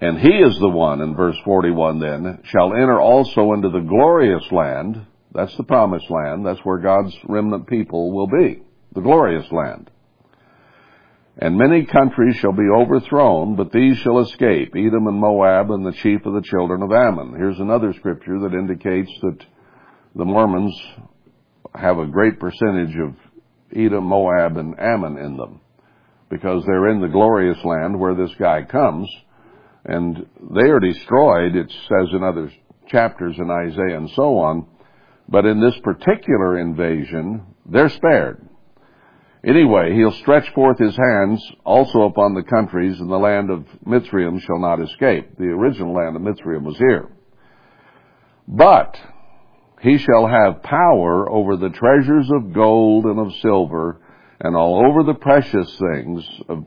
And 0.00 0.18
he 0.18 0.28
is 0.28 0.56
the 0.58 0.68
one, 0.68 1.00
in 1.00 1.16
verse 1.16 1.36
41 1.44 1.98
then, 1.98 2.40
shall 2.44 2.72
enter 2.72 3.00
also 3.00 3.52
into 3.52 3.70
the 3.70 3.80
glorious 3.80 4.44
land. 4.52 5.06
That's 5.34 5.56
the 5.56 5.64
promised 5.64 6.08
land. 6.10 6.46
That's 6.46 6.60
where 6.64 6.78
God's 6.78 7.16
remnant 7.24 7.66
people 7.66 8.12
will 8.12 8.28
be. 8.28 8.62
The 8.94 9.00
glorious 9.00 9.50
land. 9.50 9.90
And 11.40 11.56
many 11.56 11.84
countries 11.84 12.36
shall 12.36 12.52
be 12.52 12.68
overthrown, 12.68 13.56
but 13.56 13.72
these 13.72 13.96
shall 13.98 14.20
escape, 14.20 14.74
Edom 14.74 15.06
and 15.06 15.20
Moab 15.20 15.70
and 15.70 15.86
the 15.86 15.92
chief 15.92 16.26
of 16.26 16.34
the 16.34 16.42
children 16.42 16.82
of 16.82 16.90
Ammon. 16.90 17.34
Here's 17.36 17.60
another 17.60 17.92
scripture 17.92 18.40
that 18.40 18.54
indicates 18.54 19.10
that 19.22 19.38
the 20.16 20.24
Mormons 20.24 20.76
have 21.74 21.98
a 21.98 22.06
great 22.06 22.40
percentage 22.40 22.96
of 22.96 23.14
Edom, 23.74 24.04
Moab, 24.04 24.56
and 24.56 24.78
Ammon 24.78 25.18
in 25.18 25.36
them. 25.36 25.60
Because 26.30 26.62
they're 26.66 26.88
in 26.88 27.00
the 27.00 27.08
glorious 27.08 27.62
land 27.64 27.98
where 27.98 28.14
this 28.14 28.34
guy 28.38 28.62
comes, 28.62 29.08
and 29.84 30.26
they 30.50 30.68
are 30.68 30.80
destroyed, 30.80 31.56
it 31.56 31.70
says 31.70 32.08
in 32.12 32.22
other 32.22 32.52
chapters 32.88 33.36
in 33.38 33.50
Isaiah 33.50 33.96
and 33.96 34.10
so 34.10 34.38
on, 34.38 34.66
but 35.28 35.46
in 35.46 35.60
this 35.60 35.78
particular 35.82 36.58
invasion, 36.58 37.42
they're 37.66 37.90
spared. 37.90 38.48
Anyway, 39.44 39.94
he'll 39.94 40.12
stretch 40.12 40.52
forth 40.52 40.78
his 40.78 40.96
hands 40.96 41.52
also 41.64 42.02
upon 42.02 42.34
the 42.34 42.42
countries, 42.42 42.98
and 42.98 43.10
the 43.10 43.16
land 43.16 43.50
of 43.50 43.64
Mitzrayim 43.86 44.40
shall 44.40 44.58
not 44.58 44.82
escape. 44.82 45.36
The 45.38 45.44
original 45.44 45.94
land 45.94 46.16
of 46.16 46.22
Mitzrayim 46.22 46.64
was 46.64 46.76
here. 46.76 47.08
But 48.48 48.98
he 49.80 49.98
shall 49.98 50.26
have 50.26 50.62
power 50.62 51.30
over 51.30 51.56
the 51.56 51.70
treasures 51.70 52.28
of 52.30 52.52
gold 52.52 53.04
and 53.04 53.18
of 53.18 53.32
silver, 53.40 54.00
and 54.40 54.56
all 54.56 54.84
over 54.86 55.04
the 55.04 55.18
precious 55.18 55.78
things 55.78 56.24
of 56.48 56.66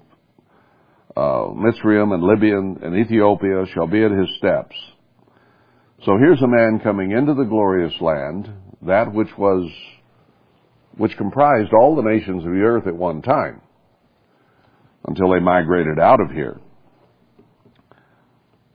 uh, 1.16 1.54
Mitzrayim 1.54 2.14
and 2.14 2.24
Libya 2.24 2.58
and 2.58 2.96
Ethiopia 2.96 3.66
shall 3.74 3.88
be 3.88 4.04
at 4.04 4.12
his 4.12 4.30
steps. 4.38 4.76
So 6.06 6.18
here's 6.18 6.42
a 6.42 6.48
man 6.48 6.80
coming 6.82 7.12
into 7.12 7.34
the 7.34 7.44
glorious 7.44 7.94
land, 8.00 8.50
that 8.84 9.14
which 9.14 9.38
was, 9.38 9.70
which 10.98 11.18
comprised 11.18 11.74
all 11.74 11.96
the 11.96 12.10
nations 12.10 12.46
of 12.46 12.52
the 12.52 12.62
earth 12.62 12.88
at 12.88 12.96
one 12.96 13.22
time, 13.22 13.62
until 15.06 15.32
they 15.32 15.40
migrated 15.40 16.00
out 16.00 16.22
of 16.22 16.32
here. 16.32 16.60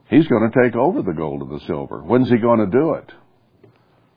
He's 0.09 0.29
going 0.29 0.51
to 0.51 0.62
take 0.62 0.77
over 0.77 1.03
the 1.03 1.12
gold 1.12 1.42
and 1.42 1.51
the 1.51 1.64
silver. 1.66 2.03
When's 2.03 2.29
he 2.29 2.37
going 2.37 2.61
to 2.61 2.66
do 2.66 2.92
it? 2.94 3.11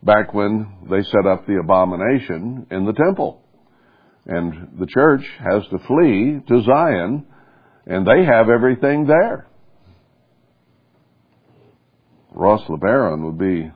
Back 0.03 0.33
when 0.33 0.87
they 0.89 1.03
set 1.03 1.25
up 1.25 1.45
the 1.45 1.59
abomination 1.61 2.67
in 2.71 2.85
the 2.85 2.93
temple. 2.93 3.41
And 4.25 4.79
the 4.79 4.87
church 4.87 5.23
has 5.39 5.63
to 5.71 5.79
flee 5.87 6.39
to 6.47 6.63
Zion, 6.63 7.25
and 7.85 8.05
they 8.05 8.23
have 8.25 8.49
everything 8.49 9.07
there. 9.07 9.47
Ross 12.31 12.61
LeBaron 12.69 13.23
would 13.25 13.39
be 13.39 13.71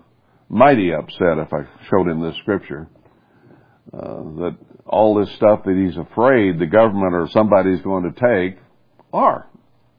mighty 0.47 0.93
upset 0.93 1.39
if 1.39 1.51
I 1.51 1.63
showed 1.89 2.07
him 2.07 2.21
this 2.21 2.35
scripture. 2.41 2.87
Uh, 3.91 4.23
that 4.39 4.57
all 4.85 5.19
this 5.19 5.33
stuff 5.35 5.61
that 5.65 5.75
he's 5.75 5.97
afraid 5.97 6.59
the 6.59 6.65
government 6.65 7.13
or 7.13 7.27
somebody's 7.31 7.81
going 7.81 8.03
to 8.03 8.11
take 8.11 8.59
are. 9.11 9.47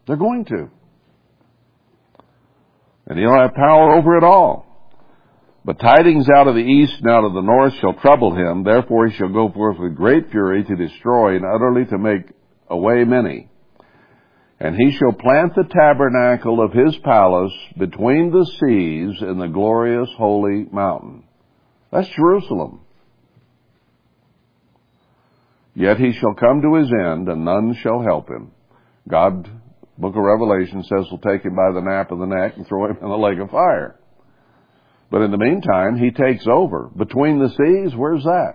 They're 0.07 0.17
going 0.17 0.45
to. 0.47 0.71
And 3.07 3.19
he'll 3.19 3.37
have 3.37 3.55
power 3.55 3.95
over 3.95 4.17
it 4.17 4.25
all. 4.25 4.74
But 5.65 5.81
tidings 5.81 6.29
out 6.29 6.47
of 6.47 6.55
the 6.55 6.61
east 6.61 7.01
and 7.01 7.11
out 7.11 7.25
of 7.25 7.33
the 7.33 7.41
north 7.41 7.73
shall 7.81 7.95
trouble 7.95 8.35
him. 8.35 8.65
Therefore 8.65 9.09
he 9.09 9.17
shall 9.17 9.31
go 9.31 9.51
forth 9.51 9.79
with 9.79 9.97
great 9.97 10.31
fury 10.31 10.63
to 10.63 10.77
destroy 10.77 11.37
and 11.37 11.45
utterly 11.45 11.87
to 11.87 11.97
make 11.97 12.31
away 12.69 13.05
many. 13.05 13.49
And 14.61 14.77
he 14.77 14.93
shall 14.93 15.13
plant 15.13 15.55
the 15.55 15.65
tabernacle 15.65 16.63
of 16.63 16.73
his 16.73 16.97
palace 16.99 17.53
between 17.79 18.31
the 18.31 18.45
seas 18.45 19.23
in 19.23 19.39
the 19.39 19.49
glorious 19.49 20.09
holy 20.17 20.67
mountain. 20.71 21.25
That's 21.91 22.09
Jerusalem. 22.09 22.81
Yet 25.75 25.99
he 25.99 26.13
shall 26.13 26.35
come 26.35 26.63
to 26.63 26.75
his 26.75 26.93
end, 26.93 27.29
and 27.29 27.45
none 27.45 27.77
shall 27.83 28.01
help 28.01 28.29
him. 28.29 28.53
God, 29.09 29.49
Book 29.99 30.15
of 30.15 30.23
Revelation 30.23 30.85
says, 30.85 31.11
will 31.11 31.19
take 31.19 31.45
him 31.45 31.57
by 31.57 31.73
the 31.73 31.81
nape 31.81 32.13
of 32.13 32.21
the 32.21 32.27
neck 32.27 32.57
and 32.57 32.67
throw 32.67 32.87
him 32.87 32.99
in 33.03 33.09
the 33.09 33.17
lake 33.17 33.39
of 33.39 33.51
fire. 33.51 33.99
But 35.15 35.23
in 35.23 35.31
the 35.31 35.39
meantime, 35.39 35.97
he 35.97 36.11
takes 36.11 36.45
over. 36.49 36.91
Between 36.97 37.39
the 37.39 37.49
seas, 37.49 37.95
where's 37.97 38.25
that? 38.25 38.55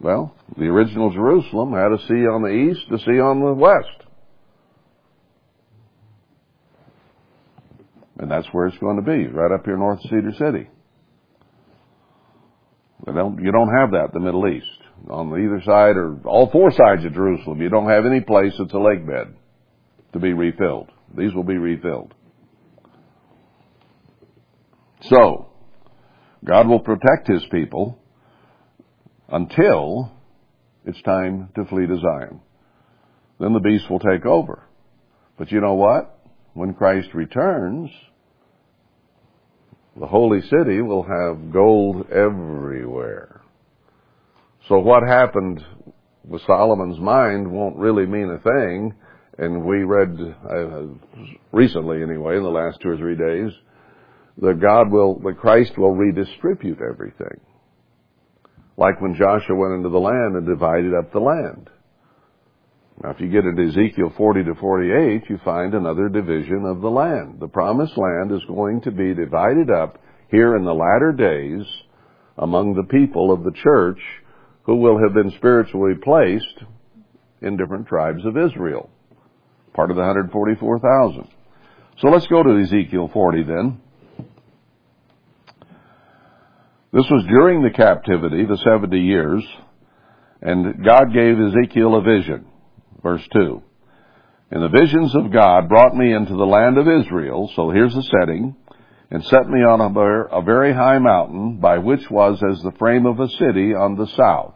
Well, 0.00 0.34
the 0.56 0.68
original 0.68 1.12
Jerusalem 1.12 1.74
had 1.74 1.92
a 1.92 1.98
sea 2.08 2.24
on 2.26 2.40
the 2.40 2.48
east, 2.48 2.90
a 2.90 2.98
sea 3.00 3.20
on 3.20 3.40
the 3.40 3.52
west. 3.52 4.08
And 8.18 8.30
that's 8.30 8.46
where 8.52 8.68
it's 8.68 8.78
going 8.78 8.96
to 8.96 9.02
be, 9.02 9.26
right 9.26 9.52
up 9.52 9.66
here 9.66 9.76
north 9.76 9.98
of 9.98 10.04
Cedar 10.04 10.32
City. 10.38 10.70
Don't, 13.04 13.38
you 13.44 13.52
don't 13.52 13.76
have 13.78 13.90
that 13.90 14.14
in 14.14 14.20
the 14.20 14.20
Middle 14.20 14.48
East. 14.48 14.64
On 15.10 15.28
either 15.28 15.60
side 15.66 15.98
or 15.98 16.20
all 16.24 16.48
four 16.50 16.70
sides 16.70 17.04
of 17.04 17.12
Jerusalem, 17.12 17.60
you 17.60 17.68
don't 17.68 17.90
have 17.90 18.06
any 18.06 18.22
place 18.22 18.54
that's 18.58 18.72
a 18.72 18.78
lake 18.78 19.06
bed 19.06 19.34
to 20.14 20.18
be 20.18 20.32
refilled. 20.32 20.90
These 21.14 21.34
will 21.34 21.44
be 21.44 21.58
refilled. 21.58 22.14
So, 25.08 25.48
God 26.44 26.68
will 26.68 26.80
protect 26.80 27.28
His 27.28 27.44
people 27.50 27.98
until 29.28 30.12
it's 30.84 31.00
time 31.02 31.50
to 31.56 31.64
flee 31.64 31.86
to 31.86 31.98
Zion. 31.98 32.40
Then 33.40 33.52
the 33.52 33.60
beast 33.60 33.90
will 33.90 33.98
take 33.98 34.24
over. 34.24 34.62
But 35.38 35.50
you 35.50 35.60
know 35.60 35.74
what? 35.74 36.18
When 36.52 36.74
Christ 36.74 37.08
returns, 37.14 37.90
the 39.98 40.06
holy 40.06 40.40
city 40.42 40.80
will 40.80 41.02
have 41.02 41.52
gold 41.52 42.10
everywhere. 42.10 43.42
So 44.68 44.78
what 44.78 45.02
happened 45.02 45.64
with 46.26 46.42
Solomon's 46.46 46.98
mind 46.98 47.50
won't 47.50 47.76
really 47.76 48.06
mean 48.06 48.30
a 48.30 48.38
thing. 48.38 48.94
And 49.36 49.64
we 49.64 49.82
read 49.82 50.16
uh, 50.48 50.82
recently, 51.52 52.02
anyway, 52.02 52.36
in 52.36 52.42
the 52.42 52.48
last 52.48 52.78
two 52.80 52.90
or 52.90 52.96
three 52.96 53.16
days, 53.16 53.52
that 54.38 54.60
God 54.60 54.90
will, 54.90 55.18
that 55.20 55.38
Christ 55.38 55.78
will 55.78 55.94
redistribute 55.94 56.78
everything. 56.80 57.40
Like 58.76 59.00
when 59.00 59.14
Joshua 59.14 59.54
went 59.54 59.74
into 59.74 59.88
the 59.88 59.98
land 59.98 60.36
and 60.36 60.46
divided 60.46 60.94
up 60.94 61.12
the 61.12 61.20
land. 61.20 61.70
Now, 63.02 63.10
if 63.10 63.20
you 63.20 63.28
get 63.28 63.44
into 63.44 63.68
Ezekiel 63.68 64.12
40 64.16 64.44
to 64.44 64.54
48, 64.54 65.22
you 65.28 65.38
find 65.44 65.74
another 65.74 66.08
division 66.08 66.64
of 66.64 66.80
the 66.80 66.90
land. 66.90 67.40
The 67.40 67.48
promised 67.48 67.96
land 67.96 68.32
is 68.32 68.44
going 68.46 68.82
to 68.82 68.90
be 68.90 69.14
divided 69.14 69.70
up 69.70 69.98
here 70.30 70.56
in 70.56 70.64
the 70.64 70.74
latter 70.74 71.12
days 71.12 71.66
among 72.38 72.74
the 72.74 72.84
people 72.84 73.32
of 73.32 73.44
the 73.44 73.52
church 73.62 73.98
who 74.62 74.76
will 74.76 74.98
have 74.98 75.14
been 75.14 75.32
spiritually 75.36 75.94
placed 76.02 76.64
in 77.42 77.56
different 77.56 77.86
tribes 77.86 78.24
of 78.24 78.36
Israel. 78.36 78.90
Part 79.74 79.90
of 79.90 79.96
the 79.96 80.02
144,000. 80.02 81.28
So 82.00 82.08
let's 82.08 82.26
go 82.26 82.42
to 82.42 82.60
Ezekiel 82.60 83.10
40 83.12 83.42
then. 83.42 83.80
This 86.94 87.10
was 87.10 87.24
during 87.28 87.60
the 87.60 87.70
captivity, 87.70 88.44
the 88.44 88.56
70 88.58 88.96
years, 88.96 89.44
and 90.40 90.84
God 90.84 91.12
gave 91.12 91.34
Ezekiel 91.40 91.96
a 91.96 92.02
vision. 92.02 92.46
Verse 93.02 93.26
2. 93.32 93.60
And 94.52 94.62
the 94.62 94.78
visions 94.78 95.12
of 95.16 95.32
God 95.32 95.68
brought 95.68 95.96
me 95.96 96.14
into 96.14 96.36
the 96.36 96.46
land 96.46 96.78
of 96.78 96.86
Israel, 96.86 97.50
so 97.56 97.70
here's 97.70 97.94
the 97.94 98.08
setting, 98.20 98.54
and 99.10 99.24
set 99.24 99.48
me 99.48 99.58
on 99.58 99.80
a, 99.80 100.42
very 100.42 100.72
high 100.72 101.00
mountain, 101.00 101.58
by 101.58 101.78
which 101.78 102.08
was 102.12 102.40
as 102.48 102.62
the 102.62 102.78
frame 102.78 103.06
of 103.06 103.18
a 103.18 103.28
city 103.28 103.74
on 103.74 103.96
the 103.96 104.06
south. 104.16 104.54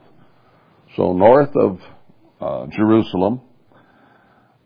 So 0.95 1.15
north 1.15 1.57
of 1.57 1.81
uh, 2.41 2.67
Jerusalem, 2.71 3.41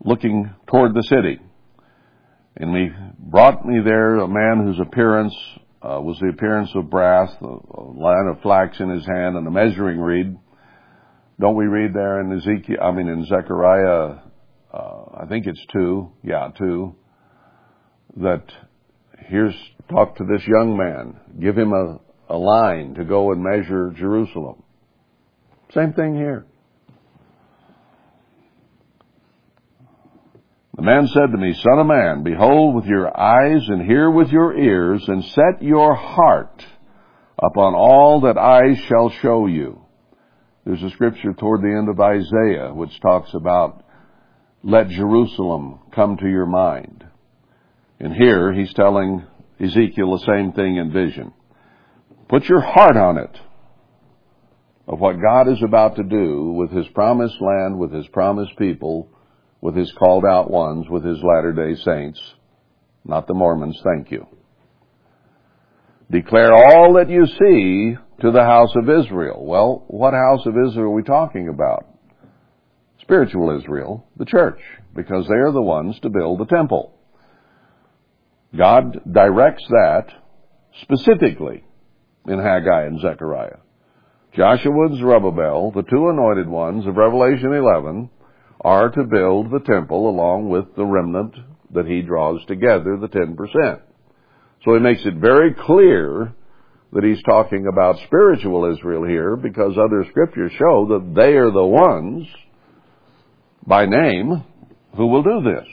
looking 0.04 0.50
toward 0.66 0.92
the 0.92 1.04
city. 1.04 1.40
And 2.54 2.76
he 2.76 2.88
brought 3.18 3.64
me 3.64 3.80
there 3.82 4.16
a 4.16 4.28
man 4.28 4.66
whose 4.66 4.78
appearance 4.78 5.34
uh, 5.82 6.00
was 6.00 6.16
the 6.20 6.28
appearance 6.28 6.70
of 6.74 6.88
brass, 6.90 7.30
a 7.40 7.80
line 7.80 8.28
of 8.28 8.40
flax 8.42 8.78
in 8.78 8.88
his 8.88 9.04
hand, 9.06 9.36
and 9.36 9.46
a 9.46 9.50
measuring 9.50 9.98
reed. 9.98 10.36
Don't 11.40 11.56
we 11.56 11.66
read 11.66 11.92
there 11.92 12.20
in 12.20 12.32
Ezekiel? 12.32 12.76
I 12.80 12.92
mean, 12.92 13.08
in 13.08 13.26
Zechariah, 13.26 14.18
uh, 14.72 15.04
I 15.20 15.26
think 15.28 15.46
it's 15.46 15.64
two. 15.72 16.12
Yeah, 16.22 16.50
two. 16.56 16.94
That 18.16 18.44
here's 19.18 19.54
talk 19.90 20.16
to 20.16 20.24
this 20.24 20.46
young 20.46 20.76
man. 20.76 21.40
Give 21.40 21.56
him 21.56 21.72
a, 21.72 21.98
a 22.28 22.36
line 22.36 22.94
to 22.94 23.04
go 23.04 23.32
and 23.32 23.42
measure 23.42 23.90
Jerusalem. 23.96 24.62
Same 25.74 25.92
thing 25.94 26.14
here. 26.14 26.46
The 30.74 30.82
man 30.82 31.06
said 31.08 31.30
to 31.30 31.36
me, 31.36 31.52
Son 31.52 31.78
of 31.78 31.86
man, 31.86 32.22
behold 32.22 32.74
with 32.74 32.86
your 32.86 33.14
eyes 33.18 33.62
and 33.68 33.82
hear 33.82 34.10
with 34.10 34.28
your 34.30 34.56
ears, 34.56 35.04
and 35.06 35.22
set 35.24 35.62
your 35.62 35.94
heart 35.94 36.64
upon 37.42 37.74
all 37.74 38.22
that 38.22 38.38
I 38.38 38.74
shall 38.88 39.10
show 39.20 39.46
you. 39.46 39.84
There's 40.64 40.82
a 40.82 40.90
scripture 40.90 41.34
toward 41.34 41.60
the 41.60 41.76
end 41.76 41.88
of 41.90 42.00
Isaiah 42.00 42.72
which 42.72 43.00
talks 43.00 43.34
about, 43.34 43.84
let 44.62 44.88
Jerusalem 44.88 45.80
come 45.94 46.16
to 46.18 46.28
your 46.28 46.46
mind. 46.46 47.04
And 48.00 48.14
here 48.14 48.52
he's 48.52 48.72
telling 48.72 49.26
Ezekiel 49.60 50.12
the 50.12 50.24
same 50.26 50.52
thing 50.52 50.76
in 50.76 50.90
vision. 50.92 51.32
Put 52.28 52.44
your 52.44 52.60
heart 52.60 52.96
on 52.96 53.18
it 53.18 53.36
of 54.88 55.00
what 55.00 55.20
God 55.20 55.48
is 55.48 55.62
about 55.62 55.96
to 55.96 56.02
do 56.02 56.52
with 56.52 56.70
His 56.70 56.86
promised 56.88 57.40
land, 57.40 57.78
with 57.78 57.92
His 57.92 58.06
promised 58.08 58.56
people, 58.56 59.08
with 59.62 59.74
His 59.74 59.90
called 59.92 60.24
out 60.26 60.50
ones, 60.50 60.86
with 60.90 61.04
His 61.04 61.18
latter 61.22 61.52
day 61.52 61.80
saints. 61.82 62.20
Not 63.06 63.26
the 63.26 63.34
Mormons, 63.34 63.80
thank 63.82 64.10
you. 64.10 64.26
Declare 66.10 66.52
all 66.52 66.94
that 66.94 67.08
you 67.08 67.24
see 67.26 67.96
to 68.20 68.30
the 68.30 68.44
house 68.44 68.74
of 68.76 68.90
Israel. 68.90 69.42
Well, 69.44 69.84
what 69.88 70.12
house 70.12 70.44
of 70.44 70.54
Israel 70.68 70.88
are 70.88 70.94
we 70.94 71.02
talking 71.02 71.48
about? 71.48 71.86
Spiritual 73.00 73.58
Israel, 73.58 74.06
the 74.16 74.26
church, 74.26 74.60
because 74.94 75.26
they 75.26 75.34
are 75.34 75.52
the 75.52 75.62
ones 75.62 75.98
to 76.02 76.10
build 76.10 76.38
the 76.38 76.54
temple. 76.54 76.94
God 78.56 79.00
directs 79.10 79.64
that 79.68 80.06
specifically 80.82 81.64
in 82.26 82.38
Haggai 82.38 82.84
and 82.84 83.00
Zechariah. 83.00 83.58
Joshua 84.36 84.86
and 84.86 84.98
Zerubbabel, 84.98 85.72
the 85.72 85.82
two 85.82 86.08
anointed 86.08 86.48
ones 86.48 86.86
of 86.86 86.96
Revelation 86.96 87.52
11, 87.52 88.10
are 88.62 88.90
to 88.90 89.04
build 89.04 89.50
the 89.50 89.60
temple 89.60 90.08
along 90.08 90.48
with 90.48 90.74
the 90.76 90.84
remnant 90.84 91.34
that 91.74 91.86
he 91.86 92.02
draws 92.02 92.44
together, 92.46 92.96
the 92.96 93.08
10%. 93.08 93.80
So 94.64 94.74
he 94.74 94.80
makes 94.80 95.02
it 95.04 95.14
very 95.14 95.54
clear 95.54 96.32
that 96.92 97.04
he's 97.04 97.22
talking 97.22 97.66
about 97.66 97.96
spiritual 98.06 98.70
Israel 98.72 99.04
here 99.04 99.36
because 99.36 99.76
other 99.78 100.04
scriptures 100.10 100.52
show 100.58 100.86
that 100.90 101.14
they 101.16 101.36
are 101.36 101.50
the 101.50 101.64
ones 101.64 102.26
by 103.66 103.86
name 103.86 104.44
who 104.96 105.06
will 105.06 105.22
do 105.22 105.42
this. 105.42 105.66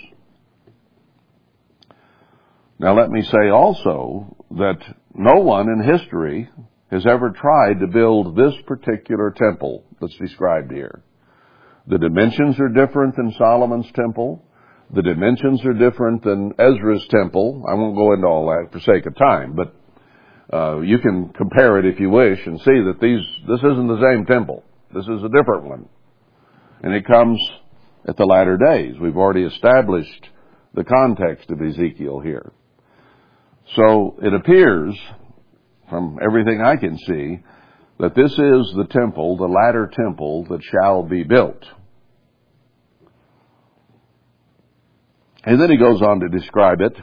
Now 2.79 2.97
let 2.97 3.09
me 3.09 3.21
say 3.21 3.49
also 3.49 4.37
that 4.51 4.79
no 5.13 5.41
one 5.41 5.67
in 5.67 5.83
history 5.83 6.49
has 6.89 7.05
ever 7.05 7.31
tried 7.31 7.81
to 7.81 7.87
build 7.87 8.35
this 8.35 8.53
particular 8.65 9.35
temple 9.37 9.83
that's 9.99 10.15
described 10.17 10.71
here. 10.71 11.03
The 11.89 11.97
dimensions 11.97 12.59
are 12.59 12.69
different 12.69 13.15
than 13.15 13.33
Solomon's 13.35 13.91
temple. 13.95 14.45
The 14.93 15.01
dimensions 15.01 15.65
are 15.65 15.73
different 15.73 16.23
than 16.23 16.53
Ezra's 16.59 17.05
temple. 17.09 17.63
I 17.67 17.73
won't 17.73 17.95
go 17.95 18.13
into 18.13 18.27
all 18.27 18.45
that 18.47 18.71
for 18.71 18.79
sake 18.79 19.07
of 19.07 19.15
time, 19.15 19.55
but 19.55 19.75
uh, 20.55 20.81
you 20.81 20.99
can 20.99 21.29
compare 21.29 21.79
it 21.79 21.85
if 21.85 21.99
you 21.99 22.11
wish 22.11 22.39
and 22.45 22.59
see 22.59 22.65
that 22.65 22.99
these 23.01 23.21
this 23.47 23.59
isn't 23.59 23.87
the 23.87 24.01
same 24.01 24.25
temple. 24.25 24.63
This 24.93 25.05
is 25.05 25.23
a 25.23 25.29
different 25.29 25.65
one, 25.65 25.89
and 26.83 26.93
it 26.93 27.07
comes 27.07 27.39
at 28.07 28.17
the 28.17 28.25
latter 28.25 28.57
days. 28.57 28.95
We've 29.01 29.17
already 29.17 29.43
established 29.43 30.29
the 30.75 30.83
context 30.83 31.49
of 31.49 31.59
Ezekiel 31.59 32.19
here. 32.19 32.51
So 33.75 34.15
it 34.21 34.33
appears, 34.33 34.95
from 35.89 36.19
everything 36.23 36.61
I 36.61 36.75
can 36.75 36.97
see, 36.99 37.39
that 37.99 38.15
this 38.15 38.31
is 38.31 38.73
the 38.75 38.87
temple, 38.91 39.37
the 39.37 39.45
latter 39.45 39.91
temple 39.91 40.45
that 40.49 40.61
shall 40.63 41.03
be 41.03 41.23
built. 41.23 41.63
And 45.43 45.61
then 45.61 45.69
he 45.69 45.77
goes 45.77 46.01
on 46.01 46.19
to 46.19 46.29
describe 46.29 46.81
it. 46.81 46.95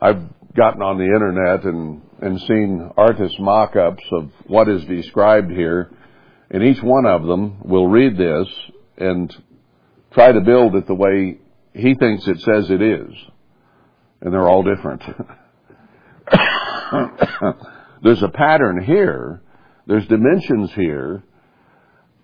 I've 0.00 0.22
gotten 0.54 0.82
on 0.82 0.98
the 0.98 1.04
internet 1.04 1.64
and 1.64 2.02
and 2.20 2.40
seen 2.42 2.90
artist 2.96 3.40
mock-ups 3.40 4.04
of 4.12 4.30
what 4.46 4.68
is 4.68 4.84
described 4.84 5.50
here, 5.50 5.90
and 6.50 6.62
each 6.62 6.82
one 6.82 7.06
of 7.06 7.24
them 7.24 7.60
will 7.64 7.86
read 7.86 8.16
this 8.16 8.46
and 8.98 9.34
try 10.12 10.32
to 10.32 10.40
build 10.40 10.74
it 10.74 10.86
the 10.86 10.94
way 10.94 11.38
he 11.72 11.94
thinks 11.94 12.26
it 12.26 12.40
says 12.40 12.70
it 12.70 12.82
is. 12.82 13.14
And 14.20 14.34
they're 14.34 14.48
all 14.48 14.62
different. 14.62 15.02
There's 18.02 18.22
a 18.22 18.28
pattern 18.28 18.84
here. 18.84 19.40
There's 19.86 20.06
dimensions 20.06 20.72
here, 20.74 21.22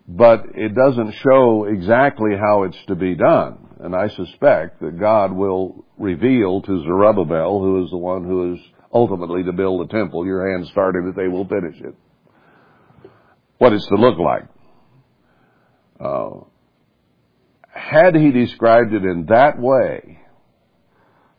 but 0.07 0.45
it 0.55 0.75
doesn't 0.75 1.15
show 1.23 1.65
exactly 1.65 2.33
how 2.39 2.65
it's 2.65 2.85
to 2.89 2.95
be 2.95 3.15
done. 3.15 3.66
And 3.79 3.95
I 3.95 4.09
suspect 4.09 4.81
that 4.81 4.99
God 4.99 5.33
will 5.33 5.85
reveal 5.99 6.63
to 6.63 6.83
Zerubbabel, 6.83 7.61
who 7.61 7.85
is 7.85 7.91
the 7.91 7.99
one 7.99 8.25
who 8.25 8.55
is 8.55 8.61
ultimately 8.93 9.43
to 9.43 9.53
build 9.53 9.87
the 9.87 9.93
temple, 9.93 10.25
your 10.25 10.51
hand 10.51 10.67
started 10.69 11.07
it, 11.07 11.17
they 11.17 11.29
will 11.29 11.47
finish 11.47 11.79
it, 11.81 11.95
what 13.59 13.73
it's 13.73 13.87
to 13.89 13.97
look 13.97 14.19
like. 14.19 14.45
Uh, 16.01 16.45
had 17.71 18.15
he 18.15 18.31
described 18.31 18.95
it 18.95 19.05
in 19.05 19.27
that 19.29 19.59
way, 19.59 20.21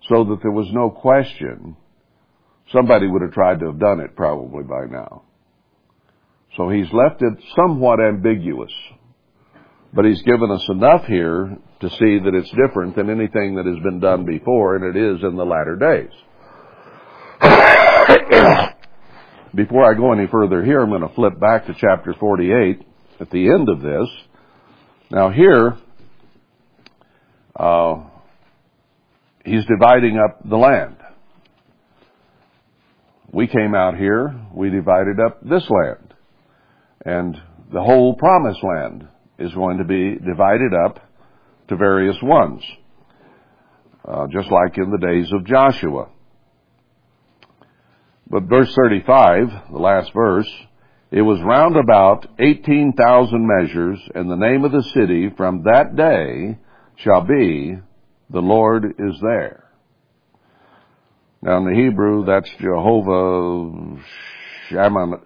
so 0.07 0.23
that 0.25 0.39
there 0.41 0.51
was 0.51 0.67
no 0.71 0.89
question, 0.89 1.75
somebody 2.71 3.07
would 3.07 3.23
have 3.23 3.33
tried 3.33 3.59
to 3.59 3.67
have 3.67 3.79
done 3.79 3.99
it 3.99 4.15
probably 4.15 4.63
by 4.63 4.85
now. 4.89 5.23
So 6.55 6.69
he's 6.69 6.91
left 6.93 7.21
it 7.21 7.33
somewhat 7.55 7.99
ambiguous. 7.99 8.71
But 9.97 10.05
he's 10.05 10.21
given 10.21 10.49
us 10.51 10.63
enough 10.69 11.03
here 11.07 11.57
to 11.79 11.89
see 11.89 12.19
that 12.23 12.35
it's 12.35 12.51
different 12.51 12.95
than 12.95 13.09
anything 13.09 13.55
that 13.55 13.65
has 13.65 13.79
been 13.81 13.99
done 13.99 14.25
before, 14.25 14.75
and 14.75 14.85
it 14.85 14.95
is 14.95 15.23
in 15.23 15.35
the 15.35 15.43
latter 15.43 15.75
days. 15.75 16.11
Before 19.55 19.91
I 19.91 19.95
go 19.97 20.13
any 20.13 20.27
further 20.27 20.63
here, 20.63 20.81
I'm 20.81 20.91
going 20.91 21.01
to 21.01 21.09
flip 21.15 21.39
back 21.39 21.65
to 21.65 21.73
chapter 21.73 22.13
48 22.19 22.85
at 23.19 23.31
the 23.31 23.49
end 23.49 23.69
of 23.69 23.81
this. 23.81 24.07
Now 25.09 25.31
here, 25.31 25.79
uh, 27.55 28.03
he's 29.45 29.65
dividing 29.65 30.19
up 30.19 30.47
the 30.47 30.57
land. 30.57 30.97
We 33.33 33.47
came 33.47 33.73
out 33.73 33.97
here, 33.97 34.39
we 34.53 34.69
divided 34.69 35.19
up 35.25 35.41
this 35.41 35.67
land. 35.71 36.13
And 37.03 37.35
the 37.73 37.81
whole 37.81 38.13
promised 38.13 38.63
land 38.63 39.07
is 39.39 39.53
going 39.53 39.77
to 39.77 39.83
be 39.83 40.15
divided 40.15 40.73
up 40.85 40.99
to 41.69 41.75
various 41.75 42.17
ones. 42.21 42.63
Uh, 44.07 44.27
just 44.27 44.49
like 44.51 44.77
in 44.77 44.89
the 44.89 45.05
days 45.05 45.29
of 45.33 45.45
Joshua. 45.45 46.07
But 48.29 48.43
verse 48.43 48.73
35, 48.75 49.71
the 49.71 49.77
last 49.77 50.13
verse, 50.13 50.49
it 51.11 51.21
was 51.21 51.41
round 51.41 51.75
about 51.77 52.27
18,000 52.39 53.47
measures, 53.47 53.99
and 54.15 54.29
the 54.29 54.35
name 54.35 54.65
of 54.65 54.71
the 54.71 54.83
city 54.93 55.29
from 55.35 55.63
that 55.63 55.95
day 55.95 56.57
shall 56.97 57.21
be, 57.21 57.77
the 58.29 58.39
Lord 58.39 58.85
is 58.85 59.15
there. 59.21 59.63
Now 61.41 61.57
in 61.57 61.65
the 61.65 61.81
Hebrew, 61.81 62.25
that's 62.25 62.49
Jehovah 62.59 64.01
Shammah, 64.69 65.21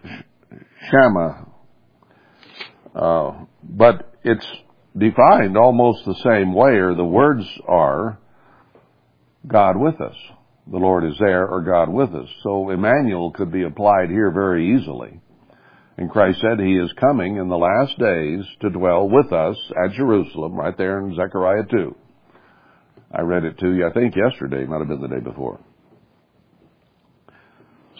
Shammah. 0.92 1.48
Uh, 2.96 3.46
but 3.64 4.14
it's 4.24 4.46
defined 4.98 5.58
almost 5.58 6.06
the 6.06 6.20
same 6.24 6.54
way, 6.54 6.72
or 6.72 6.96
the 6.96 7.06
words 7.06 7.46
are 7.68 8.20
God 9.48 9.78
with 9.78 10.00
us. 10.02 10.16
The 10.70 10.78
Lord 10.78 11.06
is 11.06 11.18
there, 11.20 11.48
or 11.48 11.62
God 11.62 11.90
with 11.90 12.14
us. 12.14 12.30
So 12.44 12.70
Emmanuel 12.70 13.32
could 13.32 13.52
be 13.52 13.64
applied 13.64 14.10
here 14.10 14.32
very 14.32 14.78
easily. 14.78 15.20
And 15.98 16.10
Christ 16.10 16.40
said 16.42 16.60
he 16.60 16.78
is 16.78 16.92
coming 16.94 17.38
in 17.38 17.48
the 17.48 17.58
last 17.58 17.98
days 17.98 18.46
to 18.62 18.70
dwell 18.70 19.10
with 19.10 19.32
us 19.32 19.58
at 19.86 19.94
Jerusalem, 19.94 20.54
right 20.54 20.78
there 20.78 21.00
in 21.00 21.16
Zechariah 21.16 21.66
2. 21.70 21.96
I 23.14 23.22
read 23.22 23.44
it 23.44 23.58
to 23.60 23.74
you, 23.74 23.88
I 23.88 23.94
think 23.94 24.16
yesterday, 24.16 24.66
might 24.66 24.80
have 24.80 24.88
been 24.88 25.02
the 25.02 25.08
day 25.08 25.20
before. 25.20 25.60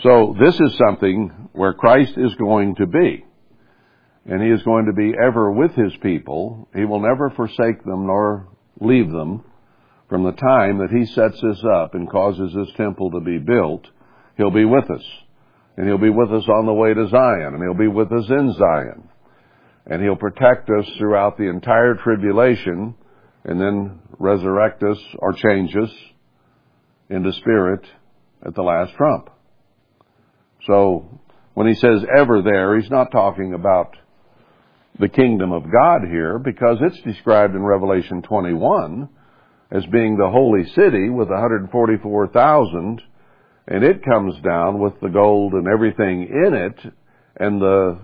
So 0.04 0.36
this 0.40 0.60
is 0.60 0.78
something 0.78 1.50
where 1.52 1.74
Christ 1.74 2.14
is 2.18 2.34
going 2.36 2.76
to 2.76 2.88
be. 2.88 3.26
And 4.26 4.42
he 4.42 4.50
is 4.50 4.62
going 4.64 4.86
to 4.86 4.94
be 4.94 5.14
ever 5.20 5.52
with 5.52 5.72
his 5.72 5.94
people. 6.02 6.68
He 6.76 6.86
will 6.86 7.02
never 7.02 7.30
forsake 7.32 7.84
them 7.84 8.06
nor 8.08 8.48
leave 8.80 9.12
them. 9.12 9.44
From 10.10 10.24
the 10.24 10.34
time 10.34 10.80
that 10.80 10.92
he 10.92 11.06
sets 11.06 11.40
this 11.42 11.64
up 11.74 11.96
and 11.96 12.10
causes 12.10 12.54
this 12.54 12.76
temple 12.76 13.12
to 13.12 13.22
be 13.22 13.38
built, 13.40 13.88
he'll 14.38 14.52
be 14.52 14.66
with 14.66 14.90
us. 14.92 15.04
And 15.78 15.88
he'll 15.88 15.98
be 15.98 16.10
with 16.10 16.32
us 16.32 16.48
on 16.50 16.66
the 16.66 16.74
way 16.74 16.94
to 16.94 17.08
Zion, 17.08 17.56
and 17.56 17.64
he'll 17.64 17.74
be 17.74 17.88
with 17.88 18.12
us 18.12 18.30
in 18.30 18.54
Zion. 18.54 19.10
And 19.88 20.04
he'll 20.04 20.18
protect 20.18 20.70
us 20.70 20.86
throughout 20.98 21.38
the 21.38 21.50
entire 21.50 21.96
tribulation, 21.96 22.94
and 23.46 23.60
then 23.60 24.00
resurrect 24.20 24.84
us 24.84 24.98
or 25.18 25.34
change 25.34 25.76
us 25.76 25.92
into 27.10 27.32
spirit 27.34 27.86
at 28.46 28.54
the 28.54 28.62
last 28.62 28.94
trump. 28.96 29.30
So, 30.68 31.20
when 31.54 31.68
he 31.68 31.74
says 31.76 32.06
ever 32.16 32.42
there, 32.42 32.80
he's 32.80 32.92
not 32.92 33.12
talking 33.12 33.54
about 33.54 33.96
the 35.02 35.10
kingdom 35.10 35.52
of 35.52 35.64
God 35.64 36.08
here, 36.08 36.40
because 36.40 36.78
it's 36.80 37.02
described 37.02 37.56
in 37.56 37.64
Revelation 37.64 38.22
21 38.22 39.10
as 39.72 39.84
being 39.88 40.16
the 40.16 40.30
holy 40.30 40.64
city 40.76 41.10
with 41.10 41.28
144,000 41.28 43.02
and 43.68 43.84
it 43.84 44.04
comes 44.04 44.36
down 44.44 44.80
with 44.80 44.94
the 45.02 45.10
gold 45.10 45.54
and 45.54 45.68
everything 45.68 46.24
in 46.24 46.54
it, 46.54 46.94
and 47.38 47.62
the 47.62 48.00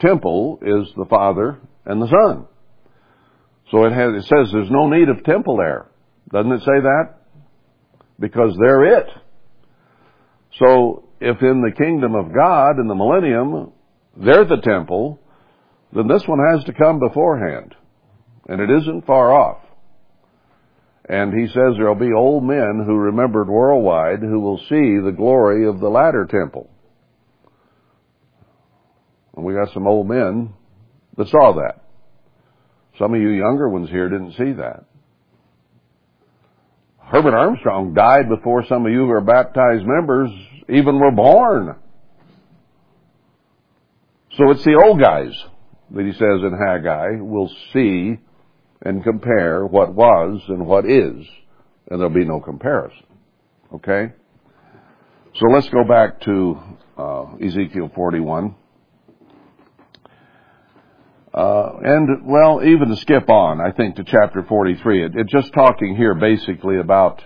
temple 0.00 0.58
is 0.62 0.92
the 0.96 1.06
Father 1.08 1.58
and 1.86 2.02
the 2.02 2.08
Son. 2.08 2.46
So 3.70 3.84
it, 3.84 3.92
has, 3.92 4.24
it 4.24 4.28
says 4.28 4.52
there's 4.52 4.70
no 4.70 4.88
need 4.88 5.08
of 5.08 5.24
temple 5.24 5.56
there. 5.56 5.86
Doesn't 6.32 6.52
it 6.52 6.60
say 6.60 6.80
that? 6.80 7.14
Because 8.20 8.54
they're 8.60 8.98
it. 8.98 9.06
So 10.58 11.08
if 11.20 11.40
in 11.40 11.62
the 11.62 11.72
kingdom 11.76 12.14
of 12.14 12.34
God 12.34 12.78
in 12.78 12.88
the 12.88 12.94
millennium, 12.94 13.72
they're 14.16 14.44
the 14.44 14.60
temple, 14.62 15.21
then 15.92 16.08
this 16.08 16.26
one 16.26 16.38
has 16.38 16.64
to 16.64 16.72
come 16.72 16.98
beforehand. 16.98 17.74
And 18.48 18.60
it 18.60 18.70
isn't 18.70 19.06
far 19.06 19.32
off. 19.32 19.58
And 21.08 21.32
he 21.38 21.46
says 21.48 21.74
there'll 21.76 21.94
be 21.94 22.12
old 22.12 22.44
men 22.44 22.84
who 22.86 22.96
remembered 22.96 23.48
worldwide 23.48 24.20
who 24.20 24.40
will 24.40 24.58
see 24.58 24.98
the 25.04 25.14
glory 25.16 25.66
of 25.68 25.80
the 25.80 25.88
latter 25.88 26.26
temple. 26.26 26.70
And 29.36 29.44
we 29.44 29.54
got 29.54 29.72
some 29.74 29.86
old 29.86 30.08
men 30.08 30.54
that 31.16 31.28
saw 31.28 31.54
that. 31.54 31.82
Some 32.98 33.14
of 33.14 33.20
you 33.20 33.30
younger 33.30 33.68
ones 33.68 33.90
here 33.90 34.08
didn't 34.08 34.32
see 34.32 34.52
that. 34.52 34.84
Herbert 36.98 37.34
Armstrong 37.34 37.94
died 37.94 38.28
before 38.28 38.64
some 38.66 38.86
of 38.86 38.92
you 38.92 39.00
who 39.00 39.10
are 39.10 39.20
baptized 39.20 39.84
members 39.84 40.30
even 40.68 40.98
were 40.98 41.10
born. 41.10 41.76
So 44.36 44.50
it's 44.50 44.64
the 44.64 44.80
old 44.82 44.98
guys 45.00 45.34
that 45.94 46.06
he 46.06 46.12
says 46.12 46.42
in 46.42 46.58
Haggai 46.66 47.20
will 47.20 47.50
see 47.72 48.18
and 48.82 49.04
compare 49.04 49.64
what 49.64 49.94
was 49.94 50.42
and 50.48 50.66
what 50.66 50.84
is, 50.84 51.26
and 51.90 52.00
there'll 52.00 52.10
be 52.10 52.24
no 52.24 52.40
comparison. 52.40 53.04
Okay? 53.74 54.12
So 55.34 55.46
let's 55.46 55.68
go 55.70 55.84
back 55.84 56.20
to 56.22 56.58
uh, 56.98 57.36
Ezekiel 57.36 57.90
41. 57.94 58.54
Uh, 61.32 61.70
and, 61.82 62.26
well, 62.26 62.62
even 62.62 62.88
to 62.88 62.96
skip 62.96 63.30
on, 63.30 63.60
I 63.60 63.72
think, 63.72 63.96
to 63.96 64.04
chapter 64.04 64.42
43, 64.42 65.04
it, 65.06 65.12
it 65.16 65.28
just 65.28 65.52
talking 65.54 65.96
here 65.96 66.14
basically 66.14 66.78
about 66.78 67.22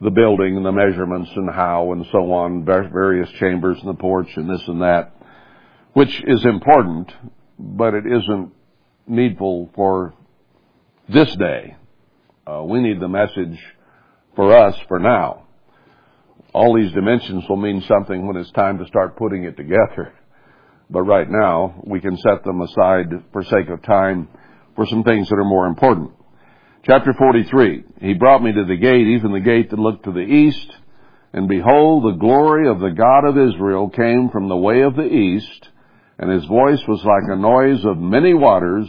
the 0.00 0.10
building 0.10 0.56
and 0.56 0.64
the 0.64 0.72
measurements 0.72 1.30
and 1.34 1.52
how 1.52 1.92
and 1.92 2.06
so 2.12 2.32
on, 2.32 2.64
various 2.64 3.28
chambers 3.40 3.78
and 3.80 3.88
the 3.88 3.94
porch 3.94 4.28
and 4.36 4.48
this 4.48 4.62
and 4.68 4.82
that, 4.82 5.12
which 5.94 6.22
is 6.26 6.44
important, 6.44 7.12
but 7.58 7.94
it 7.94 8.04
isn't 8.06 8.52
needful 9.06 9.70
for 9.74 10.14
this 11.08 11.34
day. 11.36 11.76
Uh, 12.46 12.62
we 12.64 12.80
need 12.80 13.00
the 13.00 13.08
message 13.08 13.58
for 14.34 14.56
us 14.56 14.76
for 14.88 14.98
now. 14.98 15.46
All 16.52 16.74
these 16.74 16.92
dimensions 16.92 17.44
will 17.48 17.56
mean 17.56 17.82
something 17.86 18.26
when 18.26 18.36
it's 18.36 18.50
time 18.52 18.78
to 18.78 18.86
start 18.86 19.16
putting 19.16 19.44
it 19.44 19.56
together. 19.56 20.14
But 20.88 21.02
right 21.02 21.28
now, 21.28 21.82
we 21.84 22.00
can 22.00 22.16
set 22.16 22.44
them 22.44 22.60
aside 22.60 23.06
for 23.32 23.42
sake 23.42 23.68
of 23.68 23.82
time 23.82 24.28
for 24.74 24.86
some 24.86 25.02
things 25.02 25.28
that 25.28 25.36
are 25.36 25.44
more 25.44 25.66
important. 25.66 26.12
Chapter 26.84 27.12
43. 27.14 27.84
He 28.00 28.14
brought 28.14 28.42
me 28.42 28.52
to 28.52 28.64
the 28.64 28.76
gate, 28.76 29.06
even 29.08 29.32
the 29.32 29.40
gate 29.40 29.70
that 29.70 29.78
looked 29.78 30.04
to 30.04 30.12
the 30.12 30.20
east, 30.20 30.70
and 31.32 31.48
behold, 31.48 32.04
the 32.04 32.18
glory 32.18 32.68
of 32.68 32.78
the 32.78 32.90
God 32.90 33.26
of 33.26 33.36
Israel 33.36 33.90
came 33.90 34.30
from 34.30 34.48
the 34.48 34.56
way 34.56 34.82
of 34.82 34.94
the 34.94 35.04
east, 35.06 35.68
and 36.18 36.30
his 36.30 36.44
voice 36.46 36.80
was 36.88 37.04
like 37.04 37.30
a 37.30 37.40
noise 37.40 37.84
of 37.84 37.98
many 37.98 38.34
waters, 38.34 38.88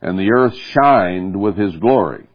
and 0.00 0.18
the 0.18 0.30
earth 0.32 0.54
shined 0.72 1.38
with 1.38 1.56
his 1.56 1.76
glory. 1.76 2.26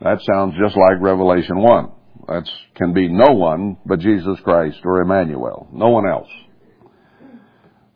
That 0.00 0.20
sounds 0.22 0.54
just 0.60 0.76
like 0.76 1.00
Revelation 1.00 1.58
1. 1.58 1.90
That 2.28 2.48
can 2.74 2.92
be 2.92 3.08
no 3.08 3.32
one 3.32 3.76
but 3.86 4.00
Jesus 4.00 4.38
Christ 4.42 4.78
or 4.84 5.00
Emmanuel. 5.00 5.68
No 5.72 5.90
one 5.90 6.08
else. 6.08 6.28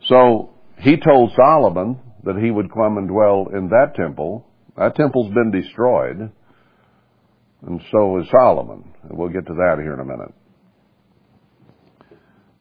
So, 0.07 0.51
he 0.79 0.97
told 0.97 1.33
Solomon 1.35 1.99
that 2.25 2.37
he 2.37 2.51
would 2.51 2.73
come 2.73 2.99
and 2.99 3.09
dwell 3.09 3.49
in 3.53 3.69
that 3.69 3.95
temple. 3.97 4.47
That 4.77 4.95
temple's 4.95 5.33
been 5.35 5.51
destroyed. 5.51 6.31
And 7.67 7.83
so 7.91 8.21
is 8.21 8.29
Solomon. 8.31 8.85
We'll 9.11 9.31
get 9.31 9.47
to 9.47 9.55
that 9.55 9.79
here 9.83 9.95
in 9.95 10.01
a 10.01 10.05
minute. 10.05 10.33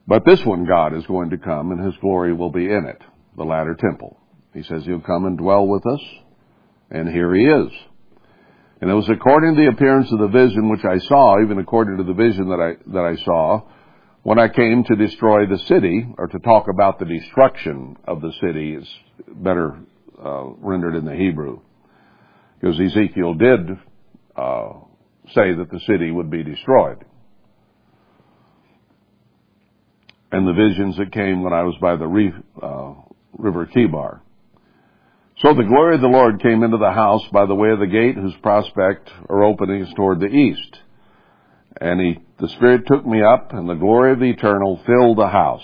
But 0.08 0.24
this 0.24 0.42
one 0.42 0.64
God 0.64 0.96
is 0.96 1.04
going 1.04 1.28
to 1.30 1.36
come 1.36 1.70
and 1.70 1.84
his 1.84 1.94
glory 2.00 2.32
will 2.32 2.50
be 2.50 2.64
in 2.64 2.86
it, 2.86 3.02
the 3.36 3.44
latter 3.44 3.74
temple. 3.74 4.18
He 4.54 4.62
says 4.62 4.82
he'll 4.86 5.00
come 5.00 5.26
and 5.26 5.36
dwell 5.36 5.66
with 5.66 5.86
us, 5.86 6.00
and 6.90 7.06
here 7.10 7.34
he 7.34 7.44
is. 7.44 7.70
And 8.80 8.90
it 8.90 8.94
was 8.94 9.08
according 9.10 9.54
to 9.54 9.60
the 9.60 9.68
appearance 9.68 10.10
of 10.10 10.18
the 10.18 10.28
vision 10.28 10.70
which 10.70 10.84
I 10.84 10.96
saw, 10.96 11.42
even 11.44 11.58
according 11.58 11.98
to 11.98 12.04
the 12.04 12.14
vision 12.14 12.48
that 12.48 12.58
I, 12.58 12.90
that 12.90 13.04
I 13.04 13.22
saw, 13.22 13.60
when 14.22 14.38
I 14.38 14.48
came 14.48 14.82
to 14.84 14.96
destroy 14.96 15.46
the 15.46 15.58
city, 15.58 16.06
or 16.16 16.26
to 16.26 16.38
talk 16.38 16.68
about 16.72 16.98
the 16.98 17.04
destruction 17.04 17.96
of 18.06 18.22
the 18.22 18.32
city, 18.40 18.76
is 18.76 18.88
better 19.28 19.78
uh, 20.24 20.44
rendered 20.56 20.94
in 20.94 21.04
the 21.04 21.14
Hebrew. 21.14 21.60
Because 22.58 22.80
Ezekiel 22.80 23.34
did 23.34 23.60
uh, 24.36 24.72
say 25.34 25.52
that 25.52 25.68
the 25.70 25.80
city 25.86 26.10
would 26.10 26.30
be 26.30 26.42
destroyed. 26.42 27.04
And 30.30 30.46
the 30.46 30.52
visions 30.52 30.96
that 30.98 31.12
came 31.12 31.42
when 31.42 31.52
I 31.52 31.62
was 31.62 31.76
by 31.80 31.96
the 31.96 32.06
reef, 32.06 32.34
uh, 32.62 32.94
river 33.38 33.66
Chebar. 33.66 34.20
So 35.38 35.54
the 35.54 35.62
glory 35.62 35.94
of 35.94 36.00
the 36.00 36.08
Lord 36.08 36.42
came 36.42 36.62
into 36.62 36.78
the 36.78 36.90
house 36.90 37.22
by 37.32 37.46
the 37.46 37.54
way 37.54 37.70
of 37.70 37.78
the 37.78 37.86
gate 37.86 38.16
whose 38.16 38.34
prospect 38.42 39.08
or 39.28 39.44
opening 39.44 39.82
is 39.82 39.94
toward 39.94 40.20
the 40.20 40.26
east. 40.26 40.78
And 41.80 42.00
he, 42.00 42.18
the 42.40 42.48
Spirit 42.48 42.86
took 42.86 43.06
me 43.06 43.22
up 43.22 43.52
and 43.52 43.68
the 43.68 43.74
glory 43.74 44.12
of 44.12 44.18
the 44.18 44.30
eternal 44.30 44.80
filled 44.84 45.18
the 45.18 45.28
house. 45.28 45.62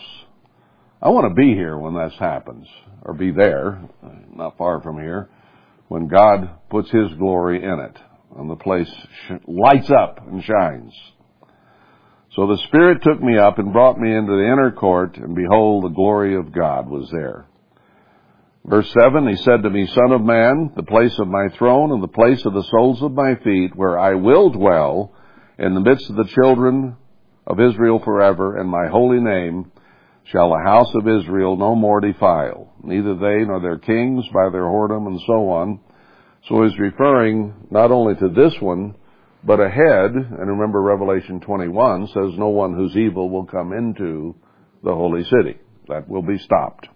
I 1.03 1.09
want 1.09 1.29
to 1.29 1.35
be 1.35 1.55
here 1.55 1.77
when 1.77 1.95
this 1.95 2.15
happens, 2.19 2.67
or 3.03 3.13
be 3.13 3.31
there, 3.31 3.83
not 4.35 4.57
far 4.57 4.81
from 4.81 4.99
here, 4.99 5.29
when 5.89 6.09
God 6.09 6.49
puts 6.71 6.91
His 6.91 7.13
glory 7.19 7.63
in 7.63 7.79
it 7.81 7.99
and 8.37 8.51
the 8.51 8.57
place 8.57 8.91
lights 9.47 9.91
up 9.91 10.27
and 10.27 10.43
shines. 10.43 10.93
So 12.35 12.49
the 12.49 12.59
Spirit 12.67 13.03
took 13.03 13.23
me 13.23 13.39
up 13.39 13.59
and 13.59 13.73
brought 13.73 13.99
me 13.99 14.13
into 14.13 14.33
the 14.33 14.53
inner 14.53 14.73
court, 14.73 15.17
and 15.17 15.37
behold, 15.37 15.85
the 15.85 15.95
glory 15.95 16.35
of 16.35 16.53
God 16.53 16.89
was 16.89 17.09
there. 17.13 17.47
Verse 18.65 18.91
7, 18.99 19.29
he 19.29 19.37
said 19.37 19.63
to 19.63 19.71
me, 19.71 19.87
Son 19.87 20.11
of 20.11 20.23
man, 20.23 20.73
the 20.75 20.83
place 20.83 21.17
of 21.21 21.29
my 21.29 21.49
throne 21.57 21.93
and 21.93 22.03
the 22.03 22.09
place 22.09 22.45
of 22.45 22.55
the 22.55 22.65
soles 22.71 23.03
of 23.03 23.13
my 23.13 23.37
feet, 23.37 23.77
where 23.77 23.99
I 23.99 24.15
will 24.15 24.51
dwell 24.51 25.13
in 25.59 25.75
the 25.75 25.81
midst 25.81 26.11
of 26.11 26.17
the 26.17 26.29
children 26.35 26.97
of 27.47 27.61
Israel 27.61 28.01
forever, 28.03 28.57
and 28.57 28.69
my 28.69 28.89
holy 28.91 29.21
name 29.21 29.71
shall 30.25 30.51
the 30.51 30.65
house 30.65 30.93
of 30.95 31.07
Israel 31.07 31.57
no 31.57 31.77
more 31.77 32.01
defile, 32.01 32.73
neither 32.83 33.15
they 33.15 33.45
nor 33.45 33.61
their 33.61 33.79
kings 33.79 34.25
by 34.33 34.49
their 34.51 34.65
whoredom 34.65 35.07
and 35.07 35.21
so 35.27 35.51
on. 35.51 35.79
So 36.49 36.65
he's 36.65 36.79
referring 36.79 37.55
not 37.71 37.93
only 37.93 38.15
to 38.17 38.29
this 38.31 38.55
one, 38.61 38.97
but 39.47 39.61
ahead, 39.61 40.15
and 40.15 40.49
remember 40.49 40.81
Revelation 40.81 41.41
21 41.41 42.09
says 42.09 42.39
no 42.39 42.49
one 42.49 42.75
who's 42.75 42.97
evil 42.97 43.31
will 43.31 43.45
come 43.45 43.73
into 43.73 44.35
the 44.83 44.93
holy 44.93 45.23
city. 45.25 45.59
That 45.89 46.09
will 46.09 46.23
be 46.23 46.39
stopped. 46.39 46.89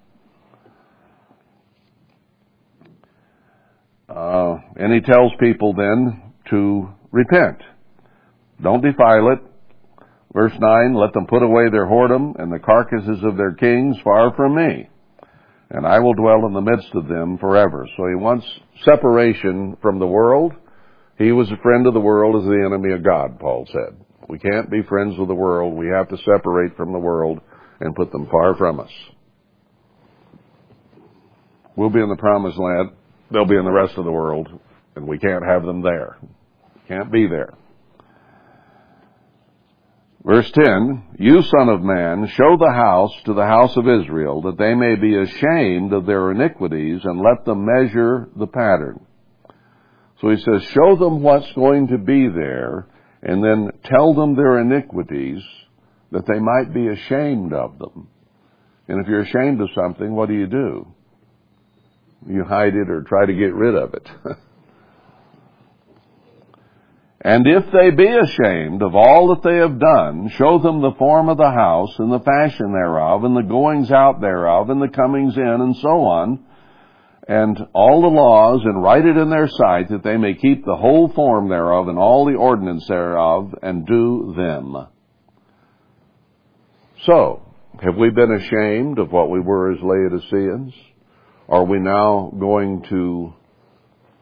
Uh, 4.09 4.57
and 4.77 4.93
he 4.93 5.01
tells 5.01 5.33
people 5.39 5.75
then 5.75 6.33
to 6.51 6.89
repent. 7.13 7.59
Don't 8.63 8.83
defile 8.83 9.33
it. 9.33 9.41
Verse 10.33 10.53
9, 10.59 10.95
let 10.95 11.13
them 11.13 11.27
put 11.27 11.43
away 11.43 11.69
their 11.71 11.87
whoredom 11.87 12.41
and 12.41 12.53
the 12.53 12.59
carcasses 12.59 13.23
of 13.25 13.37
their 13.37 13.53
kings 13.53 13.97
far 14.03 14.35
from 14.35 14.57
me 14.57 14.89
and 15.71 15.87
I 15.87 15.99
will 15.99 16.15
dwell 16.15 16.47
in 16.47 16.55
the 16.55 16.61
midst 16.61 16.95
of 16.95 17.09
them 17.09 17.39
forever. 17.39 17.87
So 17.97 18.07
he 18.09 18.15
wants 18.15 18.47
separation 18.85 19.77
from 19.83 19.99
the 19.99 20.07
world. 20.07 20.53
He 21.19 21.33
was 21.33 21.51
a 21.51 21.63
friend 21.63 21.87
of 21.87 21.95
the 21.95 22.01
world 22.01 22.41
as 22.41 22.49
the 22.49 22.65
enemy 22.65 22.95
of 22.95 23.03
God, 23.03 23.41
Paul 23.41 23.67
said. 23.67 23.99
We 24.29 24.39
can't 24.39 24.71
be 24.71 24.83
friends 24.83 25.19
with 25.19 25.29
the 25.29 25.35
world. 25.35 25.75
We 25.75 25.89
have 25.89 26.09
to 26.11 26.17
separate 26.19 26.77
from 26.77 26.93
the 26.93 26.99
world 26.99 27.41
and 27.81 27.97
put 27.97 28.13
them 28.13 28.29
far 28.31 28.55
from 28.57 28.79
us. 28.79 28.91
We'll 31.75 31.91
be 31.91 32.01
in 32.01 32.09
the 32.09 32.17
promised 32.17 32.59
land. 32.59 32.91
They'll 33.31 33.47
be 33.47 33.57
in 33.57 33.65
the 33.65 33.73
rest 33.73 33.95
of 33.97 34.05
the 34.05 34.13
world, 34.13 34.49
and 34.97 35.07
we 35.07 35.19
can't 35.19 35.45
have 35.45 35.65
them 35.65 35.83
there. 35.83 36.19
Can't 36.87 37.11
be 37.11 37.27
there. 37.27 37.55
Verse 40.25 40.51
10, 40.53 41.17
You 41.19 41.43
son 41.43 41.69
of 41.69 41.83
man, 41.83 42.27
show 42.29 42.57
the 42.59 42.73
house 42.73 43.13
to 43.25 43.35
the 43.35 43.47
house 43.47 43.77
of 43.77 43.89
Israel, 43.89 44.43
that 44.43 44.59
they 44.59 44.75
may 44.75 44.95
be 44.95 45.17
ashamed 45.17 45.93
of 45.93 46.07
their 46.07 46.31
iniquities, 46.31 47.01
and 47.05 47.21
let 47.21 47.45
them 47.45 47.65
measure 47.65 48.29
the 48.37 48.47
pattern. 48.47 49.07
So 50.21 50.31
he 50.31 50.37
says, 50.37 50.63
show 50.71 50.97
them 50.97 51.23
what's 51.23 51.51
going 51.53 51.89
to 51.89 51.99
be 51.99 52.29
there, 52.29 52.87
and 53.23 53.43
then 53.43 53.71
tell 53.85 54.15
them 54.15 54.35
their 54.35 54.59
iniquities, 54.59 55.43
that 56.11 56.27
they 56.27 56.39
might 56.39 56.73
be 56.73 56.89
ashamed 56.89 57.53
of 57.53 57.79
them. 57.79 58.09
And 58.89 59.01
if 59.01 59.09
you're 59.09 59.23
ashamed 59.23 59.61
of 59.61 59.69
something, 59.75 60.15
what 60.15 60.29
do 60.29 60.35
you 60.35 60.47
do? 60.47 60.87
You 62.27 62.45
hide 62.45 62.75
it 62.75 62.91
or 62.91 63.03
try 63.03 63.27
to 63.27 63.33
get 63.33 63.55
rid 63.55 63.75
of 63.75 63.95
it. 63.95 64.09
And 67.21 67.47
if 67.49 67.65
they 67.73 67.91
be 67.91 68.09
ashamed 68.09 68.81
of 68.81 68.95
all 68.95 69.35
that 69.35 69.43
they 69.43 69.57
have 69.57 69.81
done, 69.81 70.31
show 70.37 70.61
them 70.61 70.81
the 70.81 70.95
form 70.99 71.29
of 71.29 71.37
the 71.37 71.51
house, 71.51 71.93
and 71.99 72.13
the 72.13 72.21
fashion 72.21 72.73
thereof, 72.73 73.25
and 73.25 73.37
the 73.37 73.43
goings 73.43 73.91
out 73.91 74.21
thereof, 74.21 74.71
and 74.71 74.81
the 74.81 74.89
comings 74.89 75.37
in, 75.37 75.43
and 75.43 75.77
so 75.77 75.89
on, 75.89 76.45
and 77.29 77.59
all 77.75 78.03
the 78.03 78.09
laws, 78.09 78.63
and 78.65 78.83
write 78.83 79.05
it 79.05 79.17
in 79.17 79.31
their 79.31 79.49
sight, 79.49 79.91
that 79.91 80.03
they 80.03 80.17
may 80.17 80.35
keep 80.35 80.65
the 80.65 80.77
whole 80.77 81.13
form 81.13 81.49
thereof, 81.49 81.89
and 81.89 81.99
all 81.99 82.25
the 82.25 82.35
ordinance 82.35 82.87
thereof, 82.89 83.55
and 83.63 83.87
do 83.87 84.35
them. 84.37 84.89
So, 87.05 87.43
have 87.81 87.97
we 87.97 88.11
been 88.11 88.33
ashamed 88.33 88.99
of 88.99 89.13
what 89.13 89.31
we 89.31 89.41
were 89.41 89.73
as 89.73 89.79
Laodiceans? 89.83 90.75
Are 91.49 91.65
we 91.65 91.79
now 91.79 92.33
going 92.39 92.85
to 92.89 93.35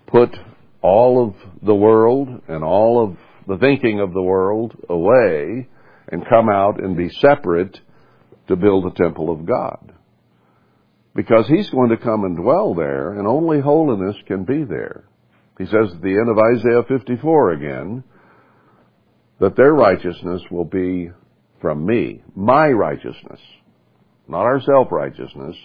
put 0.06 0.36
all 0.82 1.26
of 1.26 1.34
the 1.62 1.74
world 1.74 2.28
and 2.48 2.62
all 2.62 3.02
of 3.02 3.16
the 3.48 3.58
thinking 3.58 4.00
of 4.00 4.12
the 4.12 4.22
world 4.22 4.74
away 4.88 5.68
and 6.08 6.28
come 6.28 6.48
out 6.48 6.82
and 6.82 6.96
be 6.96 7.08
separate 7.08 7.80
to 8.48 8.56
build 8.56 8.86
a 8.86 8.94
temple 8.94 9.30
of 9.30 9.44
God. 9.44 9.92
Because 11.16 11.48
He's 11.48 11.70
going 11.70 11.88
to 11.88 11.96
come 11.96 12.24
and 12.24 12.36
dwell 12.36 12.74
there, 12.74 13.12
and 13.18 13.26
only 13.26 13.60
holiness 13.60 14.16
can 14.26 14.44
be 14.44 14.62
there. 14.64 15.04
He 15.58 15.64
says 15.64 15.90
at 15.94 16.02
the 16.02 16.10
end 16.10 16.28
of 16.28 16.38
Isaiah 16.38 16.82
54 16.86 17.52
again, 17.52 18.04
that 19.40 19.56
their 19.56 19.72
righteousness 19.72 20.42
will 20.50 20.64
be 20.64 21.10
from 21.60 21.86
me, 21.86 22.22
my 22.34 22.68
righteousness, 22.68 23.40
not 24.28 24.42
our 24.42 24.60
self-righteousness, 24.60 25.56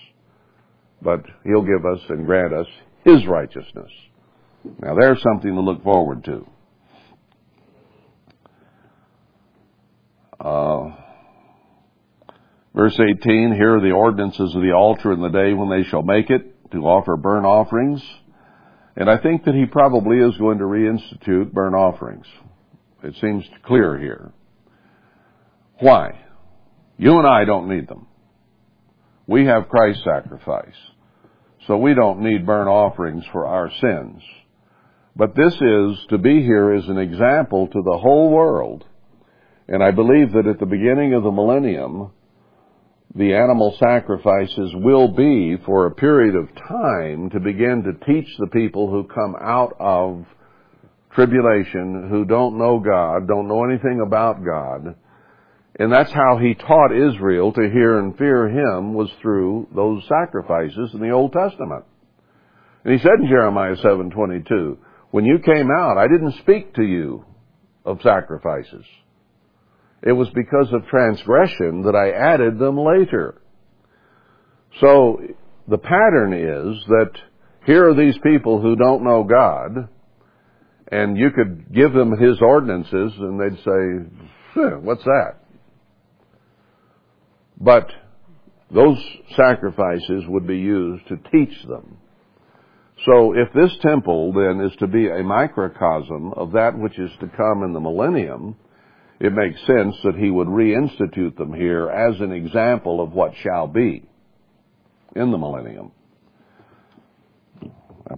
but 1.01 1.21
He'll 1.43 1.61
give 1.61 1.85
us 1.85 1.99
and 2.09 2.25
grant 2.25 2.53
us 2.53 2.67
His 3.03 3.25
righteousness. 3.27 3.91
Now 4.79 4.95
there's 4.95 5.21
something 5.21 5.53
to 5.53 5.61
look 5.61 5.83
forward 5.83 6.23
to. 6.25 6.47
Uh, 10.39 10.95
verse 12.75 12.99
18, 12.99 13.53
here 13.53 13.77
are 13.77 13.81
the 13.81 13.91
ordinances 13.91 14.55
of 14.55 14.61
the 14.61 14.71
altar 14.71 15.11
in 15.11 15.21
the 15.21 15.29
day 15.29 15.53
when 15.53 15.69
they 15.69 15.87
shall 15.89 16.03
make 16.03 16.29
it 16.29 16.71
to 16.71 16.79
offer 16.79 17.17
burnt 17.17 17.45
offerings. 17.45 18.01
And 18.95 19.09
I 19.09 19.17
think 19.17 19.45
that 19.45 19.55
he 19.55 19.65
probably 19.65 20.17
is 20.17 20.37
going 20.37 20.57
to 20.57 20.65
reinstitute 20.65 21.51
burnt 21.51 21.75
offerings. 21.75 22.25
It 23.03 23.15
seems 23.21 23.43
clear 23.63 23.97
here. 23.97 24.31
Why? 25.79 26.19
You 26.97 27.17
and 27.17 27.27
I 27.27 27.45
don't 27.45 27.69
need 27.69 27.87
them. 27.87 28.07
We 29.27 29.45
have 29.45 29.69
Christ's 29.69 30.03
sacrifice. 30.03 30.75
So 31.67 31.77
we 31.77 31.93
don't 31.93 32.21
need 32.21 32.45
burnt 32.45 32.69
offerings 32.69 33.23
for 33.31 33.47
our 33.47 33.71
sins. 33.81 34.21
But 35.15 35.35
this 35.35 35.53
is, 35.53 36.05
to 36.09 36.17
be 36.17 36.41
here 36.41 36.73
is 36.73 36.87
an 36.87 36.97
example 36.97 37.67
to 37.67 37.81
the 37.81 37.97
whole 37.97 38.29
world. 38.29 38.85
And 39.67 39.83
I 39.83 39.91
believe 39.91 40.33
that 40.33 40.47
at 40.47 40.59
the 40.59 40.65
beginning 40.65 41.13
of 41.13 41.23
the 41.23 41.31
millennium, 41.31 42.11
the 43.15 43.33
animal 43.33 43.75
sacrifices 43.77 44.71
will 44.75 45.09
be 45.09 45.57
for 45.65 45.85
a 45.85 45.95
period 45.95 46.35
of 46.35 46.55
time 46.67 47.29
to 47.31 47.39
begin 47.39 47.83
to 47.83 48.05
teach 48.05 48.27
the 48.37 48.47
people 48.47 48.89
who 48.89 49.03
come 49.03 49.35
out 49.41 49.75
of 49.79 50.25
tribulation, 51.13 52.07
who 52.09 52.23
don't 52.23 52.57
know 52.57 52.79
God, 52.79 53.27
don't 53.27 53.49
know 53.49 53.65
anything 53.65 54.01
about 54.05 54.45
God. 54.45 54.95
And 55.77 55.91
that's 55.91 56.11
how 56.11 56.37
he 56.37 56.53
taught 56.53 56.95
Israel 56.95 57.51
to 57.53 57.69
hear 57.69 57.99
and 57.99 58.17
fear 58.17 58.47
him 58.47 58.93
was 58.93 59.09
through 59.21 59.67
those 59.75 60.03
sacrifices 60.07 60.91
in 60.93 61.01
the 61.01 61.11
Old 61.11 61.33
Testament. 61.33 61.85
And 62.83 62.93
he 62.93 62.99
said 62.99 63.19
in 63.19 63.27
Jeremiah 63.27 63.75
7:22, 63.75 64.77
when 65.11 65.25
you 65.25 65.39
came 65.39 65.69
out, 65.69 65.97
I 65.97 66.07
didn't 66.07 66.39
speak 66.39 66.73
to 66.75 66.83
you 66.83 67.25
of 67.85 68.01
sacrifices. 68.01 68.85
It 70.03 70.13
was 70.13 70.29
because 70.29 70.73
of 70.73 70.87
transgression 70.87 71.83
that 71.83 71.95
I 71.95 72.11
added 72.11 72.57
them 72.57 72.77
later. 72.77 73.41
So 74.79 75.21
the 75.67 75.77
pattern 75.77 76.33
is 76.33 76.83
that 76.87 77.11
here 77.65 77.87
are 77.87 77.93
these 77.93 78.17
people 78.23 78.59
who 78.61 78.75
don't 78.75 79.03
know 79.03 79.23
God, 79.23 79.89
and 80.91 81.17
you 81.17 81.29
could 81.29 81.73
give 81.73 81.93
them 81.93 82.17
His 82.17 82.41
ordinances 82.41 83.13
and 83.17 83.39
they'd 83.39 83.63
say, 83.63 84.69
what's 84.81 85.03
that? 85.03 85.35
But 87.59 87.91
those 88.73 88.97
sacrifices 89.35 90.23
would 90.27 90.47
be 90.47 90.57
used 90.57 91.07
to 91.09 91.17
teach 91.31 91.63
them. 91.67 91.97
So 93.05 93.33
if 93.33 93.53
this 93.53 93.75
temple 93.81 94.33
then 94.33 94.65
is 94.65 94.75
to 94.79 94.87
be 94.87 95.07
a 95.07 95.23
microcosm 95.23 96.33
of 96.33 96.53
that 96.53 96.77
which 96.77 96.97
is 96.99 97.11
to 97.19 97.27
come 97.27 97.63
in 97.63 97.73
the 97.73 97.79
millennium, 97.79 98.55
it 99.21 99.31
makes 99.33 99.59
sense 99.67 99.95
that 100.03 100.15
he 100.15 100.31
would 100.31 100.47
reinstitute 100.47 101.37
them 101.37 101.53
here 101.53 101.87
as 101.87 102.19
an 102.19 102.31
example 102.31 102.99
of 102.99 103.11
what 103.11 103.33
shall 103.43 103.67
be 103.67 104.03
in 105.15 105.29
the 105.29 105.37
millennium. 105.37 105.91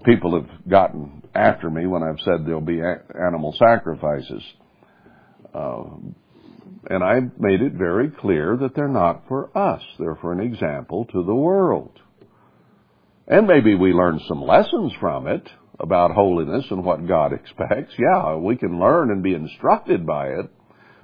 People 0.06 0.42
have 0.42 0.50
gotten 0.68 1.22
after 1.36 1.70
me 1.70 1.88
when 1.88 2.04
I've 2.04 2.22
said 2.22 2.46
there'll 2.46 2.62
be 2.62 2.82
animal 2.82 3.54
sacrifices. 3.60 4.42
Uh, 5.54 5.84
and 6.90 7.04
I've 7.04 7.38
made 7.38 7.62
it 7.62 7.74
very 7.74 8.10
clear 8.10 8.56
that 8.62 8.74
they're 8.74 8.88
not 8.88 9.28
for 9.28 9.56
us. 9.58 9.82
They're 10.00 10.16
for 10.16 10.32
an 10.32 10.40
example 10.40 11.04
to 11.12 11.24
the 11.26 11.36
world. 11.36 12.00
And 13.28 13.46
maybe 13.46 13.76
we 13.76 13.92
learn 13.92 14.22
some 14.30 14.42
lessons 14.42 14.94
from 15.02 15.28
it 15.28 15.48
about 15.82 16.12
holiness 16.12 16.66
and 16.70 16.86
what 16.86 17.06
God 17.06 17.34
expects. 17.34 17.94
Yeah, 18.00 18.38
we 18.38 18.56
can 18.56 18.80
learn 18.80 19.12
and 19.12 19.22
be 19.22 19.34
instructed 19.34 20.06
by 20.08 20.28
it, 20.28 20.50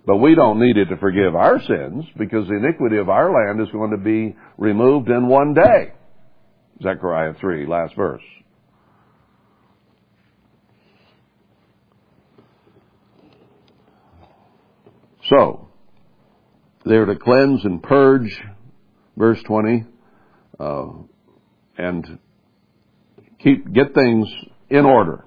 but 0.06 0.18
we 0.18 0.36
don't 0.36 0.60
need 0.60 0.78
it 0.78 0.86
to 0.86 0.97
forgive 0.97 1.36
our 1.36 1.60
sins 1.62 2.06
because 2.18 2.47
the 2.47 2.56
iniquity 2.56 2.97
of 2.97 3.10
our 3.10 3.32
land 3.32 3.62
is 3.62 3.72
going 3.72 3.91
to 3.91 3.97
be 3.97 4.36
removed 4.58 5.10
in 5.10 5.28
one 5.28 5.54
day. 5.54 5.93
Zechariah 6.82 7.34
3, 7.39 7.68
last 7.68 7.95
verse. 7.95 8.22
So, 15.30 15.70
they're 16.86 17.06
to 17.06 17.16
cleanse 17.16 17.64
and 17.66 17.84
purge, 17.84 18.41
verse 19.16 19.41
20, 19.43 19.86
uh, 20.60 20.88
and 21.78 22.20
keep, 23.38 23.72
get 23.72 23.93
things 23.93 24.28
in 24.70 24.86
order. 24.86 25.26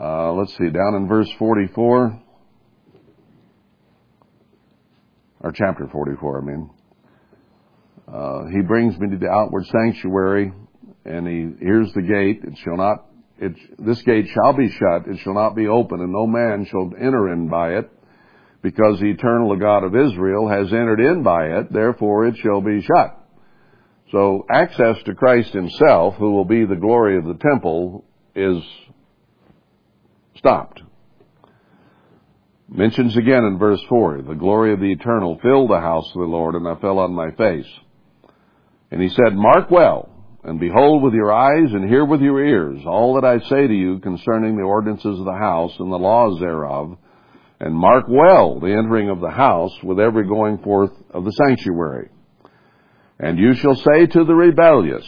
Uh, 0.00 0.32
let's 0.34 0.56
see, 0.56 0.70
down 0.70 0.94
in 0.94 1.08
verse 1.08 1.28
44, 1.40 2.22
or 5.40 5.52
chapter 5.52 5.88
44, 5.90 6.40
I 6.40 6.44
mean. 6.44 6.70
Uh, 8.06 8.46
he 8.46 8.62
brings 8.62 8.96
me 8.98 9.10
to 9.10 9.16
the 9.16 9.28
outward 9.28 9.66
sanctuary, 9.66 10.52
and 11.04 11.26
he 11.26 11.64
hears 11.64 11.92
the 11.94 12.02
gate. 12.02 12.42
It 12.44 12.56
shall 12.58 12.76
not. 12.76 13.06
It, 13.40 13.56
this 13.78 14.00
gate 14.02 14.28
shall 14.32 14.52
be 14.52 14.70
shut. 14.70 15.08
It 15.08 15.18
shall 15.18 15.34
not 15.34 15.56
be 15.56 15.66
open, 15.66 16.00
and 16.00 16.12
no 16.12 16.28
man 16.28 16.66
shall 16.70 16.92
enter 16.96 17.32
in 17.32 17.48
by 17.48 17.74
it 17.78 17.90
because 18.62 19.00
the 19.00 19.10
eternal 19.10 19.56
God 19.56 19.82
of 19.82 19.96
Israel 19.96 20.48
has 20.48 20.72
entered 20.72 21.00
in 21.00 21.24
by 21.24 21.46
it, 21.46 21.72
therefore 21.72 22.26
it 22.26 22.36
shall 22.36 22.60
be 22.60 22.82
shut. 22.82 23.18
So 24.12 24.46
access 24.48 25.02
to 25.04 25.14
Christ 25.14 25.52
himself, 25.52 26.14
who 26.16 26.32
will 26.32 26.44
be 26.44 26.64
the 26.64 26.76
glory 26.76 27.18
of 27.18 27.24
the 27.24 27.38
temple, 27.40 28.04
is 28.34 28.62
stopped. 30.38 30.82
Mentions 32.70 33.16
again 33.16 33.44
in 33.44 33.58
verse 33.58 33.80
4, 33.88 34.22
the 34.22 34.34
glory 34.34 34.72
of 34.72 34.80
the 34.80 34.92
eternal 34.92 35.38
filled 35.42 35.70
the 35.70 35.80
house 35.80 36.06
of 36.14 36.20
the 36.20 36.26
Lord, 36.26 36.54
and 36.54 36.68
I 36.68 36.74
fell 36.80 36.98
on 36.98 37.12
my 37.12 37.30
face. 37.32 37.66
And 38.90 39.00
he 39.00 39.08
said, 39.08 39.34
Mark 39.34 39.70
well, 39.70 40.10
and 40.44 40.60
behold 40.60 41.02
with 41.02 41.14
your 41.14 41.32
eyes, 41.32 41.72
and 41.72 41.88
hear 41.88 42.04
with 42.04 42.20
your 42.20 42.44
ears, 42.44 42.80
all 42.86 43.14
that 43.14 43.24
I 43.24 43.38
say 43.48 43.66
to 43.66 43.74
you 43.74 44.00
concerning 44.00 44.56
the 44.56 44.62
ordinances 44.62 45.18
of 45.18 45.24
the 45.24 45.32
house 45.32 45.72
and 45.78 45.90
the 45.90 45.96
laws 45.96 46.38
thereof, 46.40 46.98
and 47.60 47.74
mark 47.74 48.04
well 48.08 48.60
the 48.60 48.72
entering 48.72 49.08
of 49.08 49.20
the 49.20 49.30
house 49.30 49.72
with 49.82 49.98
every 49.98 50.28
going 50.28 50.58
forth 50.58 50.92
of 51.10 51.24
the 51.24 51.32
sanctuary. 51.32 52.10
And 53.18 53.38
you 53.38 53.54
shall 53.54 53.74
say 53.74 54.06
to 54.06 54.24
the 54.24 54.34
rebellious, 54.34 55.06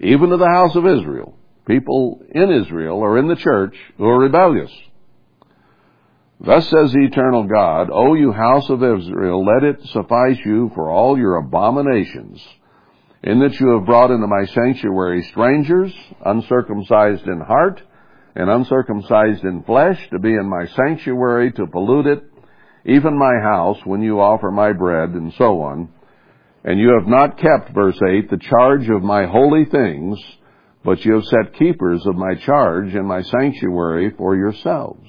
even 0.00 0.30
to 0.30 0.38
the 0.38 0.48
house 0.48 0.74
of 0.74 0.86
Israel, 0.86 1.36
people 1.66 2.22
in 2.30 2.50
Israel 2.50 2.98
or 2.98 3.18
in 3.18 3.28
the 3.28 3.36
church 3.36 3.76
who 3.96 4.04
are 4.04 4.18
rebellious. 4.18 4.72
Thus 6.40 6.68
says 6.68 6.92
the 6.92 7.04
eternal 7.04 7.44
God, 7.44 7.88
O 7.92 8.14
you 8.14 8.32
house 8.32 8.68
of 8.68 8.82
Israel, 8.82 9.44
let 9.44 9.62
it 9.62 9.86
suffice 9.90 10.38
you 10.44 10.72
for 10.74 10.90
all 10.90 11.16
your 11.16 11.36
abominations, 11.36 12.44
in 13.22 13.38
that 13.40 13.58
you 13.60 13.76
have 13.76 13.86
brought 13.86 14.10
into 14.10 14.26
my 14.26 14.44
sanctuary 14.46 15.22
strangers, 15.30 15.94
uncircumcised 16.24 17.26
in 17.26 17.40
heart, 17.40 17.80
and 18.34 18.50
uncircumcised 18.50 19.44
in 19.44 19.62
flesh 19.62 19.98
to 20.10 20.18
be 20.18 20.30
in 20.30 20.48
my 20.48 20.66
sanctuary 20.74 21.52
to 21.52 21.66
pollute 21.68 22.06
it, 22.06 22.24
even 22.84 23.16
my 23.16 23.34
house 23.40 23.78
when 23.84 24.02
you 24.02 24.20
offer 24.20 24.50
my 24.50 24.72
bread 24.72 25.10
and 25.10 25.32
so 25.34 25.62
on. 25.62 25.88
And 26.64 26.80
you 26.80 26.98
have 26.98 27.06
not 27.06 27.38
kept, 27.38 27.72
verse 27.72 28.00
8, 28.04 28.30
the 28.30 28.38
charge 28.38 28.88
of 28.88 29.02
my 29.02 29.26
holy 29.26 29.64
things, 29.66 30.18
but 30.84 31.04
you 31.04 31.14
have 31.14 31.24
set 31.24 31.58
keepers 31.58 32.04
of 32.06 32.16
my 32.16 32.34
charge 32.44 32.94
in 32.94 33.06
my 33.06 33.22
sanctuary 33.22 34.12
for 34.16 34.36
yourselves. 34.36 35.08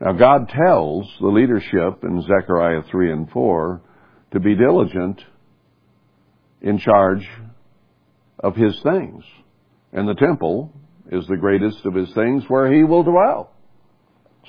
Now 0.00 0.12
God 0.12 0.48
tells 0.48 1.08
the 1.20 1.28
leadership 1.28 2.02
in 2.02 2.22
Zechariah 2.22 2.82
3 2.90 3.12
and 3.12 3.30
4 3.30 3.80
to 4.32 4.40
be 4.40 4.56
diligent 4.56 5.22
in 6.60 6.78
charge 6.78 7.28
of 8.38 8.56
his 8.56 8.78
things. 8.82 9.22
And 9.92 10.08
the 10.08 10.14
temple 10.14 10.72
is 11.10 11.26
the 11.26 11.36
greatest 11.36 11.84
of 11.84 11.94
his 11.94 12.12
things 12.14 12.44
where 12.48 12.72
he 12.72 12.82
will 12.82 13.02
dwell. 13.02 13.52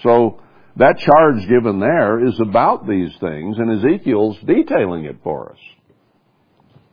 So 0.02 0.42
that 0.78 0.98
charge 0.98 1.48
given 1.48 1.80
there 1.80 2.26
is 2.26 2.40
about 2.40 2.88
these 2.88 3.12
things, 3.20 3.58
and 3.58 3.78
Ezekiel's 3.78 4.38
detailing 4.46 5.06
it 5.06 5.18
for 5.24 5.52
us. 5.52 5.60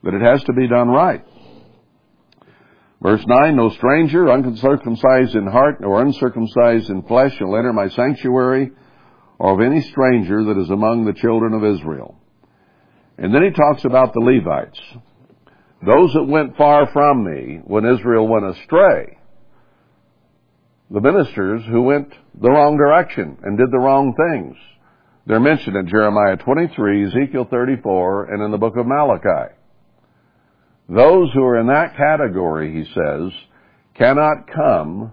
That 0.03 0.15
it 0.15 0.23
has 0.23 0.43
to 0.45 0.53
be 0.53 0.69
done 0.69 0.89
right. 0.89 1.25
Verse 3.03 3.25
9, 3.27 3.57
No 3.57 3.71
stranger, 3.71 4.29
uncircumcised 4.29 5.35
in 5.35 5.47
heart, 5.47 5.81
nor 5.81 6.03
uncircumcised 6.03 6.91
in 6.91 7.03
flesh 7.03 7.37
shall 7.37 7.57
enter 7.57 7.73
my 7.73 7.89
sanctuary, 7.89 8.73
or 9.39 9.55
of 9.55 9.61
any 9.61 9.81
stranger 9.81 10.45
that 10.45 10.59
is 10.59 10.71
among 10.71 11.05
the 11.05 11.15
children 11.15 11.55
of 11.55 11.65
Israel. 11.65 12.17
And 13.17 13.35
then 13.35 13.43
he 13.43 13.51
talks 13.51 13.85
about 13.85 14.13
the 14.13 14.21
Levites. 14.21 14.81
Those 15.85 16.13
that 16.13 16.25
went 16.25 16.57
far 16.57 16.91
from 16.93 17.25
me 17.25 17.61
when 17.65 17.87
Israel 17.87 18.29
went 18.29 18.45
astray 18.45 19.17
the 20.91 21.01
ministers 21.01 21.63
who 21.71 21.83
went 21.83 22.13
the 22.41 22.51
wrong 22.51 22.77
direction 22.77 23.39
and 23.43 23.57
did 23.57 23.71
the 23.71 23.79
wrong 23.79 24.13
things. 24.15 24.57
They're 25.27 25.39
mentioned 25.39 25.77
in 25.77 25.87
Jeremiah 25.87 26.37
23, 26.37 27.07
Ezekiel 27.07 27.47
34, 27.49 28.25
and 28.25 28.43
in 28.43 28.51
the 28.51 28.59
book 28.59 28.77
of 28.77 28.87
Malachi. 28.87 29.55
Those 30.91 31.31
who 31.33 31.45
are 31.45 31.61
in 31.61 31.69
that 31.69 31.97
category, 31.97 32.73
he 32.73 32.85
says, 32.93 33.31
cannot 33.95 34.51
come 34.53 35.13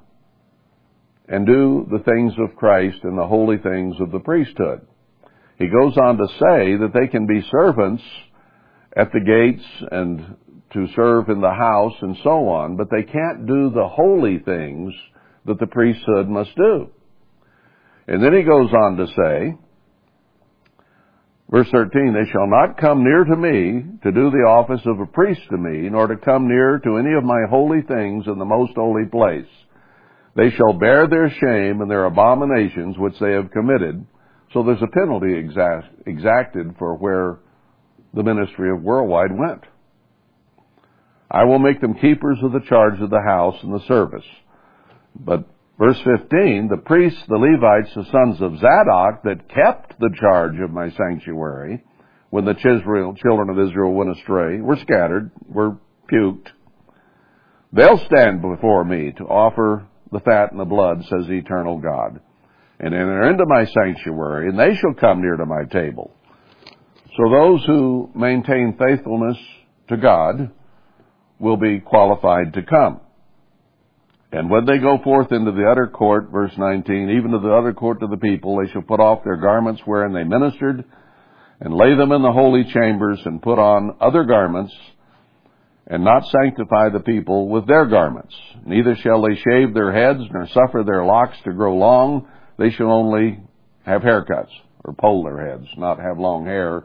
and 1.28 1.46
do 1.46 1.86
the 1.92 2.04
things 2.04 2.34
of 2.40 2.56
Christ 2.56 2.98
and 3.04 3.18
the 3.18 3.28
holy 3.28 3.58
things 3.58 3.96
of 4.00 4.12
the 4.12 4.20
priesthood. 4.20 4.88
He 5.60 5.68
goes 5.68 5.96
on 5.98 6.18
to 6.18 6.28
say 6.28 6.78
that 6.78 6.92
they 6.94 7.08
can 7.08 7.28
be 7.28 7.48
servants 7.52 8.02
at 8.96 9.12
the 9.12 9.20
gates 9.20 9.66
and 9.92 10.36
to 10.74 10.88
serve 10.96 11.30
in 11.30 11.42
the 11.42 11.54
house 11.54 11.94
and 12.02 12.18
so 12.24 12.48
on, 12.50 12.76
but 12.76 12.90
they 12.90 13.04
can't 13.04 13.46
do 13.46 13.70
the 13.70 13.88
holy 13.88 14.40
things 14.40 14.94
that 15.46 15.60
the 15.60 15.68
priesthood 15.68 16.28
must 16.28 16.56
do. 16.56 16.90
And 18.08 18.24
then 18.24 18.34
he 18.34 18.42
goes 18.42 18.72
on 18.74 18.98
to 18.98 19.08
say, 19.08 19.58
verse 21.50 21.68
13, 21.72 22.14
they 22.14 22.30
shall 22.32 22.48
not 22.48 22.78
come 22.78 23.04
near 23.04 23.24
to 23.24 23.36
me 23.36 23.84
to 24.04 24.12
do 24.12 24.30
the 24.30 24.48
office 24.48 24.82
of 24.86 25.00
a 25.00 25.06
priest 25.06 25.42
to 25.50 25.58
me, 25.58 25.90
nor 25.90 26.08
to 26.08 26.18
come 26.18 26.48
near 26.48 26.80
to 26.80 26.98
any 26.98 27.14
of 27.14 27.24
my 27.24 27.44
holy 27.50 27.82
things 27.82 28.26
in 28.28 28.38
the 28.38 28.46
most 28.46 28.74
holy 28.76 29.06
place. 29.06 29.48
They 30.36 30.52
shall 30.52 30.74
bear 30.74 31.08
their 31.08 31.30
shame 31.30 31.82
and 31.82 31.90
their 31.90 32.06
abominations 32.06 32.98
which 32.98 33.20
they 33.20 33.32
have 33.32 33.52
committed. 33.52 34.06
So 34.54 34.64
there's 34.64 34.82
a 34.82 34.88
penalty 34.88 35.34
exact, 35.34 35.88
exacted 36.06 36.76
for 36.78 36.96
where 36.96 37.40
the 38.14 38.24
ministry 38.24 38.72
of 38.72 38.84
worldwide 38.84 39.38
went. 39.38 39.64
I 41.30 41.44
will 41.44 41.60
make 41.60 41.82
them 41.82 41.96
keepers 41.96 42.38
of 42.42 42.54
the 42.54 42.66
charge 42.70 43.02
of 43.02 43.10
the 43.10 43.22
house 43.22 43.56
and 43.64 43.74
the 43.74 43.86
service. 43.88 44.24
But 45.20 45.46
verse 45.80 45.98
15, 45.98 46.70
the 46.70 46.78
priests, 46.78 47.22
the 47.28 47.36
Levites, 47.36 47.94
the 47.96 48.06
sons 48.12 48.42
of 48.42 48.58
Zadok 48.60 49.24
that 49.24 49.48
kept 49.50 50.00
the 50.00 50.10
charge 50.20 50.60
of 50.60 50.72
my 50.72 50.90
sanctuary 50.92 51.84
when 52.30 52.46
the 52.46 52.54
children 52.54 53.50
of 53.50 53.60
Israel 53.60 53.94
went 53.94 54.18
astray, 54.18 54.60
were 54.60 54.76
scattered, 54.78 55.32
were 55.48 55.78
puked. 56.12 56.48
They'll 57.72 58.04
stand 58.06 58.42
before 58.42 58.84
me 58.84 59.12
to 59.18 59.24
offer 59.26 59.86
the 60.12 60.20
fat 60.20 60.52
and 60.52 60.60
the 60.60 60.66
blood, 60.66 61.04
says 61.04 61.28
the 61.28 61.34
eternal 61.34 61.78
God. 61.80 62.22
and 62.80 62.94
enter 62.94 63.30
into 63.30 63.46
my 63.48 63.66
sanctuary, 63.66 64.50
and 64.50 64.60
they 64.60 64.76
shall 64.76 64.94
come 64.94 65.22
near 65.22 65.36
to 65.36 65.46
my 65.46 65.64
table. 65.64 66.14
So 67.16 67.30
those 67.30 67.66
who 67.66 68.12
maintain 68.14 68.78
faithfulness 68.78 69.38
to 69.90 69.98
God 69.98 70.52
will 71.40 71.58
be 71.58 71.80
qualified 71.80 72.54
to 72.54 72.62
come. 72.62 73.02
And 74.32 74.50
when 74.50 74.66
they 74.66 74.78
go 74.78 74.98
forth 75.04 75.32
into 75.32 75.52
the 75.52 75.70
utter 75.70 75.88
court, 75.88 76.30
verse 76.32 76.52
19, 76.58 77.12
even 77.12 77.32
to 77.32 77.40
the 77.40 77.54
utter 77.54 77.74
court 77.74 78.04
of 78.04 78.10
the 78.10 78.18
people, 78.18 78.58
they 78.58 78.70
shall 78.72 78.82
put 78.82 79.00
off 79.00 79.24
their 79.24 79.38
garments 79.38 79.82
wherein 79.86 80.14
they 80.14 80.26
ministered, 80.26 80.84
and 81.62 81.74
lay 81.74 81.96
them 81.96 82.12
in 82.12 82.22
the 82.22 82.32
holy 82.32 82.66
chambers, 82.66 83.20
and 83.26 83.42
put 83.42 83.58
on 83.58 83.96
other 84.02 84.26
garments, 84.26 84.74
and 85.88 86.04
not 86.04 86.28
sanctify 86.28 86.90
the 86.90 87.00
people 87.00 87.48
with 87.48 87.68
their 87.68 87.86
garments. 87.86 88.36
Neither 88.66 88.96
shall 88.98 89.22
they 89.22 89.36
shave 89.36 89.74
their 89.74 89.94
heads, 89.94 90.20
nor 90.32 90.46
suffer 90.48 90.84
their 90.86 91.06
locks 91.06 91.38
to 91.46 91.54
grow 91.54 91.78
long. 91.78 92.28
They 92.60 92.72
shall 92.72 92.92
only 92.92 93.40
have 93.86 94.02
haircuts, 94.02 94.52
or 94.84 94.94
pull 94.94 95.24
their 95.24 95.48
heads, 95.48 95.68
not 95.78 96.00
have 96.00 96.20
long 96.20 96.46
hair, 96.46 96.84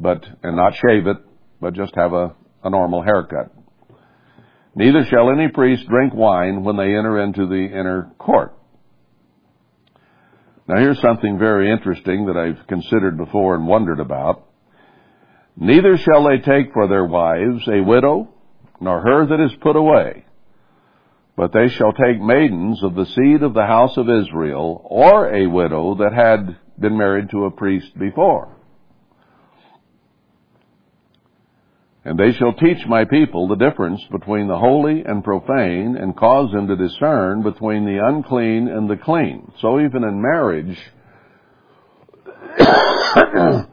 but, 0.00 0.26
and 0.42 0.56
not 0.56 0.74
shave 0.74 1.06
it, 1.06 1.18
but 1.60 1.74
just 1.74 1.94
have 1.94 2.12
a, 2.12 2.34
a 2.64 2.70
normal 2.70 3.02
haircut. 3.02 3.55
Neither 4.76 5.06
shall 5.06 5.30
any 5.30 5.48
priest 5.48 5.88
drink 5.88 6.12
wine 6.14 6.62
when 6.62 6.76
they 6.76 6.94
enter 6.94 7.18
into 7.22 7.46
the 7.46 7.64
inner 7.64 8.12
court. 8.18 8.52
Now 10.68 10.76
here's 10.76 11.00
something 11.00 11.38
very 11.38 11.72
interesting 11.72 12.26
that 12.26 12.36
I've 12.36 12.66
considered 12.66 13.16
before 13.16 13.54
and 13.54 13.66
wondered 13.66 14.00
about. 14.00 14.44
Neither 15.56 15.96
shall 15.96 16.24
they 16.24 16.38
take 16.38 16.74
for 16.74 16.88
their 16.88 17.06
wives 17.06 17.66
a 17.66 17.80
widow, 17.80 18.28
nor 18.78 19.00
her 19.00 19.26
that 19.26 19.42
is 19.42 19.56
put 19.62 19.76
away, 19.76 20.26
but 21.38 21.54
they 21.54 21.68
shall 21.68 21.92
take 21.92 22.20
maidens 22.20 22.82
of 22.82 22.94
the 22.94 23.06
seed 23.06 23.42
of 23.42 23.54
the 23.54 23.64
house 23.64 23.96
of 23.96 24.10
Israel, 24.10 24.82
or 24.84 25.34
a 25.34 25.46
widow 25.46 25.94
that 25.94 26.12
had 26.12 26.54
been 26.78 26.98
married 26.98 27.30
to 27.30 27.46
a 27.46 27.50
priest 27.50 27.98
before. 27.98 28.55
And 32.06 32.16
they 32.16 32.32
shall 32.34 32.52
teach 32.52 32.86
my 32.86 33.04
people 33.04 33.48
the 33.48 33.56
difference 33.56 34.00
between 34.12 34.46
the 34.46 34.56
holy 34.56 35.02
and 35.04 35.24
profane, 35.24 35.96
and 35.96 36.16
cause 36.16 36.52
them 36.52 36.68
to 36.68 36.76
discern 36.76 37.42
between 37.42 37.84
the 37.84 37.98
unclean 38.00 38.68
and 38.68 38.88
the 38.88 38.96
clean. 38.96 39.50
So 39.60 39.80
even 39.80 40.04
in 40.04 40.22
marriage, 40.22 40.78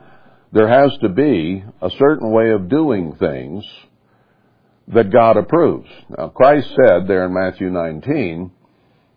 there 0.51 0.67
has 0.67 0.97
to 1.01 1.09
be 1.09 1.63
a 1.79 1.91
certain 1.91 2.31
way 2.31 2.49
of 2.49 2.69
doing 2.69 3.15
things 3.17 3.63
that 4.87 5.11
God 5.11 5.37
approves. 5.37 5.89
Now, 6.17 6.29
Christ 6.29 6.69
said 6.69 7.07
there 7.07 7.27
in 7.27 7.35
Matthew 7.35 7.69
19 7.69 8.51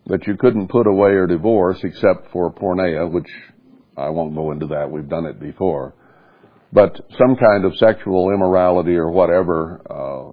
that 0.08 0.26
you 0.26 0.36
couldn't 0.36 0.68
put 0.68 0.86
away 0.86 1.12
or 1.12 1.26
divorce 1.26 1.78
except 1.82 2.32
for 2.32 2.52
porneia, 2.52 3.10
which 3.10 3.30
I 3.96 4.10
won't 4.10 4.34
go 4.34 4.50
into 4.50 4.66
that. 4.66 4.90
We've 4.90 5.08
done 5.08 5.24
it 5.24 5.40
before 5.40 5.94
but 6.72 7.00
some 7.18 7.36
kind 7.36 7.64
of 7.64 7.76
sexual 7.76 8.30
immorality 8.30 8.96
or 8.96 9.10
whatever 9.10 9.80
uh, 9.88 10.28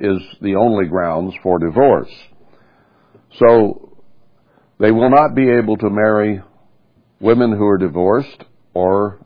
is 0.00 0.20
the 0.40 0.56
only 0.56 0.86
grounds 0.86 1.34
for 1.42 1.58
divorce. 1.58 2.10
So 3.38 3.96
they 4.78 4.90
will 4.90 5.10
not 5.10 5.34
be 5.34 5.48
able 5.50 5.76
to 5.78 5.90
marry 5.90 6.42
women 7.20 7.52
who 7.52 7.66
are 7.66 7.78
divorced 7.78 8.44
or 8.74 9.24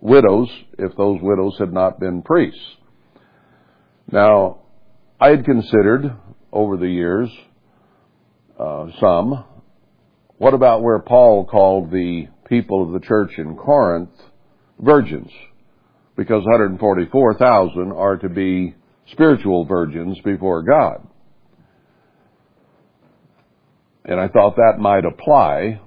widows 0.00 0.48
if 0.78 0.94
those 0.96 1.18
widows 1.20 1.56
had 1.58 1.72
not 1.72 1.98
been 1.98 2.22
priests. 2.22 2.76
Now, 4.10 4.60
I 5.20 5.30
had 5.30 5.44
considered 5.44 6.12
over 6.52 6.76
the 6.76 6.88
years 6.88 7.28
uh, 8.58 8.86
some. 9.00 9.44
What 10.38 10.54
about 10.54 10.82
where 10.82 10.98
Paul 10.98 11.46
called 11.46 11.90
the 11.90 12.28
people 12.48 12.82
of 12.82 12.92
the 12.92 13.06
church 13.06 13.32
in 13.38 13.56
Corinth 13.56 14.10
virgins? 14.78 15.30
Because 16.16 16.44
144,000 16.44 17.92
are 17.92 18.16
to 18.16 18.28
be 18.28 18.74
spiritual 19.12 19.64
virgins 19.64 20.18
before 20.24 20.62
God. 20.62 21.06
And 24.04 24.20
I 24.20 24.28
thought 24.28 24.56
that 24.56 24.78
might 24.78 25.04
apply 25.04 25.80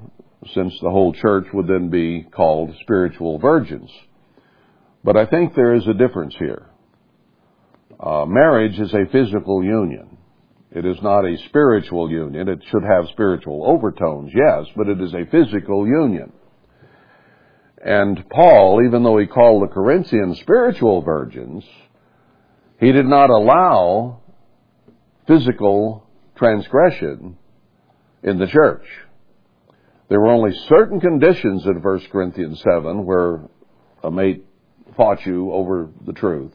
since 0.54 0.74
the 0.82 0.90
whole 0.90 1.14
church 1.14 1.46
would 1.54 1.68
then 1.68 1.90
be 1.90 2.26
called 2.32 2.76
spiritual 2.82 3.40
virgins. 3.40 3.90
But 5.04 5.18
I 5.18 5.26
think 5.26 5.56
there 5.56 5.76
is 5.76 5.88
a 5.88 5.94
difference 5.94 6.36
here. 6.38 6.66
Uh, 8.00 8.26
marriage 8.26 8.80
is 8.80 8.94
a 8.94 9.10
physical 9.12 9.64
union. 9.64 10.18
It 10.72 10.86
is 10.86 10.98
not 11.02 11.26
a 11.26 11.38
spiritual 11.48 12.12
union. 12.12 12.48
It 12.48 12.60
should 12.70 12.84
have 12.84 13.10
spiritual 13.12 13.64
overtones, 13.66 14.32
yes, 14.34 14.68
but 14.76 14.88
it 14.88 15.02
is 15.02 15.14
a 15.14 15.26
physical 15.32 15.88
union. 15.88 16.32
And 17.84 18.28
Paul, 18.30 18.82
even 18.86 19.04
though 19.04 19.18
he 19.18 19.26
called 19.26 19.64
the 19.64 19.74
Corinthians 19.74 20.40
spiritual 20.40 21.02
virgins, 21.02 21.64
he 22.80 22.92
did 22.92 23.06
not 23.06 23.30
allow 23.30 24.22
physical 25.28 26.06
transgression 26.36 27.38
in 28.24 28.38
the 28.38 28.48
church. 28.48 28.86
There 30.10 30.20
were 30.20 30.32
only 30.32 30.56
certain 30.68 31.00
conditions 31.00 31.66
in 31.66 31.82
1 31.82 32.00
Corinthians 32.12 32.62
7 32.62 33.06
where 33.06 33.42
a 34.04 34.10
mate 34.10 34.46
fought 34.98 35.26
you 35.26 35.52
over 35.52 35.90
the 36.06 36.14
truth 36.14 36.54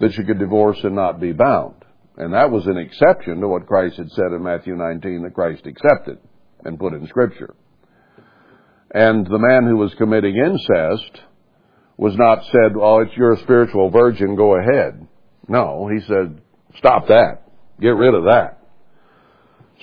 that 0.00 0.16
you 0.16 0.24
could 0.24 0.38
divorce 0.38 0.78
and 0.82 0.94
not 0.94 1.20
be 1.20 1.32
bound. 1.32 1.74
And 2.16 2.34
that 2.34 2.50
was 2.50 2.66
an 2.66 2.76
exception 2.76 3.40
to 3.40 3.48
what 3.48 3.66
Christ 3.66 3.96
had 3.96 4.10
said 4.10 4.32
in 4.32 4.42
Matthew 4.42 4.74
19 4.74 5.22
that 5.22 5.34
Christ 5.34 5.66
accepted 5.66 6.18
and 6.64 6.78
put 6.78 6.94
in 6.94 7.06
Scripture. 7.06 7.54
And 8.92 9.26
the 9.26 9.38
man 9.38 9.64
who 9.64 9.76
was 9.76 9.94
committing 9.94 10.36
incest 10.36 11.22
was 11.96 12.14
not 12.16 12.44
said, 12.44 12.72
oh, 12.78 13.00
it's 13.00 13.16
you're 13.16 13.32
a 13.32 13.42
spiritual 13.42 13.90
virgin, 13.90 14.36
go 14.36 14.56
ahead. 14.56 15.06
No, 15.48 15.88
he 15.88 16.00
said, 16.06 16.40
stop 16.76 17.08
that. 17.08 17.42
Get 17.80 17.96
rid 17.96 18.14
of 18.14 18.24
that. 18.24 18.58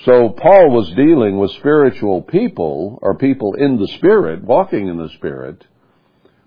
So 0.04 0.30
Paul 0.30 0.70
was 0.70 0.90
dealing 0.96 1.38
with 1.38 1.50
spiritual 1.52 2.22
people, 2.22 2.98
or 3.02 3.18
people 3.18 3.54
in 3.54 3.76
the 3.78 3.88
Spirit, 3.98 4.42
walking 4.42 4.88
in 4.88 4.96
the 4.96 5.10
Spirit, 5.16 5.64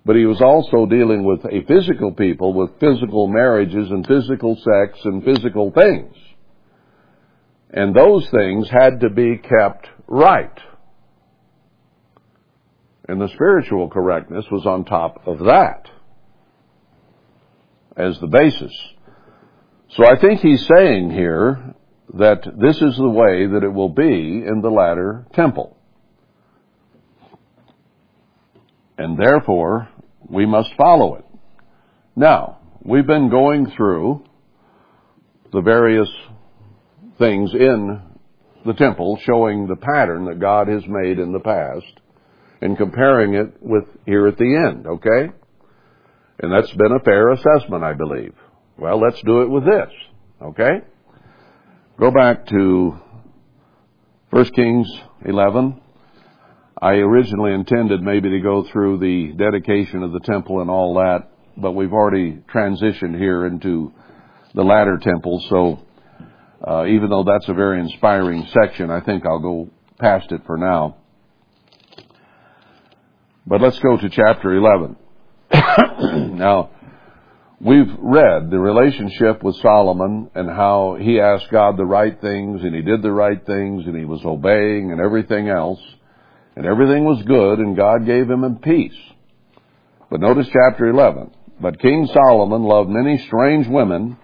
but 0.05 0.15
he 0.15 0.25
was 0.25 0.41
also 0.41 0.85
dealing 0.85 1.23
with 1.23 1.45
a 1.45 1.63
physical 1.67 2.11
people 2.13 2.53
with 2.53 2.79
physical 2.79 3.27
marriages 3.27 3.89
and 3.89 4.07
physical 4.07 4.55
sex 4.55 4.99
and 5.03 5.23
physical 5.23 5.71
things. 5.71 6.15
And 7.69 7.95
those 7.95 8.27
things 8.29 8.69
had 8.69 9.01
to 9.01 9.09
be 9.09 9.37
kept 9.37 9.87
right. 10.07 10.59
And 13.13 13.21
the 13.21 13.29
spiritual 13.35 13.89
correctness 13.89 14.43
was 14.49 14.65
on 14.65 14.85
top 14.85 15.27
of 15.27 15.37
that 15.45 15.87
as 17.95 18.19
the 18.19 18.25
basis. 18.25 18.75
So 19.89 20.03
I 20.03 20.19
think 20.19 20.39
he's 20.39 20.67
saying 20.75 21.11
here 21.11 21.75
that 22.15 22.41
this 22.59 22.81
is 22.81 22.97
the 22.97 23.07
way 23.07 23.45
that 23.45 23.63
it 23.63 23.71
will 23.71 23.89
be 23.89 24.43
in 24.43 24.61
the 24.63 24.71
latter 24.71 25.27
temple. 25.35 25.77
And 28.97 29.15
therefore, 29.15 29.89
we 30.27 30.47
must 30.47 30.73
follow 30.73 31.13
it. 31.13 31.25
Now, 32.15 32.61
we've 32.81 33.05
been 33.05 33.29
going 33.29 33.69
through 33.77 34.25
the 35.51 35.61
various 35.61 36.09
things 37.19 37.53
in 37.53 38.01
the 38.65 38.73
temple 38.73 39.19
showing 39.23 39.67
the 39.67 39.75
pattern 39.75 40.25
that 40.25 40.39
God 40.39 40.67
has 40.67 40.81
made 40.87 41.19
in 41.19 41.31
the 41.31 41.39
past 41.39 41.99
and 42.63 42.77
comparing 42.77 43.33
it 43.33 43.61
with 43.61 43.83
here 44.05 44.25
at 44.25 44.37
the 44.37 44.55
end, 44.55 44.87
okay? 44.87 45.33
And 46.39 46.51
that's 46.51 46.71
been 46.71 46.93
a 46.93 47.03
fair 47.03 47.31
assessment, 47.31 47.83
I 47.83 47.91
believe. 47.91 48.33
Well, 48.77 49.01
let's 49.01 49.21
do 49.23 49.41
it 49.41 49.49
with 49.49 49.65
this, 49.65 49.89
okay? 50.41 50.79
Go 51.99 52.09
back 52.09 52.47
to 52.47 52.97
1 54.29 54.45
Kings 54.55 54.87
11. 55.25 55.81
I 56.81 56.93
originally 56.93 57.53
intended 57.53 58.01
maybe 58.01 58.29
to 58.29 58.39
go 58.39 58.65
through 58.71 58.99
the 58.99 59.33
dedication 59.37 60.01
of 60.01 60.13
the 60.13 60.21
temple 60.21 60.61
and 60.61 60.69
all 60.69 60.93
that, 60.95 61.31
but 61.57 61.73
we've 61.73 61.91
already 61.91 62.41
transitioned 62.53 63.17
here 63.17 63.45
into 63.45 63.91
the 64.55 64.63
latter 64.63 64.97
temple, 65.01 65.43
so 65.49 65.79
uh, 66.65 66.85
even 66.85 67.09
though 67.09 67.25
that's 67.25 67.49
a 67.49 67.53
very 67.53 67.81
inspiring 67.81 68.47
section, 68.53 68.89
I 68.89 69.01
think 69.01 69.25
I'll 69.25 69.39
go 69.39 69.69
past 69.99 70.31
it 70.31 70.43
for 70.45 70.57
now. 70.57 71.02
But 73.45 73.61
let's 73.61 73.79
go 73.79 73.97
to 73.97 74.09
chapter 74.09 74.53
11. 74.53 74.95
now, 76.37 76.69
we've 77.59 77.93
read 77.99 78.49
the 78.49 78.59
relationship 78.59 79.43
with 79.43 79.57
Solomon 79.57 80.29
and 80.33 80.49
how 80.49 80.95
he 80.99 81.19
asked 81.19 81.51
God 81.51 81.75
the 81.75 81.85
right 81.85 82.19
things 82.21 82.61
and 82.63 82.73
he 82.73 82.81
did 82.81 83.01
the 83.01 83.11
right 83.11 83.45
things 83.45 83.85
and 83.85 83.97
he 83.97 84.05
was 84.05 84.23
obeying 84.23 84.91
and 84.91 85.01
everything 85.01 85.49
else. 85.49 85.81
And 86.55 86.65
everything 86.65 87.03
was 87.03 87.21
good 87.23 87.59
and 87.59 87.75
God 87.75 88.05
gave 88.05 88.29
him 88.29 88.45
a 88.45 88.55
peace. 88.55 88.97
But 90.09 90.21
notice 90.21 90.47
chapter 90.47 90.87
11. 90.87 91.31
But 91.59 91.79
King 91.79 92.07
Solomon 92.13 92.63
loved 92.63 92.89
many 92.89 93.17
strange 93.27 93.67
women 93.67 94.17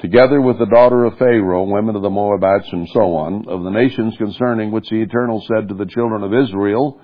together 0.00 0.38
with 0.38 0.58
the 0.58 0.66
daughter 0.66 1.06
of 1.06 1.16
Pharaoh, 1.16 1.64
women 1.64 1.96
of 1.96 2.02
the 2.02 2.10
Moabites, 2.10 2.68
and 2.72 2.86
so 2.92 3.14
on, 3.16 3.48
of 3.48 3.62
the 3.62 3.70
nations 3.70 4.14
concerning 4.18 4.70
which 4.70 4.88
the 4.90 5.00
Eternal 5.00 5.42
said 5.48 5.68
to 5.68 5.74
the 5.74 5.86
children 5.86 6.22
of 6.22 6.34
Israel, 6.34 7.00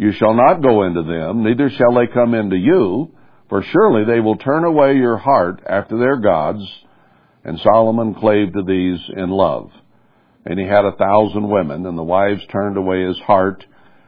You 0.00 0.12
shall 0.12 0.32
not 0.32 0.62
go 0.62 0.84
into 0.84 1.02
them, 1.02 1.42
neither 1.42 1.68
shall 1.68 1.92
they 1.92 2.06
come 2.06 2.32
into 2.32 2.56
you, 2.56 3.12
for 3.50 3.62
surely 3.62 4.06
they 4.06 4.20
will 4.20 4.36
turn 4.36 4.64
away 4.64 4.94
your 4.94 5.18
heart 5.18 5.60
after 5.68 5.98
their 5.98 6.16
gods. 6.16 6.62
And 7.44 7.60
Solomon 7.60 8.14
clave 8.14 8.54
to 8.54 8.62
these 8.62 8.98
in 9.14 9.28
love. 9.28 9.70
And 10.46 10.58
he 10.58 10.64
had 10.64 10.86
a 10.86 10.96
thousand 10.96 11.50
women, 11.50 11.84
and 11.84 11.98
the 11.98 12.02
wives 12.02 12.40
turned 12.46 12.78
away 12.78 13.04
his 13.04 13.18
heart. 13.18 13.62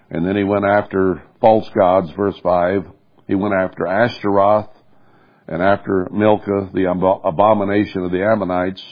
And 0.09 0.26
then 0.26 0.34
he 0.34 0.45
went 0.45 0.64
after 0.64 1.22
false 1.43 1.68
gods, 1.78 2.11
verse 2.12 2.38
5. 2.43 2.86
He 3.28 3.34
went 3.34 3.53
after 3.53 3.86
Ashtaroth, 3.86 4.70
and 5.47 5.61
after 5.61 6.09
Milcah, 6.11 6.70
the 6.72 6.90
abomination 6.90 8.03
of 8.03 8.12
the 8.12 8.24
Ammonites. 8.24 8.82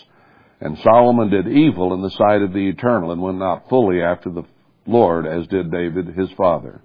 And 0.60 0.76
Solomon 0.80 1.30
did 1.30 1.48
evil 1.48 1.94
in 1.94 2.02
the 2.02 2.10
sight 2.10 2.42
of 2.42 2.52
the 2.52 2.68
Eternal, 2.68 3.10
and 3.10 3.22
went 3.22 3.38
not 3.38 3.70
fully 3.70 4.02
after 4.02 4.28
the 4.28 4.44
Lord, 4.86 5.26
as 5.26 5.46
did 5.46 5.70
David 5.70 6.08
his 6.08 6.28
father. 6.36 6.82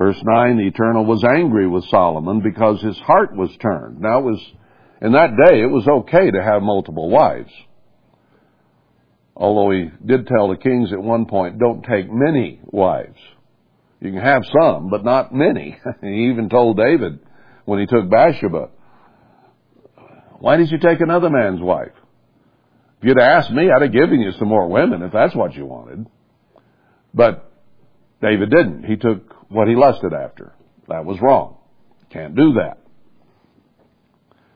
Verse 0.00 0.16
9, 0.24 0.56
the 0.56 0.66
Eternal 0.66 1.04
was 1.04 1.22
angry 1.24 1.68
with 1.68 1.84
Solomon 1.90 2.40
because 2.40 2.80
his 2.80 2.96
heart 3.00 3.36
was 3.36 3.54
turned. 3.60 4.00
Now 4.00 4.20
it 4.20 4.24
was, 4.24 4.52
in 5.02 5.12
that 5.12 5.36
day, 5.36 5.60
it 5.60 5.70
was 5.70 5.86
okay 5.86 6.30
to 6.30 6.42
have 6.42 6.62
multiple 6.62 7.10
wives. 7.10 7.50
Although 9.36 9.72
he 9.72 9.90
did 10.06 10.26
tell 10.26 10.48
the 10.48 10.56
kings 10.56 10.90
at 10.94 11.02
one 11.02 11.26
point, 11.26 11.58
don't 11.58 11.82
take 11.82 12.10
many 12.10 12.60
wives. 12.64 13.18
You 14.00 14.12
can 14.12 14.22
have 14.22 14.42
some, 14.58 14.88
but 14.88 15.04
not 15.04 15.34
many. 15.34 15.78
he 16.00 16.30
even 16.30 16.48
told 16.48 16.78
David 16.78 17.18
when 17.66 17.78
he 17.78 17.84
took 17.84 18.08
Bathsheba, 18.08 18.70
why 20.38 20.56
did 20.56 20.70
you 20.70 20.78
take 20.78 21.02
another 21.02 21.28
man's 21.28 21.60
wife? 21.60 21.92
If 23.02 23.08
you'd 23.08 23.18
asked 23.18 23.50
me, 23.50 23.68
I'd 23.70 23.82
have 23.82 23.92
given 23.92 24.20
you 24.20 24.32
some 24.38 24.48
more 24.48 24.66
women 24.66 25.02
if 25.02 25.12
that's 25.12 25.36
what 25.36 25.54
you 25.54 25.66
wanted. 25.66 26.06
But 27.12 27.52
David 28.22 28.48
didn't. 28.48 28.84
He 28.84 28.96
took 28.96 29.39
what 29.50 29.68
he 29.68 29.74
lusted 29.74 30.12
after. 30.14 30.54
That 30.88 31.04
was 31.04 31.20
wrong. 31.20 31.56
Can't 32.10 32.34
do 32.34 32.54
that. 32.54 32.78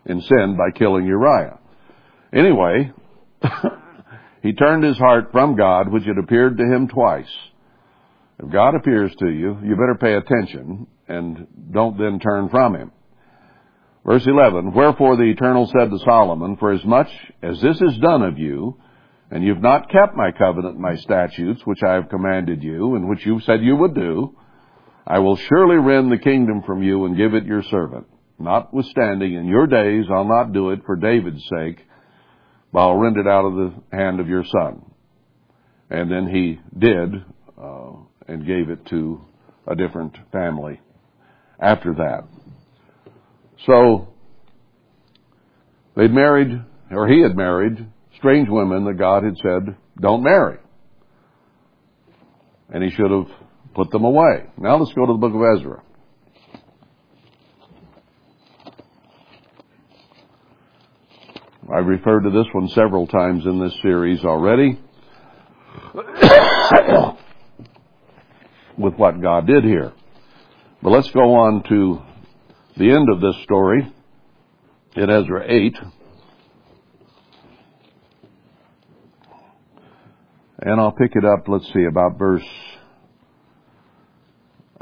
And 0.07 0.22
sinned 0.22 0.57
by 0.57 0.70
killing 0.76 1.07
Uriah. 1.07 1.59
Anyway, 2.32 2.92
he 4.42 4.53
turned 4.55 4.84
his 4.84 4.99
heart 4.99 5.30
from 5.32 5.57
God, 5.57 5.92
which 5.92 6.05
had 6.05 6.18
appeared 6.18 6.59
to 6.59 6.64
him 6.64 6.88
twice. 6.88 7.30
If 8.38 8.51
God 8.51 8.74
appears 8.74 9.14
to 9.16 9.28
you, 9.28 9.59
you 9.62 9.76
better 9.76 9.97
pay 10.01 10.14
attention 10.14 10.86
and 11.07 11.47
don't 11.72 11.99
then 11.99 12.18
turn 12.18 12.49
from 12.49 12.74
him. 12.74 12.92
Verse 14.05 14.26
11, 14.26 14.72
Wherefore 14.74 15.16
the 15.16 15.30
Eternal 15.30 15.66
said 15.66 15.90
to 15.90 15.99
Solomon, 16.05 16.57
For 16.57 16.72
as 16.72 16.84
much 16.84 17.09
as 17.42 17.61
this 17.61 17.80
is 17.80 17.99
done 17.99 18.22
of 18.22 18.38
you, 18.38 18.76
and 19.30 19.42
you've 19.42 19.62
not 19.62 19.90
kept 19.90 20.14
my 20.14 20.30
covenant, 20.32 20.78
my 20.78 20.97
statutes, 20.97 21.62
which 21.64 21.82
I 21.82 21.95
have 21.95 22.11
commanded 22.11 22.62
you, 22.62 22.97
and 22.97 23.09
which 23.09 23.24
you 23.24 23.40
said 23.40 23.62
you 23.62 23.76
would 23.76 23.95
do, 23.95 24.36
I 25.07 25.19
will 25.19 25.37
surely 25.37 25.77
rend 25.77 26.11
the 26.11 26.19
kingdom 26.19 26.63
from 26.63 26.83
you 26.83 27.05
and 27.05 27.17
give 27.17 27.35
it 27.35 27.45
your 27.45 27.63
servant. 27.63 28.07
Notwithstanding, 28.39 29.35
in 29.35 29.47
your 29.47 29.67
days 29.67 30.07
I'll 30.11 30.29
not 30.29 30.53
do 30.53 30.71
it 30.71 30.81
for 30.87 30.97
David's 30.97 31.45
sake, 31.59 31.79
but 32.73 32.81
I'll 32.81 32.97
rend 32.97 33.17
it 33.17 33.27
out 33.27 33.45
of 33.45 33.55
the 33.55 33.97
hand 33.97 34.19
of 34.21 34.29
your 34.29 34.45
son. 34.45 34.83
And 35.91 36.11
then 36.11 36.27
he 36.29 36.59
did, 36.79 37.15
uh, 37.61 37.93
and 38.27 38.47
gave 38.47 38.71
it 38.71 38.87
to 38.87 39.21
a 39.67 39.77
different 39.77 40.17
family 40.33 40.81
after 41.61 41.95
that. 41.95 42.25
So, 43.67 44.09
they'd 45.97 46.13
married, 46.13 46.61
or 46.91 47.07
he 47.09 47.21
had 47.21 47.37
married, 47.37 47.87
strange 48.17 48.49
women 48.49 48.85
that 48.87 48.95
God 48.95 49.23
had 49.23 49.37
said, 49.37 49.77
don't 50.01 50.23
marry. 50.23 50.59
And 52.71 52.83
he 52.83 52.91
should 52.91 53.11
have 53.11 53.29
put 53.75 53.91
them 53.91 54.05
away. 54.05 54.45
Now 54.59 54.77
let's 54.77 54.93
go 54.93 55.07
to 55.07 55.12
the 55.12 55.18
book 55.18 55.35
of 55.35 55.43
Ezra. 55.59 55.83
I've 61.72 61.87
referred 61.87 62.22
to 62.25 62.31
this 62.31 62.47
one 62.53 62.68
several 62.68 63.07
times 63.07 63.47
in 63.47 63.59
this 63.59 63.75
series 63.83 64.25
already. 64.25 64.79
with 68.77 68.95
what 68.95 69.20
God 69.20 69.47
did 69.47 69.64
here. 69.64 69.93
But 70.83 70.91
let's 70.91 71.11
go 71.11 71.35
on 71.35 71.62
to 71.68 72.03
the 72.77 72.91
end 72.91 73.09
of 73.11 73.20
this 73.20 73.37
story 73.45 73.93
in 74.97 75.11
Ezra 75.11 75.45
8. 75.47 75.79
And 80.61 80.81
I'll 80.81 80.93
pick 80.93 81.12
it 81.14 81.25
up, 81.25 81.49
let's 81.49 81.70
see, 81.72 81.85
about 81.85 82.18
verse 82.18 82.47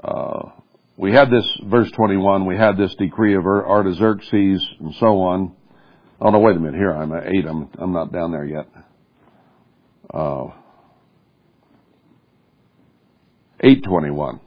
uh, 0.03 0.51
we 0.97 1.13
had 1.13 1.31
this, 1.31 1.47
verse 1.65 1.91
21, 1.93 2.47
we 2.47 2.57
had 2.57 2.77
this 2.77 2.95
decree 2.97 3.35
of 3.35 3.47
Artaxerxes 3.47 4.67
and 4.81 4.95
so 4.97 5.21
on. 5.23 5.55
Oh 6.21 6.31
no, 6.31 6.39
wait 6.39 6.57
a 6.57 6.61
minute, 6.61 6.77
here 6.77 6.93
I'm 6.93 7.13
at 7.13 7.27
8, 7.27 7.47
I'm, 7.47 7.69
I'm 7.79 7.93
not 7.93 8.13
down 8.13 8.33
there 8.33 8.45
yet. 8.45 8.69
Uh, 10.13 10.49
821. 13.61 14.41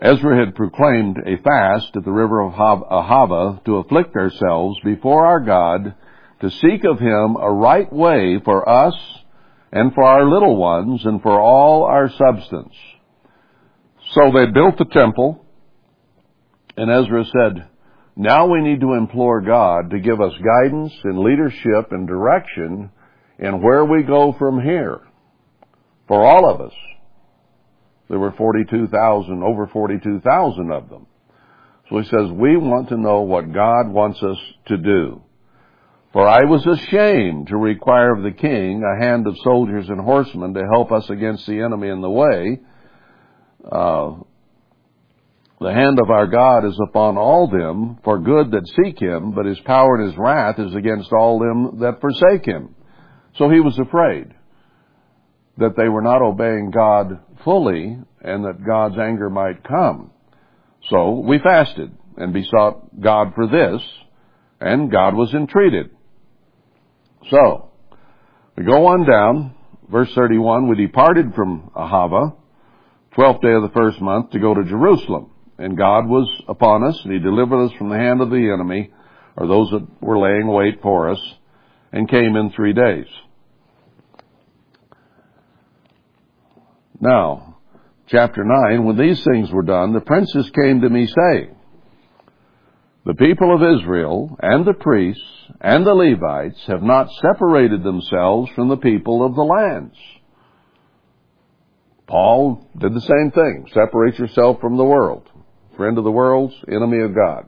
Ezra 0.00 0.44
had 0.44 0.56
proclaimed 0.56 1.18
a 1.18 1.36
fast 1.42 1.94
at 1.94 2.04
the 2.04 2.10
river 2.10 2.40
of 2.40 2.54
Ahava 2.54 3.62
to 3.64 3.76
afflict 3.76 4.16
ourselves 4.16 4.78
before 4.84 5.26
our 5.26 5.38
God, 5.38 5.94
to 6.40 6.50
seek 6.50 6.82
of 6.84 6.98
Him 6.98 7.36
a 7.36 7.52
right 7.52 7.90
way 7.92 8.40
for 8.44 8.68
us 8.68 8.94
and 9.70 9.94
for 9.94 10.02
our 10.02 10.28
little 10.28 10.56
ones 10.56 11.02
and 11.04 11.22
for 11.22 11.40
all 11.40 11.84
our 11.84 12.10
substance. 12.10 12.74
So 14.12 14.30
they 14.32 14.46
built 14.46 14.78
the 14.78 14.84
temple, 14.84 15.44
and 16.76 16.90
Ezra 16.90 17.24
said, 17.24 17.68
now 18.14 18.46
we 18.46 18.60
need 18.60 18.80
to 18.80 18.92
implore 18.92 19.40
God 19.40 19.90
to 19.90 19.98
give 19.98 20.20
us 20.20 20.32
guidance 20.44 20.92
and 21.04 21.18
leadership 21.18 21.92
and 21.92 22.06
direction 22.06 22.90
in 23.38 23.62
where 23.62 23.84
we 23.84 24.02
go 24.02 24.34
from 24.38 24.60
here. 24.62 25.00
For 26.08 26.22
all 26.24 26.48
of 26.48 26.60
us. 26.60 26.74
There 28.10 28.18
were 28.18 28.32
42,000, 28.32 29.42
over 29.42 29.66
42,000 29.68 30.70
of 30.70 30.90
them. 30.90 31.06
So 31.88 31.98
he 31.98 32.04
says, 32.04 32.30
we 32.30 32.58
want 32.58 32.90
to 32.90 32.98
know 32.98 33.22
what 33.22 33.52
God 33.52 33.88
wants 33.88 34.22
us 34.22 34.36
to 34.66 34.76
do. 34.76 35.22
For 36.12 36.28
I 36.28 36.44
was 36.44 36.66
ashamed 36.66 37.46
to 37.46 37.56
require 37.56 38.12
of 38.14 38.22
the 38.22 38.32
king 38.32 38.82
a 38.82 39.02
hand 39.02 39.26
of 39.26 39.38
soldiers 39.42 39.88
and 39.88 40.00
horsemen 40.00 40.52
to 40.52 40.68
help 40.70 40.92
us 40.92 41.08
against 41.08 41.46
the 41.46 41.60
enemy 41.60 41.88
in 41.88 42.02
the 42.02 42.10
way, 42.10 42.60
uh, 43.70 44.14
the 45.60 45.72
hand 45.72 46.00
of 46.00 46.10
our 46.10 46.26
God 46.26 46.64
is 46.64 46.78
upon 46.88 47.16
all 47.16 47.48
them 47.48 47.98
for 48.02 48.18
good 48.18 48.50
that 48.50 48.66
seek 48.66 49.00
him, 49.00 49.32
but 49.32 49.46
his 49.46 49.60
power 49.60 49.96
and 49.96 50.08
his 50.08 50.18
wrath 50.18 50.58
is 50.58 50.74
against 50.74 51.12
all 51.12 51.38
them 51.38 51.80
that 51.80 52.00
forsake 52.00 52.44
him. 52.44 52.74
So 53.36 53.48
he 53.48 53.60
was 53.60 53.78
afraid 53.78 54.34
that 55.58 55.76
they 55.76 55.88
were 55.88 56.02
not 56.02 56.22
obeying 56.22 56.70
God 56.70 57.20
fully 57.44 57.96
and 58.20 58.44
that 58.44 58.64
God's 58.66 58.98
anger 58.98 59.30
might 59.30 59.62
come. 59.62 60.10
So 60.90 61.20
we 61.20 61.38
fasted 61.38 61.92
and 62.16 62.32
besought 62.32 63.00
God 63.00 63.32
for 63.34 63.46
this, 63.46 63.82
and 64.60 64.90
God 64.90 65.14
was 65.14 65.32
entreated. 65.32 65.90
So, 67.30 67.70
we 68.56 68.64
go 68.64 68.86
on 68.86 69.06
down, 69.06 69.54
verse 69.90 70.12
31, 70.14 70.68
we 70.68 70.76
departed 70.76 71.34
from 71.34 71.70
Ahava, 71.74 72.36
twelfth 73.14 73.42
day 73.42 73.52
of 73.52 73.62
the 73.62 73.70
first 73.74 74.00
month 74.00 74.30
to 74.30 74.38
go 74.38 74.54
to 74.54 74.64
Jerusalem. 74.64 75.30
And 75.58 75.76
God 75.76 76.08
was 76.08 76.28
upon 76.48 76.82
us, 76.82 76.98
and 77.04 77.12
He 77.12 77.18
delivered 77.18 77.66
us 77.66 77.72
from 77.78 77.90
the 77.90 77.96
hand 77.96 78.20
of 78.20 78.30
the 78.30 78.50
enemy, 78.52 78.90
or 79.36 79.46
those 79.46 79.70
that 79.70 79.86
were 80.00 80.18
laying 80.18 80.48
wait 80.48 80.80
for 80.82 81.10
us, 81.10 81.20
and 81.92 82.08
came 82.08 82.36
in 82.36 82.50
three 82.50 82.72
days. 82.72 83.06
Now, 87.00 87.58
chapter 88.06 88.44
9, 88.44 88.84
when 88.84 88.96
these 88.96 89.22
things 89.24 89.50
were 89.50 89.62
done, 89.62 89.92
the 89.92 90.00
princes 90.00 90.50
came 90.50 90.80
to 90.80 90.88
me 90.88 91.06
saying, 91.06 91.54
The 93.04 93.14
people 93.14 93.54
of 93.54 93.78
Israel, 93.78 94.36
and 94.40 94.64
the 94.64 94.74
priests, 94.74 95.22
and 95.60 95.86
the 95.86 95.94
Levites 95.94 96.60
have 96.66 96.82
not 96.82 97.08
separated 97.20 97.82
themselves 97.82 98.50
from 98.54 98.68
the 98.68 98.76
people 98.76 99.24
of 99.24 99.34
the 99.34 99.42
lands 99.42 99.96
Paul 102.12 102.68
did 102.76 102.92
the 102.92 103.00
same 103.00 103.30
thing. 103.30 103.66
Separate 103.72 104.18
yourself 104.18 104.60
from 104.60 104.76
the 104.76 104.84
world. 104.84 105.26
Friend 105.78 105.96
of 105.96 106.04
the 106.04 106.10
world's 106.10 106.54
enemy 106.68 107.02
of 107.02 107.14
God. 107.14 107.46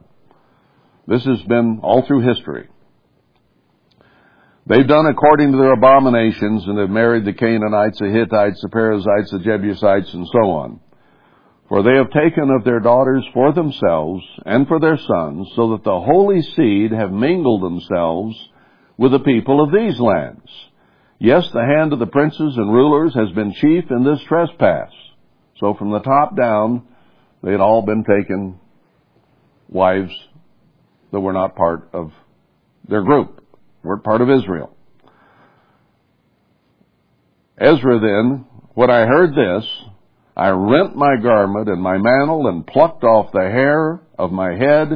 This 1.07 1.23
has 1.27 1.43
been 1.43 1.81
all 1.83 2.07
through 2.07 2.27
history. 2.27 2.67
They've 4.67 4.89
done 4.89 5.05
according 5.05 5.53
to 5.53 5.59
their 5.59 5.75
abominations 5.75 6.65
and 6.67 6.79
have 6.79 6.89
married 6.89 7.27
the 7.27 7.35
Canaanites, 7.35 7.99
the 7.99 8.09
Hittites, 8.09 8.63
the 8.63 8.71
Perizzites, 8.71 9.33
the 9.33 9.41
Jebusites, 9.41 10.15
and 10.15 10.27
so 10.29 10.51
on. 10.53 10.81
For 11.69 11.83
they 11.83 11.97
have 11.97 12.11
taken 12.11 12.49
of 12.49 12.65
their 12.65 12.81
daughters 12.81 13.27
for 13.35 13.53
themselves 13.53 14.25
and 14.47 14.67
for 14.67 14.81
their 14.81 14.97
sons, 14.97 15.47
so 15.57 15.73
that 15.73 15.85
the 15.85 16.01
holy 16.01 16.41
seed 16.41 16.91
have 16.91 17.13
mingled 17.13 17.63
themselves 17.63 18.35
with 18.97 19.13
the 19.13 19.19
people 19.19 19.63
of 19.63 19.73
these 19.73 20.01
lands. 20.01 20.49
Yes, 21.25 21.49
the 21.55 21.65
hand 21.65 21.95
of 21.95 21.99
the 21.99 22.07
princes 22.07 22.55
and 22.59 22.71
rulers 22.71 23.15
has 23.15 23.31
been 23.31 23.55
chief 23.55 23.85
in 23.91 24.05
this 24.05 24.21
trespass. 24.29 24.91
So 25.59 25.73
from 25.73 25.91
the 25.91 26.01
top 26.01 26.37
down, 26.37 26.87
they 27.43 27.51
had 27.51 27.63
all 27.63 27.81
been 27.81 28.05
taken 28.05 28.61
wives 29.71 30.13
that 31.13 31.21
were 31.21 31.33
not 31.33 31.57
part 31.57 31.89
of 31.95 32.13
their 32.87 33.01
group, 33.01 33.43
weren't 33.83 34.05
part 34.05 34.21
of 34.21 34.29
Israel. 34.29 34.77
Ezra 37.57 38.01
then, 38.01 38.45
when 38.75 38.91
I 38.91 39.07
heard 39.07 39.31
this, 39.31 39.67
I 40.37 40.49
rent 40.51 40.95
my 40.95 41.17
garment 41.23 41.71
and 41.71 41.81
my 41.81 41.97
mantle 41.97 42.49
and 42.49 42.67
plucked 42.67 43.03
off 43.03 43.33
the 43.33 43.41
hair 43.41 43.99
of 44.19 44.31
my 44.31 44.55
head 44.55 44.91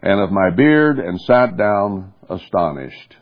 and 0.00 0.20
of 0.20 0.30
my 0.30 0.48
beard 0.56 0.98
and 0.98 1.20
sat 1.20 1.58
down 1.58 2.14
astonished. 2.30 3.16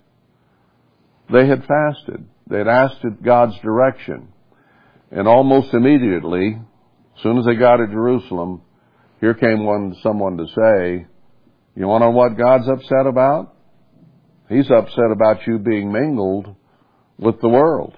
They 1.33 1.49
had 1.49 1.65
fasted. 1.67 2.29
They 2.47 2.59
had 2.59 2.69
asked 2.69 3.05
God's 3.23 3.59
direction. 3.61 4.29
And 5.11 5.29
almost 5.29 5.73
immediately, 5.73 6.59
as 7.17 7.23
soon 7.23 7.39
as 7.39 7.45
they 7.45 7.55
got 7.55 7.77
to 7.77 7.87
Jerusalem, 7.87 8.63
here 9.21 9.35
came 9.35 9.65
one, 9.65 9.97
someone 10.03 10.37
to 10.37 10.47
say, 10.47 11.07
you 11.77 11.87
want 11.87 12.03
to 12.03 12.07
know 12.07 12.11
what 12.11 12.37
God's 12.37 12.69
upset 12.69 13.07
about? 13.07 13.55
He's 14.49 14.71
upset 14.71 15.11
about 15.13 15.47
you 15.47 15.59
being 15.59 15.91
mingled 15.93 16.55
with 17.19 17.41
the 17.41 17.49
world 17.49 17.97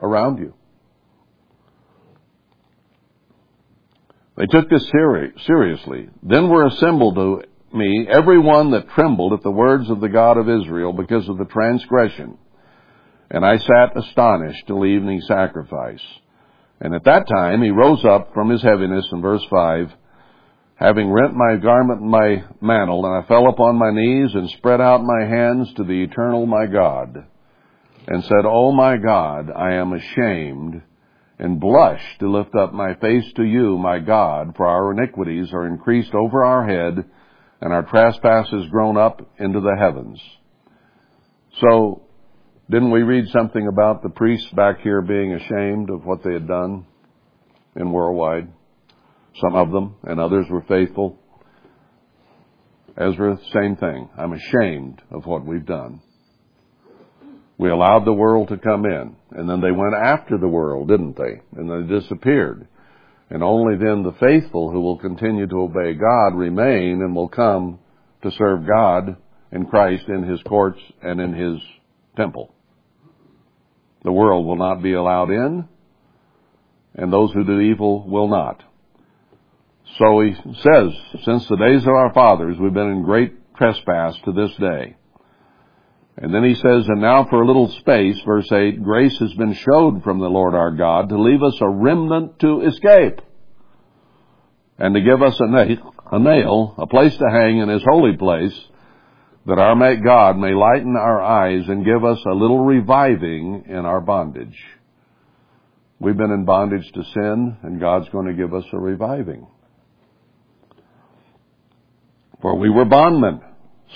around 0.00 0.38
you. 0.38 0.54
They 4.36 4.46
took 4.46 4.68
this 4.68 4.88
seri- 4.90 5.32
seriously. 5.46 6.08
Then 6.22 6.48
were 6.48 6.66
assembled 6.66 7.14
to 7.14 7.42
me 7.76 8.06
every 8.08 8.38
one 8.38 8.72
that 8.72 8.90
trembled 8.90 9.32
at 9.32 9.42
the 9.42 9.50
words 9.50 9.90
of 9.90 10.00
the 10.00 10.08
God 10.08 10.36
of 10.36 10.48
Israel 10.48 10.92
because 10.92 11.28
of 11.28 11.38
the 11.38 11.46
transgression. 11.46 12.38
And 13.30 13.44
I 13.44 13.56
sat 13.56 13.96
astonished 13.96 14.66
till 14.66 14.86
evening 14.86 15.20
sacrifice. 15.22 16.02
And 16.80 16.94
at 16.94 17.04
that 17.04 17.26
time 17.26 17.62
he 17.62 17.70
rose 17.70 18.04
up 18.04 18.32
from 18.34 18.50
his 18.50 18.62
heaviness 18.62 19.06
in 19.12 19.22
verse 19.22 19.44
5, 19.50 19.92
having 20.76 21.10
rent 21.10 21.34
my 21.34 21.56
garment 21.56 22.02
and 22.02 22.10
my 22.10 22.44
mantle, 22.60 23.04
and 23.06 23.14
I 23.14 23.26
fell 23.26 23.48
upon 23.48 23.76
my 23.76 23.90
knees 23.90 24.34
and 24.34 24.50
spread 24.50 24.80
out 24.80 25.02
my 25.02 25.26
hands 25.26 25.72
to 25.74 25.84
the 25.84 26.02
eternal 26.02 26.46
my 26.46 26.66
God, 26.66 27.26
and 28.06 28.22
said, 28.22 28.44
O 28.44 28.72
my 28.72 28.96
God, 28.98 29.50
I 29.50 29.74
am 29.74 29.92
ashamed 29.92 30.82
and 31.38 31.60
blush 31.60 32.02
to 32.18 32.30
lift 32.30 32.54
up 32.54 32.72
my 32.72 32.94
face 32.94 33.24
to 33.36 33.42
you, 33.42 33.76
my 33.78 33.98
God, 33.98 34.54
for 34.56 34.66
our 34.66 34.92
iniquities 34.92 35.52
are 35.52 35.66
increased 35.66 36.14
over 36.14 36.44
our 36.44 36.66
head, 36.66 37.04
and 37.60 37.72
our 37.72 37.82
trespasses 37.82 38.68
grown 38.70 38.96
up 38.96 39.20
into 39.38 39.60
the 39.60 39.76
heavens. 39.78 40.20
So, 41.60 42.05
didn't 42.68 42.90
we 42.90 43.02
read 43.02 43.28
something 43.28 43.68
about 43.68 44.02
the 44.02 44.08
priests 44.08 44.50
back 44.50 44.80
here 44.80 45.00
being 45.00 45.34
ashamed 45.34 45.88
of 45.88 46.04
what 46.04 46.24
they 46.24 46.32
had 46.32 46.48
done 46.48 46.84
in 47.76 47.92
worldwide? 47.92 48.48
Some 49.40 49.54
of 49.54 49.70
them, 49.70 49.94
and 50.02 50.18
others 50.18 50.46
were 50.50 50.62
faithful. 50.62 51.16
Ezra, 52.96 53.38
same 53.52 53.76
thing. 53.76 54.08
I'm 54.18 54.32
ashamed 54.32 55.00
of 55.12 55.26
what 55.26 55.46
we've 55.46 55.66
done. 55.66 56.00
We 57.56 57.70
allowed 57.70 58.04
the 58.04 58.12
world 58.12 58.48
to 58.48 58.58
come 58.58 58.84
in, 58.84 59.14
and 59.30 59.48
then 59.48 59.60
they 59.60 59.70
went 59.70 59.94
after 59.94 60.36
the 60.36 60.48
world, 60.48 60.88
didn't 60.88 61.16
they? 61.16 61.40
And 61.56 61.70
they 61.70 62.00
disappeared. 62.00 62.66
And 63.30 63.44
only 63.44 63.76
then 63.76 64.02
the 64.02 64.16
faithful 64.20 64.72
who 64.72 64.80
will 64.80 64.98
continue 64.98 65.46
to 65.46 65.60
obey 65.60 65.94
God 65.94 66.34
remain 66.34 67.00
and 67.02 67.14
will 67.14 67.28
come 67.28 67.78
to 68.22 68.30
serve 68.32 68.66
God 68.66 69.16
and 69.52 69.70
Christ 69.70 70.04
in 70.08 70.24
His 70.24 70.42
courts 70.42 70.80
and 71.02 71.20
in 71.20 71.32
His 71.32 71.60
temple. 72.16 72.55
The 74.06 74.12
world 74.12 74.46
will 74.46 74.56
not 74.56 74.84
be 74.84 74.92
allowed 74.92 75.30
in, 75.30 75.68
and 76.94 77.12
those 77.12 77.32
who 77.32 77.42
do 77.42 77.58
evil 77.58 78.08
will 78.08 78.28
not. 78.28 78.62
So 79.98 80.20
he 80.20 80.32
says, 80.32 81.24
since 81.24 81.44
the 81.48 81.56
days 81.56 81.82
of 81.82 81.88
our 81.88 82.14
fathers, 82.14 82.56
we've 82.56 82.72
been 82.72 82.92
in 82.92 83.02
great 83.02 83.34
trespass 83.56 84.14
to 84.24 84.32
this 84.32 84.54
day. 84.60 84.94
And 86.18 86.32
then 86.32 86.44
he 86.44 86.54
says, 86.54 86.86
and 86.86 87.00
now 87.00 87.26
for 87.28 87.42
a 87.42 87.46
little 87.48 87.68
space, 87.80 88.16
verse 88.24 88.46
8, 88.52 88.80
grace 88.80 89.18
has 89.18 89.34
been 89.34 89.54
showed 89.54 90.04
from 90.04 90.20
the 90.20 90.30
Lord 90.30 90.54
our 90.54 90.70
God 90.70 91.08
to 91.08 91.20
leave 91.20 91.42
us 91.42 91.58
a 91.60 91.68
remnant 91.68 92.38
to 92.38 92.60
escape 92.60 93.20
and 94.78 94.94
to 94.94 95.00
give 95.00 95.20
us 95.20 95.36
a 95.40 95.48
nail, 95.48 95.94
a 96.12 96.18
nail, 96.20 96.74
a 96.78 96.86
place 96.86 97.16
to 97.16 97.28
hang 97.28 97.58
in 97.58 97.68
his 97.68 97.82
holy 97.82 98.16
place, 98.16 98.56
that 99.46 99.58
our 99.58 99.96
God 99.96 100.38
may 100.38 100.52
lighten 100.52 100.96
our 100.96 101.22
eyes 101.22 101.62
and 101.68 101.84
give 101.84 102.04
us 102.04 102.18
a 102.26 102.34
little 102.34 102.64
reviving 102.64 103.64
in 103.68 103.86
our 103.86 104.00
bondage. 104.00 104.56
We've 106.00 106.16
been 106.16 106.32
in 106.32 106.44
bondage 106.44 106.90
to 106.92 107.04
sin, 107.14 107.56
and 107.62 107.80
God's 107.80 108.08
going 108.10 108.26
to 108.26 108.34
give 108.34 108.52
us 108.52 108.64
a 108.72 108.78
reviving. 108.78 109.46
For 112.42 112.58
we 112.58 112.68
were 112.68 112.84
bondmen, 112.84 113.40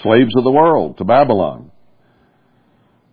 slaves 0.02 0.34
of 0.36 0.44
the 0.44 0.52
world, 0.52 0.98
to 0.98 1.04
Babylon. 1.04 1.72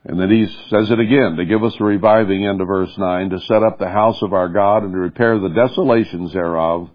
And 0.06 0.20
then 0.20 0.30
he 0.30 0.46
says 0.70 0.90
it 0.90 1.00
again, 1.00 1.36
to 1.38 1.46
give 1.46 1.64
us 1.64 1.74
a 1.80 1.84
reviving 1.84 2.44
into 2.44 2.64
verse 2.64 2.96
9, 2.98 3.32
to 3.32 3.40
set 3.42 3.64
up 3.64 3.78
the 3.78 3.90
house 3.90 4.22
of 4.22 4.32
our 4.32 4.48
God 4.48 4.84
and 4.84 4.94
to 4.94 5.00
repair 5.00 5.38
the 5.38 5.50
desolations 5.50 6.32
thereof, 6.32 6.90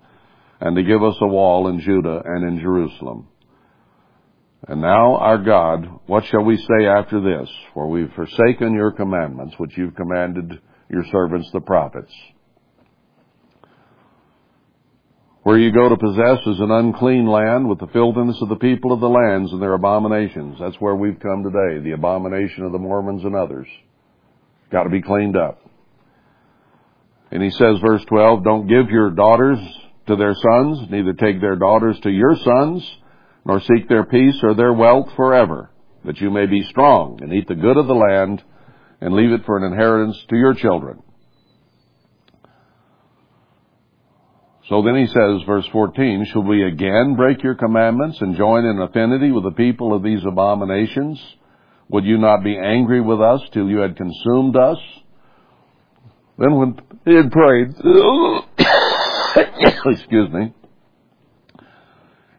and 0.60 0.76
to 0.76 0.82
give 0.82 1.02
us 1.02 1.16
a 1.20 1.26
wall 1.26 1.68
in 1.68 1.80
Judah 1.80 2.22
and 2.24 2.48
in 2.48 2.60
Jerusalem. 2.60 3.26
And 4.68 4.80
now, 4.80 5.16
our 5.16 5.38
God, 5.38 5.88
what 6.06 6.24
shall 6.26 6.44
we 6.44 6.56
say 6.56 6.86
after 6.86 7.20
this? 7.20 7.50
For 7.74 7.88
we've 7.88 8.12
forsaken 8.14 8.74
your 8.74 8.92
commandments, 8.92 9.54
which 9.58 9.76
you've 9.76 9.96
commanded 9.96 10.60
your 10.88 11.04
servants 11.10 11.50
the 11.52 11.60
prophets. 11.60 12.12
Where 15.42 15.58
you 15.58 15.72
go 15.72 15.88
to 15.88 15.96
possess 15.96 16.38
is 16.46 16.60
an 16.60 16.70
unclean 16.70 17.26
land 17.26 17.68
with 17.68 17.80
the 17.80 17.88
filthiness 17.88 18.40
of 18.40 18.48
the 18.48 18.56
people 18.56 18.92
of 18.92 19.00
the 19.00 19.08
lands 19.08 19.50
and 19.50 19.60
their 19.60 19.74
abominations. 19.74 20.56
That's 20.60 20.80
where 20.80 20.94
we've 20.94 21.18
come 21.18 21.42
today, 21.42 21.82
the 21.82 21.94
abomination 21.94 22.64
of 22.64 22.70
the 22.70 22.78
Mormons 22.78 23.24
and 23.24 23.34
others. 23.34 23.66
Got 24.70 24.84
to 24.84 24.90
be 24.90 25.02
cleaned 25.02 25.36
up. 25.36 25.58
And 27.32 27.42
he 27.42 27.50
says, 27.50 27.78
verse 27.84 28.04
12, 28.04 28.44
don't 28.44 28.68
give 28.68 28.90
your 28.90 29.10
daughters 29.10 29.58
to 30.06 30.14
their 30.14 30.34
sons, 30.34 30.88
neither 30.90 31.14
take 31.14 31.40
their 31.40 31.56
daughters 31.56 31.98
to 32.00 32.10
your 32.10 32.36
sons, 32.36 32.98
nor 33.44 33.60
seek 33.60 33.88
their 33.88 34.04
peace 34.04 34.38
or 34.42 34.54
their 34.54 34.72
wealth 34.72 35.08
forever, 35.16 35.70
that 36.04 36.20
you 36.20 36.30
may 36.30 36.46
be 36.46 36.62
strong 36.64 37.18
and 37.22 37.32
eat 37.32 37.48
the 37.48 37.54
good 37.54 37.76
of 37.76 37.86
the 37.86 37.94
land 37.94 38.42
and 39.00 39.14
leave 39.14 39.32
it 39.32 39.44
for 39.44 39.56
an 39.56 39.64
inheritance 39.64 40.16
to 40.28 40.36
your 40.36 40.54
children. 40.54 41.02
So 44.68 44.82
then 44.82 44.96
he 44.96 45.06
says, 45.06 45.42
verse 45.44 45.66
14, 45.72 46.28
Shall 46.32 46.44
we 46.44 46.64
again 46.64 47.16
break 47.16 47.42
your 47.42 47.56
commandments 47.56 48.18
and 48.20 48.36
join 48.36 48.64
in 48.64 48.80
affinity 48.80 49.32
with 49.32 49.44
the 49.44 49.50
people 49.50 49.94
of 49.94 50.02
these 50.02 50.24
abominations? 50.24 51.20
Would 51.88 52.04
you 52.04 52.16
not 52.16 52.44
be 52.44 52.56
angry 52.56 53.00
with 53.00 53.20
us 53.20 53.40
till 53.52 53.68
you 53.68 53.78
had 53.78 53.96
consumed 53.96 54.56
us? 54.56 54.78
Then 56.38 56.56
when 56.56 56.76
he 57.04 57.14
had 57.14 57.30
prayed, 57.30 57.68
excuse 59.86 60.32
me, 60.32 60.54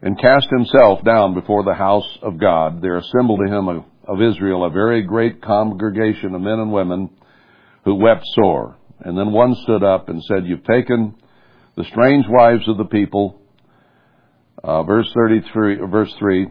and 0.04 0.20
cast 0.20 0.46
himself 0.50 1.02
down 1.02 1.32
before 1.32 1.64
the 1.64 1.72
house 1.72 2.18
of 2.20 2.38
God, 2.38 2.82
there 2.82 2.98
assembled 2.98 3.40
to 3.40 3.50
him 3.50 3.68
of, 3.68 4.20
Israel 4.20 4.66
a 4.66 4.70
very 4.70 5.00
great 5.00 5.40
congregation 5.40 6.34
of 6.34 6.42
men 6.42 6.58
and 6.58 6.70
women 6.70 7.08
who 7.86 7.94
wept 7.94 8.22
sore. 8.34 8.76
And 9.00 9.16
then 9.16 9.32
one 9.32 9.54
stood 9.62 9.82
up 9.82 10.10
and 10.10 10.22
said, 10.24 10.44
You've 10.44 10.64
taken 10.64 11.14
the 11.74 11.84
strange 11.84 12.26
wives 12.28 12.68
of 12.68 12.76
the 12.76 12.84
people. 12.84 13.40
Uh, 14.62 14.82
verse 14.82 15.10
33, 15.14 15.76
verse 15.90 16.14
3. 16.18 16.48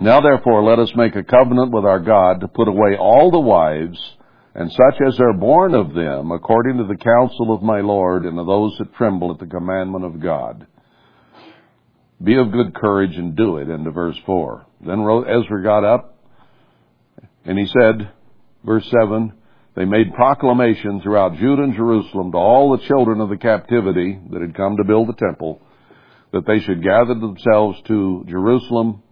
Now 0.00 0.20
therefore 0.20 0.62
let 0.62 0.78
us 0.78 0.92
make 0.94 1.16
a 1.16 1.24
covenant 1.24 1.72
with 1.72 1.86
our 1.86 2.00
God 2.00 2.40
to 2.40 2.48
put 2.48 2.68
away 2.68 2.98
all 3.00 3.30
the 3.30 3.40
wives 3.40 3.98
and 4.54 4.70
such 4.70 5.00
as 5.06 5.18
are 5.18 5.32
born 5.32 5.74
of 5.74 5.94
them 5.94 6.32
according 6.32 6.76
to 6.76 6.84
the 6.84 7.02
counsel 7.02 7.54
of 7.54 7.62
my 7.62 7.80
Lord 7.80 8.26
and 8.26 8.38
of 8.38 8.46
those 8.46 8.76
that 8.78 8.94
tremble 8.94 9.32
at 9.32 9.38
the 9.38 9.46
commandment 9.46 10.04
of 10.04 10.20
God. 10.20 10.66
Be 12.22 12.36
of 12.36 12.50
good 12.50 12.74
courage 12.74 13.16
and 13.16 13.36
do 13.36 13.58
it, 13.58 13.68
into 13.68 13.90
verse 13.90 14.16
4. 14.26 14.66
Then 14.84 15.00
Ezra 15.00 15.62
got 15.62 15.84
up 15.84 16.16
and 17.44 17.58
he 17.58 17.66
said, 17.66 18.10
verse 18.64 18.88
7, 19.00 19.32
they 19.76 19.84
made 19.84 20.12
proclamation 20.14 21.00
throughout 21.00 21.36
Judah 21.36 21.62
and 21.62 21.74
Jerusalem 21.74 22.32
to 22.32 22.38
all 22.38 22.76
the 22.76 22.84
children 22.86 23.20
of 23.20 23.28
the 23.28 23.36
captivity 23.36 24.18
that 24.32 24.40
had 24.40 24.56
come 24.56 24.76
to 24.76 24.84
build 24.84 25.08
the 25.08 25.12
temple 25.12 25.60
that 26.32 26.46
they 26.46 26.58
should 26.60 26.82
gather 26.82 27.14
themselves 27.14 27.78
to 27.86 28.24
Jerusalem 28.28 29.02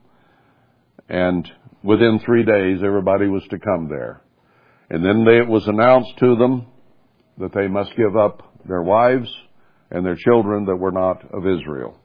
and 1.09 1.49
within 1.83 2.21
three 2.25 2.45
days 2.45 2.81
everybody 2.85 3.29
was 3.29 3.45
to 3.51 3.59
come 3.59 3.89
there. 3.89 4.21
And 4.91 5.05
then 5.05 5.25
they, 5.25 5.39
it 5.39 5.49
was 5.49 5.67
announced 5.67 6.19
to 6.19 6.37
them 6.37 6.67
that 7.39 7.55
they 7.55 7.69
must 7.69 7.97
give 7.97 8.17
up 8.17 8.43
their 8.67 8.83
wives 8.83 9.29
and 9.91 10.05
their 10.05 10.17
children 10.17 10.65
that 10.67 10.77
were 10.77 10.93
not 10.93 11.23
of 11.33 11.47
Israel. 11.47 11.97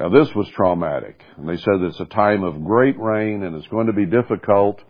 Now 0.00 0.08
this 0.08 0.34
was 0.34 0.48
traumatic. 0.56 1.22
And 1.36 1.46
they 1.46 1.58
said 1.58 1.74
it's 1.82 2.00
a 2.00 2.06
time 2.06 2.42
of 2.42 2.64
great 2.64 2.98
rain 2.98 3.42
and 3.42 3.54
it's 3.54 3.68
going 3.68 3.88
to 3.88 3.92
be 3.92 4.06
difficult. 4.06 4.80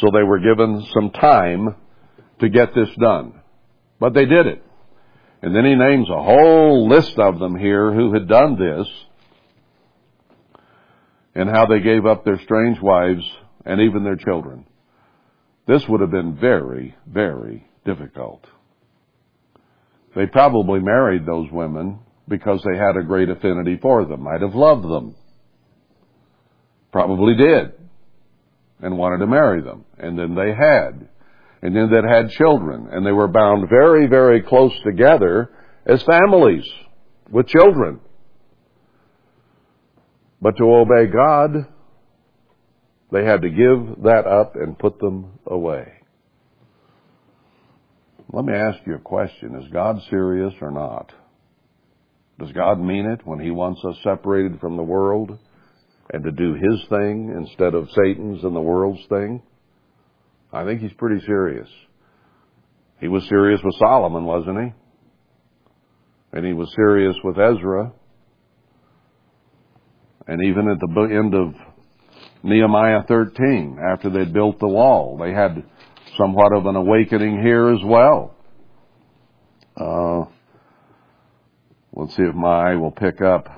So 0.00 0.06
they 0.12 0.22
were 0.22 0.38
given 0.38 0.86
some 0.94 1.10
time 1.10 1.74
to 2.38 2.48
get 2.48 2.72
this 2.72 2.88
done. 3.00 3.40
But 3.98 4.14
they 4.14 4.24
did 4.24 4.46
it. 4.46 4.62
And 5.42 5.54
then 5.54 5.64
he 5.64 5.74
names 5.74 6.08
a 6.08 6.22
whole 6.22 6.88
list 6.88 7.18
of 7.18 7.40
them 7.40 7.58
here 7.58 7.92
who 7.92 8.12
had 8.12 8.28
done 8.28 8.56
this 8.56 8.86
and 11.34 11.50
how 11.50 11.66
they 11.66 11.80
gave 11.80 12.06
up 12.06 12.24
their 12.24 12.40
strange 12.40 12.80
wives 12.80 13.24
and 13.64 13.80
even 13.80 14.04
their 14.04 14.16
children. 14.16 14.64
This 15.66 15.86
would 15.88 16.00
have 16.00 16.12
been 16.12 16.36
very, 16.36 16.94
very 17.04 17.66
difficult. 17.84 18.46
They 20.14 20.26
probably 20.26 20.78
married 20.78 21.26
those 21.26 21.50
women 21.50 21.98
because 22.28 22.60
they 22.64 22.76
had 22.76 22.96
a 22.96 23.04
great 23.04 23.28
affinity 23.28 23.78
for 23.80 24.04
them, 24.04 24.22
might 24.22 24.40
have 24.40 24.54
loved 24.54 24.84
them. 24.84 25.14
Probably 26.92 27.34
did. 27.36 27.72
And 28.80 28.98
wanted 28.98 29.18
to 29.18 29.26
marry 29.26 29.62
them. 29.62 29.84
And 29.98 30.18
then 30.18 30.34
they 30.34 30.52
had. 30.52 31.08
And 31.62 31.74
then 31.74 31.90
they 31.90 32.06
had 32.08 32.30
children. 32.30 32.88
And 32.90 33.06
they 33.06 33.12
were 33.12 33.28
bound 33.28 33.68
very, 33.68 34.06
very 34.06 34.42
close 34.42 34.72
together 34.84 35.50
as 35.86 36.02
families 36.02 36.64
with 37.30 37.46
children. 37.48 38.00
But 40.40 40.56
to 40.58 40.64
obey 40.64 41.06
God, 41.06 41.66
they 43.12 43.24
had 43.24 43.42
to 43.42 43.48
give 43.48 44.02
that 44.02 44.26
up 44.26 44.56
and 44.56 44.78
put 44.78 44.98
them 44.98 45.38
away. 45.46 45.92
Let 48.32 48.44
me 48.44 48.52
ask 48.52 48.78
you 48.86 48.96
a 48.96 49.00
question. 49.00 49.54
Is 49.62 49.72
God 49.72 50.00
serious 50.10 50.52
or 50.60 50.70
not? 50.70 51.12
Does 52.38 52.52
God 52.52 52.80
mean 52.80 53.06
it 53.06 53.26
when 53.26 53.40
He 53.40 53.50
wants 53.50 53.80
us 53.88 53.96
separated 54.02 54.60
from 54.60 54.76
the 54.76 54.82
world 54.82 55.38
and 56.12 56.22
to 56.22 56.30
do 56.30 56.54
His 56.54 56.88
thing 56.88 57.34
instead 57.36 57.74
of 57.74 57.88
Satan's 57.90 58.44
and 58.44 58.54
the 58.54 58.60
world's 58.60 59.04
thing? 59.08 59.42
I 60.52 60.64
think 60.64 60.80
He's 60.80 60.92
pretty 60.98 61.24
serious. 61.26 61.68
He 63.00 63.08
was 63.08 63.26
serious 63.28 63.60
with 63.64 63.74
Solomon, 63.78 64.24
wasn't 64.24 64.58
He? 64.58 64.72
And 66.36 66.46
He 66.46 66.52
was 66.52 66.72
serious 66.76 67.16
with 67.24 67.38
Ezra. 67.38 67.92
And 70.26 70.44
even 70.44 70.68
at 70.68 70.78
the 70.80 71.02
end 71.16 71.34
of 71.34 71.54
Nehemiah 72.42 73.02
13, 73.08 73.78
after 73.92 74.10
they'd 74.10 74.32
built 74.32 74.58
the 74.58 74.68
wall, 74.68 75.16
they 75.18 75.32
had 75.32 75.64
somewhat 76.18 76.52
of 76.54 76.66
an 76.66 76.76
awakening 76.76 77.40
here 77.42 77.70
as 77.70 77.80
well. 77.84 78.34
Uh, 79.76 80.24
let's 81.96 82.14
see 82.14 82.22
if 82.22 82.34
my 82.34 82.72
eye 82.72 82.76
will 82.76 82.90
pick 82.90 83.20
up. 83.22 83.48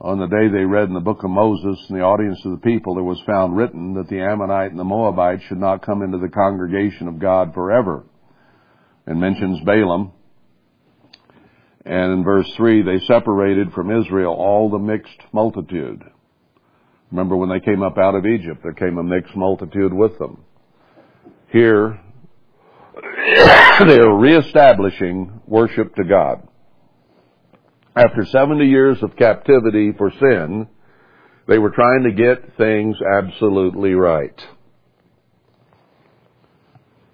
On 0.00 0.18
the 0.18 0.26
day 0.26 0.48
they 0.48 0.64
read 0.64 0.88
in 0.88 0.94
the 0.94 1.00
book 1.00 1.24
of 1.24 1.30
Moses 1.30 1.78
in 1.88 1.96
the 1.96 2.02
audience 2.02 2.38
of 2.44 2.50
the 2.50 2.58
people, 2.58 2.94
there 2.94 3.04
was 3.04 3.22
found 3.24 3.56
written 3.56 3.94
that 3.94 4.08
the 4.08 4.20
Ammonite 4.20 4.70
and 4.70 4.78
the 4.78 4.84
Moabite 4.84 5.40
should 5.48 5.58
not 5.58 5.86
come 5.86 6.02
into 6.02 6.18
the 6.18 6.28
congregation 6.28 7.08
of 7.08 7.18
God 7.18 7.54
forever. 7.54 8.04
And 9.06 9.20
mentions 9.20 9.60
Balaam. 9.64 10.12
And 11.84 12.12
in 12.12 12.24
verse 12.24 12.52
3, 12.56 12.82
they 12.82 12.98
separated 13.06 13.72
from 13.72 13.90
Israel 13.90 14.32
all 14.32 14.70
the 14.70 14.78
mixed 14.78 15.20
multitude. 15.32 16.02
Remember 17.10 17.36
when 17.36 17.48
they 17.48 17.60
came 17.60 17.82
up 17.82 17.96
out 17.98 18.14
of 18.14 18.26
Egypt, 18.26 18.60
there 18.62 18.72
came 18.72 18.98
a 18.98 19.02
mixed 19.02 19.36
multitude 19.36 19.92
with 19.92 20.18
them. 20.18 20.44
Here, 21.48 22.00
they 23.86 23.98
are 23.98 24.18
reestablishing 24.18 25.42
worship 25.46 25.94
to 25.94 26.02
God. 26.02 26.48
After 27.94 28.24
70 28.24 28.66
years 28.66 28.98
of 29.02 29.14
captivity 29.16 29.92
for 29.96 30.10
sin, 30.18 30.66
they 31.46 31.58
were 31.58 31.70
trying 31.70 32.02
to 32.04 32.12
get 32.12 32.56
things 32.56 32.96
absolutely 33.00 33.94
right. 33.94 34.40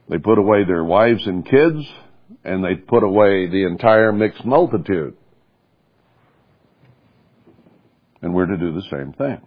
They 0.09 0.17
put 0.17 0.39
away 0.39 0.65
their 0.65 0.85
wives 0.85 1.27
and 1.27 1.45
kids, 1.45 1.85
and 2.43 2.65
they 2.65 2.77
put 2.77 3.03
away 3.03 3.49
the 3.49 3.65
entire 3.65 4.11
mixed 4.11 4.47
multitude. 4.47 5.15
And 8.23 8.33
we're 8.33 8.47
to 8.47 8.57
do 8.57 8.73
the 8.73 8.83
same 8.91 9.13
thing. 9.13 9.41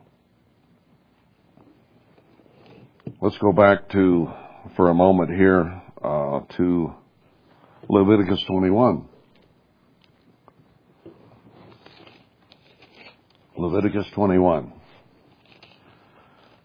Let's 3.20 3.38
go 3.40 3.52
back 3.52 3.90
to, 3.92 4.32
for 4.76 4.90
a 4.90 4.94
moment 4.94 5.32
here, 5.32 5.81
uh, 6.04 6.42
to 6.58 6.94
Leviticus 7.90 8.44
21. 8.48 9.06
Leviticus 13.58 14.06
21. 14.16 14.74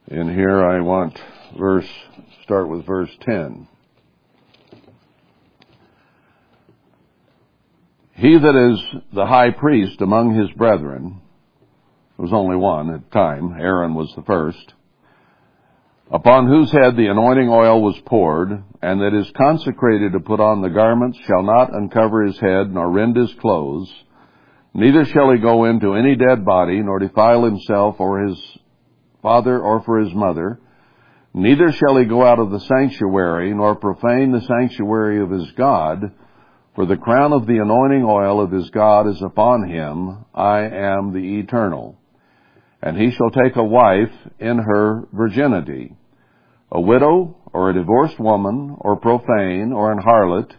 In 0.08 0.32
here 0.32 0.64
I 0.64 0.80
want 0.80 1.18
verse, 1.58 1.88
start 2.42 2.68
with 2.68 2.86
verse 2.86 3.10
10. 3.22 3.68
He 8.14 8.38
that 8.38 8.72
is 8.72 9.02
the 9.12 9.26
high 9.26 9.50
priest 9.50 10.00
among 10.00 10.34
his 10.34 10.50
brethren, 10.56 11.20
there 12.16 12.24
was 12.24 12.32
only 12.32 12.56
one 12.56 12.94
at 12.94 13.10
the 13.10 13.10
time, 13.10 13.52
Aaron 13.60 13.94
was 13.94 14.10
the 14.16 14.22
first, 14.22 14.72
upon 16.10 16.46
whose 16.46 16.70
head 16.70 16.96
the 16.96 17.08
anointing 17.08 17.48
oil 17.48 17.82
was 17.82 17.98
poured, 18.06 18.50
and 18.82 19.00
that 19.00 19.14
is 19.14 19.30
consecrated 19.36 20.12
to 20.12 20.20
put 20.20 20.40
on 20.40 20.62
the 20.62 20.70
garments, 20.70 21.18
shall 21.26 21.42
not 21.42 21.74
uncover 21.74 22.22
his 22.22 22.38
head, 22.38 22.72
nor 22.72 22.90
rend 22.90 23.16
his 23.16 23.32
clothes, 23.40 23.92
neither 24.72 25.04
shall 25.04 25.30
he 25.32 25.38
go 25.38 25.64
into 25.64 25.94
any 25.94 26.14
dead 26.14 26.44
body, 26.44 26.80
nor 26.80 26.98
defile 26.98 27.44
himself 27.44 27.96
or 27.98 28.26
his 28.26 28.58
father 29.20 29.60
or 29.60 29.82
for 29.82 29.98
his 29.98 30.14
mother, 30.14 30.60
neither 31.34 31.72
shall 31.72 31.96
he 31.96 32.04
go 32.04 32.24
out 32.24 32.38
of 32.38 32.50
the 32.50 32.60
sanctuary, 32.60 33.52
nor 33.52 33.74
profane 33.74 34.30
the 34.30 34.40
sanctuary 34.42 35.20
of 35.20 35.30
his 35.30 35.50
God, 35.52 36.12
for 36.76 36.86
the 36.86 36.96
crown 36.96 37.32
of 37.32 37.46
the 37.46 37.58
anointing 37.58 38.04
oil 38.04 38.40
of 38.40 38.52
his 38.52 38.70
God 38.70 39.08
is 39.08 39.20
upon 39.22 39.68
him, 39.68 40.24
I 40.34 40.60
am 40.60 41.12
the 41.12 41.38
eternal 41.40 41.98
and 42.82 42.96
he 42.96 43.10
shall 43.10 43.30
take 43.30 43.56
a 43.56 43.64
wife 43.64 44.12
in 44.38 44.58
her 44.58 45.08
virginity. 45.12 45.94
A 46.70 46.80
widow, 46.80 47.36
or 47.52 47.70
a 47.70 47.74
divorced 47.74 48.18
woman, 48.18 48.76
or 48.78 48.96
profane, 48.96 49.72
or 49.72 49.92
an 49.92 49.98
harlot, 49.98 50.52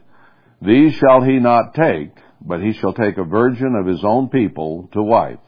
these 0.61 0.93
shall 0.95 1.21
he 1.21 1.39
not 1.39 1.75
take, 1.75 2.11
but 2.41 2.61
he 2.61 2.73
shall 2.73 2.93
take 2.93 3.17
a 3.17 3.23
virgin 3.23 3.75
of 3.75 3.85
his 3.85 4.03
own 4.03 4.29
people 4.29 4.89
to 4.93 5.03
wife. 5.03 5.39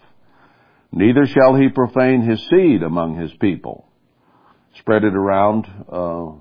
Neither 0.91 1.25
shall 1.25 1.55
he 1.55 1.69
profane 1.69 2.21
his 2.21 2.45
seed 2.49 2.83
among 2.83 3.19
his 3.19 3.31
people. 3.39 3.87
Spread 4.77 5.03
it 5.03 5.15
around 5.15 5.65
uh, 5.91 6.31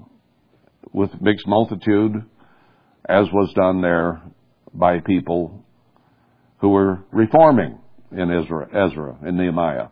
with 0.92 1.20
mixed 1.20 1.46
multitude, 1.46 2.24
as 3.08 3.26
was 3.32 3.52
done 3.54 3.80
there 3.80 4.22
by 4.72 5.00
people 5.00 5.64
who 6.58 6.70
were 6.70 7.04
reforming 7.10 7.78
in 8.12 8.30
Ezra, 8.30 8.68
Ezra 8.68 9.16
and 9.22 9.36
Nehemiah. 9.36 9.88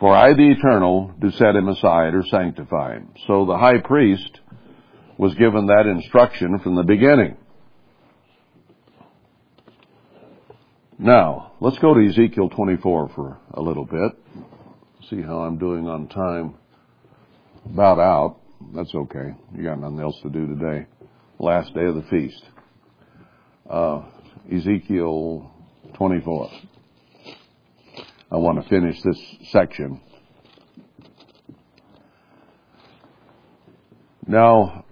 For 0.00 0.14
I, 0.14 0.32
the 0.32 0.50
eternal, 0.50 1.12
do 1.20 1.30
set 1.32 1.56
him 1.56 1.68
aside 1.68 2.14
or 2.14 2.22
sanctify 2.30 2.94
him. 2.94 3.08
So 3.26 3.46
the 3.46 3.58
high 3.58 3.78
priest 3.78 4.40
was 5.16 5.34
given 5.34 5.66
that 5.66 5.86
instruction 5.86 6.58
from 6.60 6.76
the 6.76 6.84
beginning. 6.84 7.36
Now, 11.00 11.52
let's 11.60 11.78
go 11.78 11.94
to 11.94 12.06
Ezekiel 12.08 12.48
24 12.48 13.10
for 13.14 13.38
a 13.54 13.60
little 13.60 13.84
bit. 13.84 14.12
See 15.10 15.22
how 15.22 15.38
I'm 15.40 15.58
doing 15.58 15.88
on 15.88 16.08
time. 16.08 16.54
About 17.64 17.98
out. 17.98 18.36
That's 18.74 18.94
okay. 18.94 19.34
You 19.56 19.64
got 19.64 19.80
nothing 19.80 20.00
else 20.00 20.18
to 20.22 20.30
do 20.30 20.46
today. 20.46 20.86
Last 21.38 21.74
day 21.74 21.84
of 21.84 21.94
the 21.94 22.02
feast. 22.10 22.42
Uh, 23.68 24.02
Ezekiel 24.52 25.50
24. 25.94 26.50
I 28.30 28.36
want 28.36 28.62
to 28.62 28.68
finish 28.68 29.00
this 29.00 29.18
section. 29.50 30.02
Now, 34.26 34.84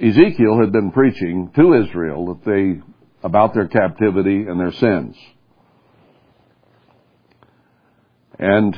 Ezekiel 0.00 0.58
had 0.60 0.72
been 0.72 0.90
preaching 0.90 1.52
to 1.54 1.74
Israel 1.74 2.34
that 2.34 2.44
they, 2.44 2.82
about 3.22 3.54
their 3.54 3.68
captivity 3.68 4.46
and 4.48 4.58
their 4.58 4.72
sins. 4.72 5.16
And 8.40 8.76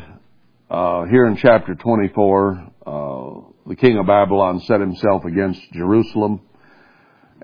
uh, 0.70 1.05
here 1.05 1.24
in 1.26 1.36
chapter 1.36 1.74
24, 1.74 2.72
uh, 2.86 3.30
the 3.66 3.76
king 3.76 3.98
of 3.98 4.07
Babylon 4.07 4.61
set 4.61 4.80
himself 4.80 5.24
against 5.24 5.61
Jerusalem, 5.72 6.42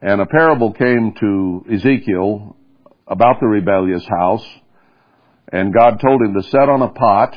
and 0.03 0.21
a 0.21 0.27
parable 0.27 0.75
came 0.75 1.15
to 1.19 1.65
Ezekiel 1.73 2.57
about 3.07 3.41
the 3.41 3.47
rebellious 3.47 4.07
house, 4.07 4.47
and 5.53 5.73
God 5.73 6.01
told 6.01 6.23
him 6.23 6.35
to 6.35 6.43
set 6.43 6.69
on 6.69 6.83
a 6.83 6.89
pot 6.89 7.37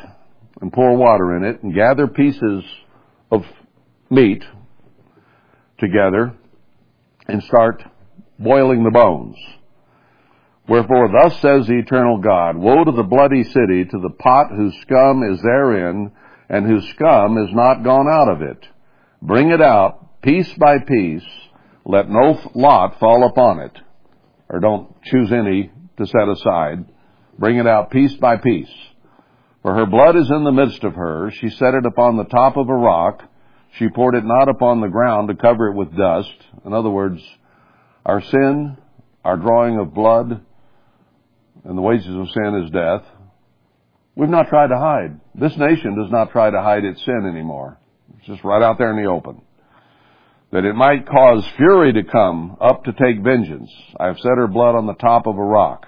and 0.62 0.74
pour 0.74 0.96
water 0.98 1.38
in 1.38 1.44
it 1.44 1.64
and 1.64 1.74
gather 1.74 2.08
pieces 2.08 2.64
of 3.32 3.44
meat 4.10 4.44
together 5.78 6.34
and 7.28 7.44
start 7.44 7.84
boiling 8.38 8.84
the 8.84 8.92
bones. 8.92 9.38
Wherefore 10.68 11.10
thus 11.12 11.34
says 11.42 11.68
the 11.68 11.80
eternal 11.80 12.20
God, 12.20 12.56
Woe 12.56 12.84
to 12.84 12.92
the 12.92 13.04
bloody 13.04 13.44
city, 13.44 13.86
to 13.86 14.00
the 14.00 14.14
pot 14.18 14.52
whose 14.56 14.76
scum 14.82 15.24
is 15.24 15.42
therein, 15.42 16.12
and 16.48 16.66
whose 16.66 16.88
scum 16.90 17.38
is 17.38 17.50
not 17.52 17.84
gone 17.84 18.08
out 18.08 18.30
of 18.30 18.42
it. 18.42 18.68
Bring 19.22 19.50
it 19.50 19.62
out, 19.62 20.22
piece 20.22 20.52
by 20.54 20.80
piece, 20.80 21.26
let 21.86 22.10
no 22.10 22.40
lot 22.54 23.00
fall 23.00 23.28
upon 23.28 23.60
it. 23.60 23.78
Or 24.48 24.60
don't 24.60 25.02
choose 25.04 25.32
any 25.32 25.72
to 25.98 26.06
set 26.06 26.28
aside. 26.30 26.86
Bring 27.40 27.58
it 27.58 27.66
out 27.66 27.90
piece 27.90 28.16
by 28.16 28.36
piece. 28.36 28.70
For 29.62 29.74
her 29.74 29.86
blood 29.86 30.18
is 30.18 30.30
in 30.30 30.44
the 30.44 30.52
midst 30.52 30.84
of 30.84 30.96
her. 30.96 31.32
She 31.32 31.50
set 31.50 31.74
it 31.74 31.86
upon 31.86 32.18
the 32.18 32.26
top 32.26 32.58
of 32.58 32.68
a 32.68 32.76
rock. 32.76 33.24
She 33.78 33.88
poured 33.88 34.16
it 34.16 34.26
not 34.26 34.50
upon 34.50 34.82
the 34.82 34.90
ground 34.90 35.30
to 35.30 35.36
cover 35.36 35.70
it 35.70 35.76
with 35.76 35.96
dust. 35.96 36.34
In 36.66 36.74
other 36.74 36.90
words, 36.90 37.22
our 38.06 38.22
sin, 38.22 38.78
our 39.24 39.38
drawing 39.38 39.80
of 39.80 39.94
blood, 39.94 40.42
and 41.64 41.78
the 41.78 41.82
wages 41.82 42.08
of 42.08 42.30
sin 42.32 42.64
is 42.66 42.72
death. 42.72 43.04
We've 44.16 44.30
not 44.30 44.50
tried 44.50 44.68
to 44.68 44.78
hide. 44.78 45.20
This 45.34 45.56
nation 45.56 45.96
does 45.96 46.12
not 46.12 46.32
try 46.32 46.50
to 46.50 46.62
hide 46.62 46.84
its 46.84 47.04
sin 47.06 47.26
anymore. 47.26 47.80
It's 48.18 48.28
just 48.28 48.44
right 48.44 48.62
out 48.62 48.78
there 48.78 48.92
in 48.92 49.02
the 49.02 49.10
open. 49.10 49.42
That 50.52 50.66
it 50.66 50.74
might 50.74 51.08
cause 51.08 51.46
fury 51.56 51.94
to 51.94 52.04
come 52.04 52.58
up 52.60 52.84
to 52.84 52.92
take 52.92 53.24
vengeance. 53.24 53.72
I 53.98 54.08
have 54.08 54.18
set 54.18 54.38
her 54.38 54.48
blood 54.48 54.76
on 54.76 54.88
the 54.88 54.96
top 54.96 55.26
of 55.26 55.38
a 55.38 55.44
rock. 55.44 55.86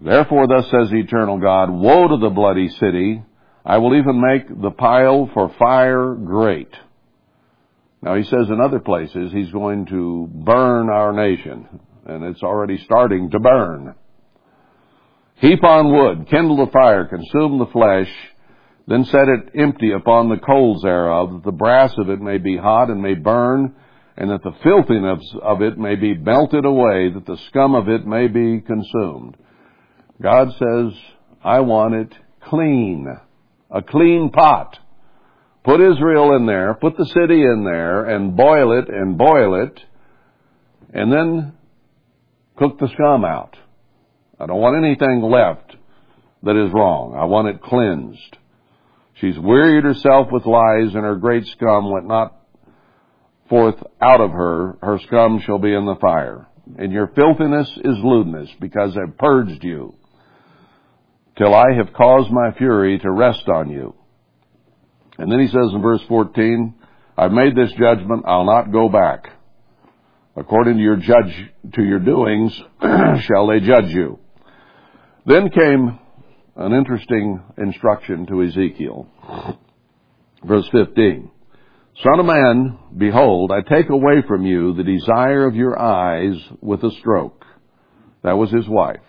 Therefore 0.00 0.46
thus 0.46 0.64
says 0.70 0.90
the 0.90 1.00
eternal 1.00 1.38
God, 1.38 1.70
Woe 1.70 2.08
to 2.08 2.16
the 2.16 2.30
bloody 2.30 2.68
city! 2.68 3.22
I 3.64 3.78
will 3.78 3.96
even 3.96 4.20
make 4.20 4.48
the 4.48 4.72
pile 4.72 5.30
for 5.32 5.54
fire 5.58 6.14
great. 6.14 6.74
Now 8.02 8.16
he 8.16 8.24
says 8.24 8.48
in 8.48 8.60
other 8.60 8.80
places 8.80 9.32
he's 9.32 9.52
going 9.52 9.86
to 9.86 10.28
burn 10.32 10.90
our 10.90 11.12
nation, 11.12 11.68
and 12.04 12.24
it's 12.24 12.42
already 12.42 12.78
starting 12.84 13.30
to 13.30 13.38
burn. 13.38 13.94
Heap 15.36 15.62
on 15.62 15.92
wood, 15.92 16.28
kindle 16.28 16.56
the 16.56 16.72
fire, 16.72 17.06
consume 17.06 17.58
the 17.58 17.66
flesh, 17.66 18.08
then 18.88 19.04
set 19.04 19.28
it 19.28 19.60
empty 19.60 19.92
upon 19.92 20.28
the 20.28 20.38
coals 20.38 20.82
thereof, 20.82 21.32
that 21.32 21.44
the 21.44 21.56
brass 21.56 21.92
of 21.98 22.10
it 22.10 22.20
may 22.20 22.38
be 22.38 22.56
hot 22.56 22.90
and 22.90 23.00
may 23.00 23.14
burn, 23.14 23.74
and 24.16 24.30
that 24.30 24.42
the 24.42 24.54
filthiness 24.62 25.20
of 25.40 25.62
it 25.62 25.78
may 25.78 25.94
be 25.94 26.14
melted 26.14 26.64
away, 26.64 27.10
that 27.14 27.26
the 27.26 27.38
scum 27.48 27.74
of 27.74 27.88
it 27.88 28.06
may 28.06 28.26
be 28.26 28.60
consumed. 28.60 29.36
God 30.20 30.48
says, 30.52 30.98
I 31.42 31.60
want 31.60 31.94
it 31.94 32.12
clean. 32.48 33.06
A 33.70 33.82
clean 33.82 34.30
pot. 34.30 34.78
Put 35.64 35.80
Israel 35.80 36.36
in 36.36 36.46
there, 36.46 36.74
put 36.74 36.96
the 36.96 37.06
city 37.06 37.42
in 37.42 37.64
there, 37.64 38.04
and 38.04 38.36
boil 38.36 38.78
it 38.78 38.88
and 38.88 39.16
boil 39.16 39.62
it, 39.62 39.80
and 40.92 41.12
then 41.12 41.52
cook 42.56 42.78
the 42.78 42.88
scum 42.92 43.24
out. 43.24 43.56
I 44.40 44.46
don't 44.46 44.60
want 44.60 44.84
anything 44.84 45.22
left 45.22 45.76
that 46.42 46.56
is 46.56 46.72
wrong. 46.72 47.14
I 47.16 47.24
want 47.24 47.48
it 47.48 47.62
cleansed. 47.62 48.38
She's 49.20 49.38
wearied 49.38 49.84
herself 49.84 50.28
with 50.32 50.46
lies, 50.46 50.94
and 50.94 51.04
her 51.04 51.14
great 51.14 51.46
scum 51.46 51.92
went 51.92 52.08
not 52.08 52.36
forth 53.48 53.76
out 54.00 54.20
of 54.20 54.32
her. 54.32 54.76
Her 54.82 54.98
scum 55.06 55.40
shall 55.46 55.60
be 55.60 55.72
in 55.72 55.86
the 55.86 55.96
fire. 56.00 56.48
And 56.76 56.92
your 56.92 57.06
filthiness 57.14 57.70
is 57.84 57.96
lewdness, 58.02 58.48
because 58.60 58.96
I've 58.96 59.16
purged 59.16 59.62
you 59.62 59.94
till 61.36 61.54
I 61.54 61.72
have 61.76 61.92
caused 61.92 62.30
my 62.30 62.52
fury 62.52 62.98
to 62.98 63.10
rest 63.10 63.48
on 63.48 63.70
you. 63.70 63.94
And 65.18 65.30
then 65.30 65.40
he 65.40 65.46
says 65.46 65.72
in 65.72 65.82
verse 65.82 66.02
14, 66.08 66.74
I've 67.16 67.32
made 67.32 67.54
this 67.54 67.72
judgment, 67.72 68.24
I'll 68.26 68.44
not 68.44 68.72
go 68.72 68.88
back. 68.88 69.28
According 70.36 70.76
to 70.78 70.82
your 70.82 70.96
judge, 70.96 71.52
to 71.74 71.82
your 71.82 71.98
doings, 71.98 72.52
shall 72.80 73.46
they 73.48 73.60
judge 73.60 73.90
you. 73.90 74.18
Then 75.26 75.50
came 75.50 75.98
an 76.56 76.72
interesting 76.72 77.42
instruction 77.58 78.26
to 78.26 78.42
Ezekiel. 78.42 79.06
Verse 80.44 80.68
15. 80.72 81.30
Son 82.02 82.20
of 82.20 82.26
man, 82.26 82.78
behold, 82.96 83.52
I 83.52 83.60
take 83.60 83.90
away 83.90 84.22
from 84.26 84.46
you 84.46 84.72
the 84.72 84.82
desire 84.82 85.46
of 85.46 85.54
your 85.54 85.78
eyes 85.78 86.36
with 86.60 86.82
a 86.82 86.90
stroke. 87.00 87.44
That 88.22 88.38
was 88.38 88.50
his 88.50 88.66
wife. 88.66 89.00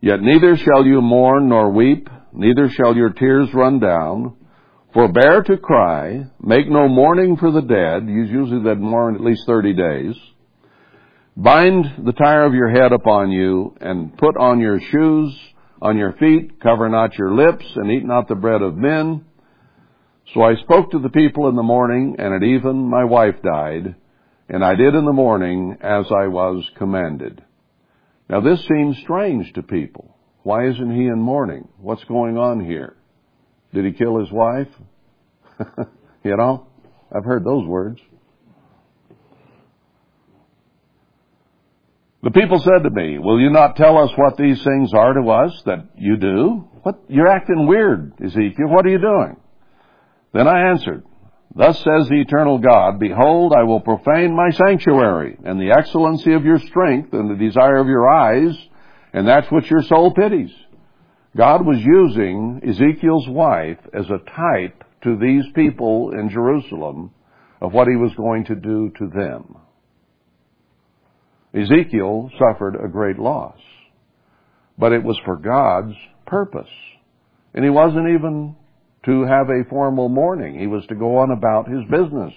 Yet 0.00 0.20
neither 0.20 0.56
shall 0.56 0.86
you 0.86 1.00
mourn 1.00 1.48
nor 1.48 1.70
weep, 1.70 2.08
neither 2.32 2.68
shall 2.68 2.94
your 2.94 3.10
tears 3.10 3.48
run 3.52 3.80
down. 3.80 4.36
Forbear 4.94 5.42
to 5.42 5.56
cry, 5.58 6.24
make 6.40 6.68
no 6.68 6.88
mourning 6.88 7.36
for 7.36 7.50
the 7.50 7.60
dead. 7.60 8.08
Usually 8.08 8.62
they'd 8.62 8.80
mourn 8.80 9.16
at 9.16 9.20
least 9.20 9.42
30 9.46 9.74
days. 9.74 10.14
Bind 11.36 12.06
the 12.06 12.12
tire 12.12 12.44
of 12.44 12.54
your 12.54 12.70
head 12.70 12.92
upon 12.92 13.30
you, 13.30 13.76
and 13.80 14.16
put 14.16 14.36
on 14.36 14.60
your 14.60 14.80
shoes 14.80 15.36
on 15.80 15.96
your 15.96 16.12
feet, 16.14 16.60
cover 16.60 16.88
not 16.88 17.16
your 17.16 17.34
lips, 17.34 17.64
and 17.76 17.90
eat 17.90 18.04
not 18.04 18.28
the 18.28 18.34
bread 18.34 18.62
of 18.62 18.76
men. 18.76 19.24
So 20.34 20.42
I 20.42 20.54
spoke 20.56 20.90
to 20.90 20.98
the 20.98 21.10
people 21.10 21.48
in 21.48 21.56
the 21.56 21.62
morning, 21.62 22.16
and 22.18 22.34
at 22.34 22.42
even 22.42 22.88
my 22.88 23.04
wife 23.04 23.36
died, 23.42 23.94
and 24.48 24.64
I 24.64 24.74
did 24.74 24.94
in 24.94 25.04
the 25.04 25.12
morning 25.12 25.76
as 25.80 26.06
I 26.06 26.26
was 26.26 26.68
commanded. 26.76 27.42
Now 28.28 28.40
this 28.40 28.66
seems 28.66 28.98
strange 28.98 29.52
to 29.54 29.62
people. 29.62 30.14
Why 30.42 30.68
isn't 30.68 30.94
he 30.94 31.06
in 31.06 31.18
mourning? 31.18 31.68
What's 31.78 32.04
going 32.04 32.36
on 32.36 32.64
here? 32.64 32.96
Did 33.74 33.84
he 33.84 33.92
kill 33.92 34.18
his 34.18 34.30
wife? 34.30 34.68
you 36.24 36.36
know, 36.36 36.66
I've 37.14 37.24
heard 37.24 37.44
those 37.44 37.66
words. 37.66 38.00
The 42.22 42.30
people 42.30 42.58
said 42.58 42.82
to 42.82 42.90
me, 42.90 43.18
will 43.18 43.40
you 43.40 43.50
not 43.50 43.76
tell 43.76 43.96
us 43.96 44.10
what 44.16 44.36
these 44.36 44.62
things 44.64 44.92
are 44.92 45.14
to 45.14 45.30
us 45.30 45.62
that 45.66 45.88
you 45.96 46.16
do? 46.16 46.68
What, 46.82 47.00
you're 47.08 47.28
acting 47.28 47.66
weird, 47.66 48.12
Ezekiel. 48.22 48.68
What 48.68 48.84
are 48.86 48.90
you 48.90 48.98
doing? 48.98 49.36
Then 50.34 50.48
I 50.48 50.70
answered, 50.70 51.04
Thus 51.54 51.76
says 51.78 52.08
the 52.08 52.20
eternal 52.20 52.58
God, 52.58 52.98
Behold, 52.98 53.52
I 53.52 53.64
will 53.64 53.80
profane 53.80 54.36
my 54.36 54.50
sanctuary, 54.50 55.38
and 55.44 55.60
the 55.60 55.72
excellency 55.72 56.34
of 56.34 56.44
your 56.44 56.58
strength, 56.58 57.12
and 57.12 57.30
the 57.30 57.44
desire 57.44 57.78
of 57.78 57.86
your 57.86 58.08
eyes, 58.08 58.56
and 59.12 59.26
that's 59.26 59.50
what 59.50 59.70
your 59.70 59.82
soul 59.82 60.12
pities. 60.12 60.52
God 61.36 61.64
was 61.64 61.78
using 61.80 62.60
Ezekiel's 62.66 63.28
wife 63.28 63.78
as 63.94 64.06
a 64.06 64.18
type 64.18 64.84
to 65.02 65.16
these 65.16 65.44
people 65.54 66.10
in 66.12 66.30
Jerusalem 66.30 67.12
of 67.60 67.72
what 67.72 67.88
he 67.88 67.96
was 67.96 68.12
going 68.14 68.44
to 68.46 68.54
do 68.54 68.90
to 68.98 69.08
them. 69.08 69.56
Ezekiel 71.54 72.30
suffered 72.38 72.76
a 72.76 72.88
great 72.88 73.18
loss, 73.18 73.58
but 74.76 74.92
it 74.92 75.02
was 75.02 75.18
for 75.24 75.36
God's 75.36 75.94
purpose. 76.26 76.68
And 77.54 77.64
he 77.64 77.70
wasn't 77.70 78.10
even 78.10 78.54
to 79.08 79.24
have 79.24 79.48
a 79.48 79.64
formal 79.70 80.10
mourning. 80.10 80.60
He 80.60 80.66
was 80.66 80.84
to 80.88 80.94
go 80.94 81.16
on 81.16 81.30
about 81.30 81.66
his 81.66 81.80
business. 81.90 82.34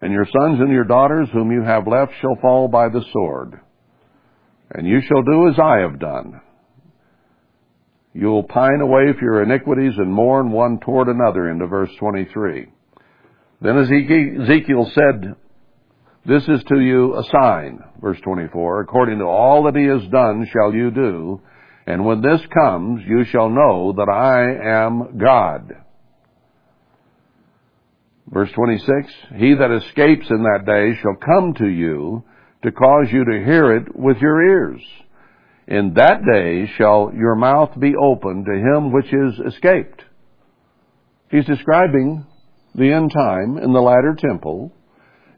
And 0.00 0.12
your 0.12 0.26
sons 0.26 0.60
and 0.60 0.70
your 0.70 0.84
daughters 0.84 1.28
whom 1.32 1.50
you 1.50 1.62
have 1.62 1.88
left 1.88 2.12
shall 2.20 2.36
fall 2.40 2.68
by 2.68 2.88
the 2.88 3.04
sword. 3.12 3.60
And 4.70 4.86
you 4.86 5.00
shall 5.00 5.22
do 5.22 5.48
as 5.48 5.58
I 5.58 5.78
have 5.78 5.98
done. 5.98 6.40
You 8.14 8.28
will 8.28 8.44
pine 8.44 8.80
away 8.80 9.12
for 9.18 9.24
your 9.24 9.42
iniquities 9.42 9.94
and 9.96 10.12
mourn 10.12 10.52
one 10.52 10.78
toward 10.78 11.08
another 11.08 11.50
into 11.50 11.66
verse 11.66 11.90
23. 11.98 12.68
Then 13.60 13.78
Ezekiel 13.78 14.88
said, 14.94 15.34
This 16.26 16.44
is 16.44 16.62
to 16.68 16.78
you 16.78 17.16
a 17.16 17.24
sign, 17.24 17.80
verse 18.00 18.18
24, 18.22 18.82
according 18.82 19.18
to 19.18 19.24
all 19.24 19.64
that 19.64 19.76
he 19.76 19.86
has 19.86 20.08
done 20.12 20.46
shall 20.52 20.72
you 20.72 20.92
do, 20.92 21.40
and 21.86 22.04
when 22.04 22.22
this 22.22 22.40
comes, 22.52 23.02
you 23.06 23.24
shall 23.24 23.48
know 23.48 23.92
that 23.96 24.08
I 24.08 24.84
am 24.84 25.18
God. 25.18 25.72
Verse 28.28 28.50
26, 28.54 29.12
He 29.36 29.54
that 29.54 29.70
escapes 29.70 30.26
in 30.30 30.42
that 30.42 30.64
day 30.64 30.98
shall 31.02 31.16
come 31.16 31.54
to 31.54 31.66
you 31.66 32.24
to 32.62 32.72
cause 32.72 33.08
you 33.10 33.24
to 33.24 33.44
hear 33.44 33.76
it 33.76 33.94
with 33.94 34.18
your 34.18 34.42
ears. 34.42 34.80
In 35.66 35.94
that 35.94 36.20
day 36.24 36.70
shall 36.76 37.12
your 37.14 37.34
mouth 37.34 37.78
be 37.78 37.94
open 38.00 38.44
to 38.44 38.52
him 38.52 38.92
which 38.92 39.12
is 39.12 39.54
escaped. 39.54 40.02
He's 41.30 41.46
describing 41.46 42.26
the 42.74 42.92
end 42.92 43.12
time 43.12 43.58
in 43.58 43.72
the 43.72 43.80
latter 43.80 44.16
temple 44.18 44.72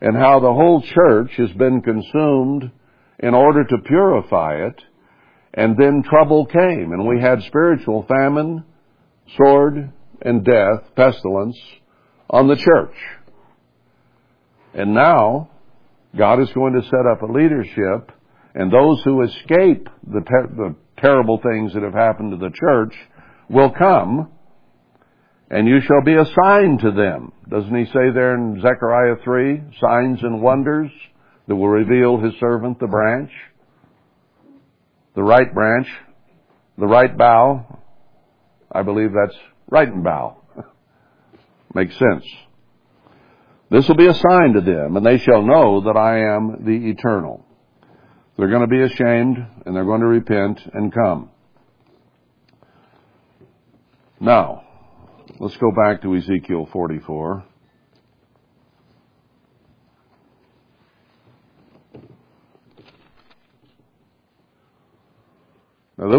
and 0.01 0.17
how 0.17 0.41
the 0.41 0.53
whole 0.53 0.83
church 0.83 1.31
has 1.39 1.51
been 1.53 1.81
consumed 1.81 2.71
in 3.19 3.35
order 3.35 3.65
to 3.65 3.79
purify 3.87 4.67
it 4.67 4.83
and 5.57 5.77
then 5.79 6.03
trouble 6.03 6.47
came, 6.47 6.91
and 6.93 7.07
we 7.07 7.21
had 7.21 7.43
spiritual 7.45 8.05
famine, 8.09 8.65
sword, 9.37 9.93
and 10.21 10.45
death, 10.45 10.83
pestilence, 10.97 11.57
on 12.29 12.49
the 12.49 12.57
church. 12.57 12.97
And 14.75 14.95
now, 14.95 15.51
God 16.17 16.41
is 16.41 16.51
going 16.53 16.75
to 16.75 16.83
set 16.83 17.07
up 17.11 17.23
a 17.23 17.33
leadership, 17.33 18.11
and 18.55 18.73
those 18.73 19.01
who 19.05 19.23
escape 19.23 19.89
the, 20.07 20.21
ter- 20.21 20.55
the 20.57 20.75
terrible 21.01 21.41
things 21.41 21.73
that 21.75 21.85
have 21.85 21.95
happened 21.95 22.33
to 22.33 22.37
the 22.37 22.53
church 22.55 22.95
will 23.49 23.71
come, 23.71 24.33
And 25.51 25.69
you 25.69 25.81
shall 25.81 26.03
be 26.05 26.15
assigned 26.15 26.81
to 26.81 26.91
them. 26.91 27.33
Doesn't 27.49 27.77
he 27.77 27.85
say 27.87 28.11
there 28.13 28.35
in 28.35 28.61
Zechariah 28.61 29.17
3, 29.23 29.63
signs 29.81 30.19
and 30.23 30.43
wonders 30.43 30.91
that 31.47 31.55
will 31.55 31.69
reveal 31.69 32.19
his 32.19 32.33
servant 32.41 32.81
the 32.81 32.89
branch? 32.89 33.31
The 35.15 35.23
right 35.23 35.53
branch, 35.53 35.87
the 36.79 36.87
right 36.87 37.17
bough. 37.17 37.81
I 38.71 38.83
believe 38.83 39.11
that's 39.13 39.37
right 39.71 39.89
and 39.89 40.03
bough. 40.03 40.43
Makes 41.75 41.97
sense. 41.99 42.25
This 43.71 43.89
will 43.89 43.97
be 43.97 44.07
a 44.07 44.15
sign 44.15 44.53
to 44.55 44.61
them, 44.61 44.97
and 44.97 45.05
they 45.05 45.19
shall 45.19 45.43
know 45.43 45.83
that 45.83 45.97
I 45.97 46.35
am 46.35 46.65
the 46.65 46.91
eternal. 46.91 47.45
They're 48.37 48.49
going 48.49 48.61
to 48.61 48.67
be 48.67 48.83
ashamed, 48.83 49.39
and 49.65 49.75
they're 49.75 49.85
going 49.85 50.01
to 50.01 50.07
repent 50.07 50.61
and 50.73 50.93
come. 50.93 51.31
Now, 54.21 54.65
let's 55.39 55.57
go 55.57 55.71
back 55.71 56.03
to 56.03 56.17
Ezekiel 56.17 56.69
44. 56.73 57.45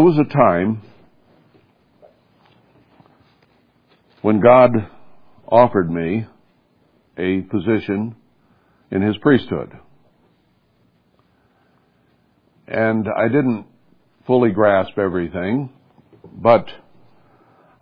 Was 0.06 0.24
a 0.24 0.32
time 0.32 0.80
when 4.22 4.38
God 4.38 4.70
offered 5.48 5.90
me 5.90 6.24
a 7.18 7.40
position 7.40 8.14
in 8.92 9.02
his 9.02 9.16
priesthood. 9.16 9.72
And 12.68 13.08
I 13.18 13.26
didn't 13.26 13.66
fully 14.28 14.50
grasp 14.52 14.96
everything, 14.96 15.70
but 16.32 16.68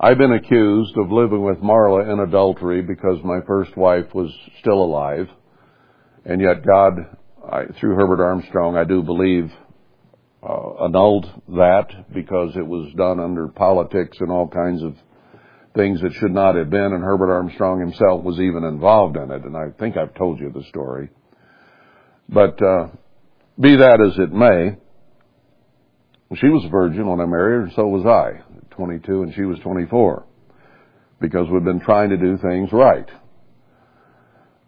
I've 0.00 0.16
been 0.16 0.32
accused 0.32 0.96
of 0.96 1.12
living 1.12 1.44
with 1.44 1.58
Marla 1.58 2.10
in 2.10 2.20
adultery 2.20 2.80
because 2.80 3.18
my 3.22 3.40
first 3.46 3.76
wife 3.76 4.14
was 4.14 4.34
still 4.60 4.82
alive. 4.82 5.28
And 6.24 6.40
yet 6.40 6.64
God, 6.66 6.94
I, 7.46 7.64
through 7.78 7.96
Herbert 7.96 8.24
Armstrong, 8.24 8.78
I 8.78 8.84
do 8.84 9.02
believe, 9.02 9.52
uh, 10.46 10.84
annulled 10.84 11.26
that 11.48 12.12
because 12.12 12.54
it 12.56 12.66
was 12.66 12.92
done 12.96 13.18
under 13.18 13.48
politics 13.48 14.18
and 14.20 14.30
all 14.30 14.48
kinds 14.48 14.82
of 14.82 14.94
things 15.74 16.00
that 16.02 16.12
should 16.14 16.32
not 16.32 16.54
have 16.54 16.70
been, 16.70 16.92
and 16.92 17.02
Herbert 17.02 17.32
Armstrong 17.32 17.80
himself 17.80 18.22
was 18.22 18.38
even 18.38 18.64
involved 18.64 19.16
in 19.16 19.30
it, 19.30 19.44
and 19.44 19.56
I 19.56 19.70
think 19.78 19.96
I've 19.96 20.14
told 20.14 20.38
you 20.38 20.50
the 20.50 20.62
story. 20.68 21.08
But 22.28 22.62
uh, 22.62 22.88
be 23.58 23.76
that 23.76 24.00
as 24.00 24.18
it 24.18 24.32
may, 24.32 24.76
she 26.36 26.48
was 26.48 26.64
a 26.64 26.68
virgin 26.68 27.06
when 27.06 27.20
I 27.20 27.26
married 27.26 27.56
her, 27.56 27.62
and 27.64 27.72
so 27.74 27.86
was 27.86 28.06
I, 28.06 28.42
22, 28.76 29.22
and 29.22 29.34
she 29.34 29.42
was 29.42 29.58
24, 29.60 30.26
because 31.20 31.46
we've 31.50 31.64
been 31.64 31.80
trying 31.80 32.10
to 32.10 32.16
do 32.16 32.38
things 32.38 32.70
right. 32.72 33.08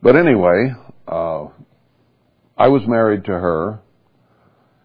But 0.02 0.16
anyway, 0.16 0.72
uh, 1.06 1.46
I 2.56 2.68
was 2.68 2.82
married 2.86 3.24
to 3.24 3.32
her, 3.32 3.80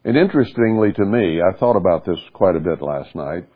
and 0.04 0.18
interestingly 0.18 0.92
to 0.94 1.06
me, 1.06 1.42
I 1.42 1.58
thought 1.58 1.76
about 1.76 2.06
this 2.06 2.20
quite 2.34 2.56
a 2.56 2.60
bit 2.60 2.82
last 2.82 3.16
night. 3.16 3.48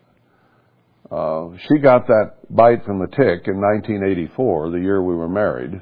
Uh, 1.12 1.50
she 1.68 1.80
got 1.80 2.08
that 2.08 2.34
bite 2.50 2.84
from 2.86 3.00
the 3.00 3.08
tick 3.08 3.48
in 3.48 3.62
1984, 3.62 4.72
the 4.72 4.80
year 4.80 5.02
we 5.02 5.16
were 5.16 5.30
married, 5.30 5.82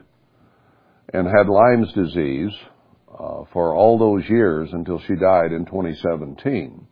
and 1.14 1.27
had 1.27 1.48
Lyme's 1.48 1.91
disease 1.94 2.52
uh, 3.11 3.44
for 3.52 3.76
all 3.76 3.98
those 3.98 4.23
years 4.30 4.69
until 4.73 4.99
she 5.07 5.15
died 5.15 5.52
in 5.52 5.65
2017. 5.65 6.88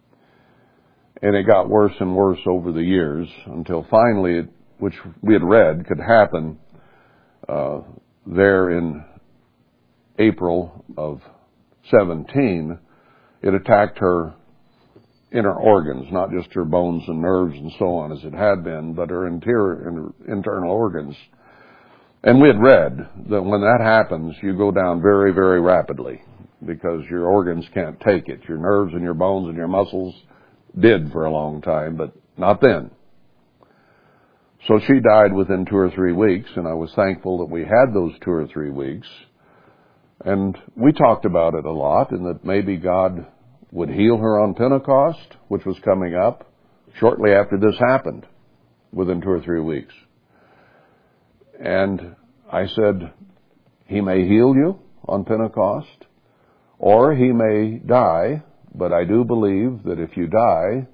And 1.21 1.35
it 1.35 1.45
got 1.45 1.69
worse 1.69 1.93
and 1.99 2.15
worse 2.15 2.39
over 2.47 2.71
the 2.71 2.83
years 2.83 3.27
until 3.45 3.85
finally, 3.89 4.39
it, 4.39 4.49
which 4.79 4.95
we 5.21 5.33
had 5.33 5.43
read 5.43 5.85
could 5.87 5.99
happen 5.99 6.57
uh, 7.47 7.81
there 8.25 8.71
in 8.77 9.03
April 10.17 10.85
of 10.97 11.21
17, 11.89 12.77
it 13.41 13.53
attacked 13.53 13.99
her 13.99 14.33
inner 15.31 15.53
organs, 15.53 16.07
not 16.11 16.31
just 16.31 16.53
her 16.53 16.65
bones 16.65 17.03
and 17.07 17.21
nerves 17.21 17.55
and 17.55 17.71
so 17.79 17.95
on 17.95 18.11
as 18.11 18.23
it 18.23 18.33
had 18.33 18.63
been, 18.63 18.93
but 18.93 19.09
her 19.09 19.27
interior, 19.27 20.11
internal 20.27 20.71
organs. 20.71 21.15
And 22.23 22.41
we 22.41 22.49
had 22.49 22.61
read 22.61 23.09
that 23.29 23.41
when 23.41 23.61
that 23.61 23.79
happens, 23.81 24.35
you 24.43 24.55
go 24.55 24.71
down 24.71 25.01
very, 25.01 25.33
very 25.33 25.59
rapidly 25.59 26.21
because 26.65 27.01
your 27.09 27.25
organs 27.25 27.65
can't 27.73 27.99
take 28.01 28.27
it. 28.27 28.41
Your 28.47 28.59
nerves 28.59 28.93
and 28.93 29.01
your 29.01 29.15
bones 29.15 29.47
and 29.47 29.57
your 29.57 29.67
muscles 29.67 30.13
did 30.79 31.11
for 31.11 31.25
a 31.25 31.31
long 31.31 31.61
time, 31.61 31.95
but 31.97 32.13
not 32.37 32.61
then. 32.61 32.91
So 34.67 34.79
she 34.85 34.99
died 34.99 35.33
within 35.33 35.65
two 35.65 35.77
or 35.77 35.89
three 35.89 36.13
weeks, 36.13 36.49
and 36.55 36.67
I 36.67 36.73
was 36.73 36.91
thankful 36.95 37.39
that 37.39 37.49
we 37.49 37.61
had 37.61 37.93
those 37.93 38.13
two 38.23 38.31
or 38.31 38.45
three 38.47 38.69
weeks. 38.69 39.07
And 40.23 40.57
we 40.75 40.91
talked 40.91 41.25
about 41.25 41.55
it 41.55 41.65
a 41.65 41.71
lot, 41.71 42.11
and 42.11 42.25
that 42.27 42.45
maybe 42.45 42.77
God 42.77 43.25
would 43.71 43.89
heal 43.89 44.17
her 44.17 44.39
on 44.39 44.53
Pentecost, 44.53 45.37
which 45.47 45.65
was 45.65 45.79
coming 45.83 46.13
up 46.15 46.51
shortly 46.99 47.31
after 47.31 47.57
this 47.57 47.75
happened, 47.79 48.27
within 48.91 49.21
two 49.21 49.29
or 49.29 49.41
three 49.41 49.61
weeks. 49.61 49.93
And 51.59 52.15
I 52.51 52.67
said, 52.67 53.13
He 53.85 54.01
may 54.01 54.27
heal 54.27 54.53
you 54.55 54.79
on 55.07 55.25
Pentecost, 55.25 56.05
or 56.77 57.15
He 57.15 57.31
may 57.31 57.79
die, 57.79 58.43
but 58.75 58.93
I 58.93 59.05
do 59.05 59.23
believe 59.23 59.83
that 59.85 59.99
if 59.99 60.17
you 60.17 60.27
die, 60.27 60.87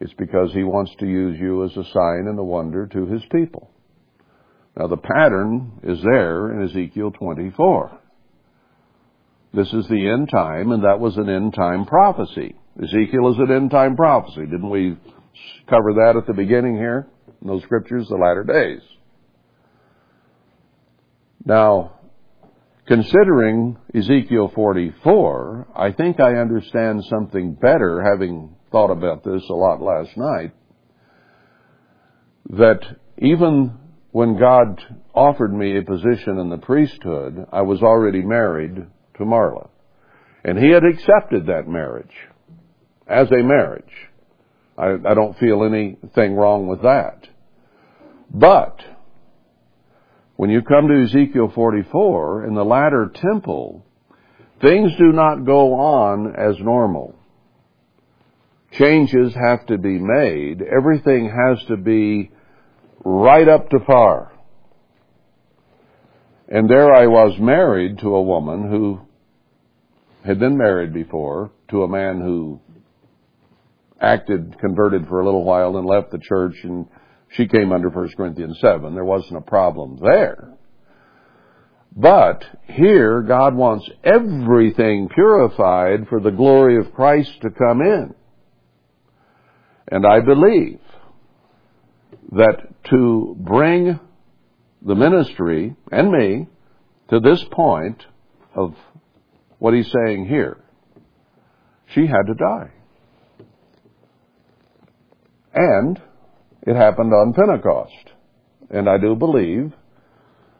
it's 0.00 0.14
because 0.14 0.52
He 0.52 0.64
wants 0.64 0.92
to 0.98 1.06
use 1.06 1.38
you 1.38 1.64
as 1.64 1.70
a 1.72 1.84
sign 1.92 2.26
and 2.28 2.38
a 2.38 2.44
wonder 2.44 2.86
to 2.88 3.06
His 3.06 3.22
people. 3.32 3.70
Now 4.76 4.88
the 4.88 4.98
pattern 4.98 5.80
is 5.82 6.02
there 6.02 6.52
in 6.52 6.68
Ezekiel 6.68 7.12
24. 7.12 8.00
This 9.56 9.72
is 9.72 9.88
the 9.88 10.10
end 10.10 10.28
time, 10.28 10.70
and 10.70 10.84
that 10.84 11.00
was 11.00 11.16
an 11.16 11.30
end 11.30 11.54
time 11.54 11.86
prophecy. 11.86 12.56
Ezekiel 12.78 13.32
is 13.32 13.38
an 13.38 13.50
end 13.50 13.70
time 13.70 13.96
prophecy. 13.96 14.42
Didn't 14.42 14.68
we 14.68 14.98
cover 15.66 15.94
that 15.94 16.14
at 16.14 16.26
the 16.26 16.34
beginning 16.34 16.76
here? 16.76 17.06
In 17.40 17.48
those 17.48 17.62
scriptures, 17.62 18.06
the 18.06 18.16
latter 18.16 18.44
days. 18.44 18.82
Now, 21.46 22.00
considering 22.86 23.78
Ezekiel 23.94 24.52
44, 24.54 25.68
I 25.74 25.92
think 25.92 26.20
I 26.20 26.34
understand 26.34 27.02
something 27.04 27.54
better, 27.54 28.02
having 28.02 28.54
thought 28.70 28.90
about 28.90 29.24
this 29.24 29.42
a 29.48 29.54
lot 29.54 29.80
last 29.80 30.14
night, 30.18 30.52
that 32.50 32.80
even 33.16 33.72
when 34.10 34.38
God 34.38 34.82
offered 35.14 35.54
me 35.54 35.78
a 35.78 35.82
position 35.82 36.38
in 36.40 36.50
the 36.50 36.58
priesthood, 36.58 37.46
I 37.50 37.62
was 37.62 37.82
already 37.82 38.20
married 38.20 38.86
to 39.18 39.24
Marla. 39.24 39.68
And 40.44 40.58
he 40.58 40.70
had 40.70 40.84
accepted 40.84 41.46
that 41.46 41.66
marriage 41.66 42.14
as 43.06 43.30
a 43.30 43.42
marriage. 43.42 43.84
I, 44.78 44.96
I 45.04 45.14
don't 45.14 45.38
feel 45.38 45.64
anything 45.64 46.34
wrong 46.34 46.66
with 46.66 46.82
that. 46.82 47.26
But 48.32 48.78
when 50.36 50.50
you 50.50 50.62
come 50.62 50.88
to 50.88 51.04
Ezekiel 51.04 51.50
44, 51.54 52.46
in 52.46 52.54
the 52.54 52.64
latter 52.64 53.10
temple, 53.14 53.84
things 54.60 54.92
do 54.98 55.12
not 55.12 55.46
go 55.46 55.74
on 55.74 56.34
as 56.36 56.56
normal. 56.60 57.14
Changes 58.72 59.34
have 59.34 59.64
to 59.66 59.78
be 59.78 59.98
made. 59.98 60.60
Everything 60.62 61.30
has 61.30 61.64
to 61.68 61.76
be 61.76 62.30
right 63.04 63.48
up 63.48 63.70
to 63.70 63.80
par. 63.80 64.32
And 66.48 66.68
there 66.68 66.92
I 66.94 67.06
was 67.06 67.38
married 67.40 67.98
to 68.00 68.14
a 68.14 68.22
woman 68.22 68.68
who 68.68 69.00
had 70.26 70.38
been 70.38 70.56
married 70.56 70.92
before 70.92 71.52
to 71.68 71.82
a 71.82 71.88
man 71.88 72.20
who 72.20 72.60
acted 74.00 74.58
converted 74.58 75.06
for 75.06 75.20
a 75.20 75.24
little 75.24 75.44
while 75.44 75.76
and 75.76 75.86
left 75.86 76.10
the 76.10 76.18
church 76.18 76.56
and 76.64 76.86
she 77.30 77.46
came 77.46 77.72
under 77.72 77.88
1 77.88 78.10
Corinthians 78.16 78.58
7. 78.60 78.94
There 78.94 79.04
wasn't 79.04 79.38
a 79.38 79.42
problem 79.42 79.98
there. 80.00 80.52
But 81.94 82.44
here 82.64 83.22
God 83.22 83.54
wants 83.54 83.88
everything 84.04 85.08
purified 85.08 86.08
for 86.08 86.20
the 86.20 86.30
glory 86.30 86.76
of 86.78 86.92
Christ 86.92 87.32
to 87.42 87.50
come 87.50 87.80
in. 87.80 88.14
And 89.88 90.06
I 90.06 90.20
believe 90.20 90.80
that 92.32 92.84
to 92.90 93.36
bring 93.38 93.98
the 94.82 94.94
ministry 94.94 95.74
and 95.90 96.10
me 96.10 96.48
to 97.10 97.20
this 97.20 97.42
point 97.50 98.04
of 98.54 98.74
what 99.66 99.74
he's 99.74 99.90
saying 99.90 100.26
here. 100.26 100.58
She 101.92 102.06
had 102.06 102.22
to 102.28 102.34
die. 102.34 102.70
And 105.52 106.00
it 106.62 106.76
happened 106.76 107.12
on 107.12 107.32
Pentecost. 107.32 108.12
And 108.70 108.88
I 108.88 108.96
do 108.98 109.16
believe 109.16 109.72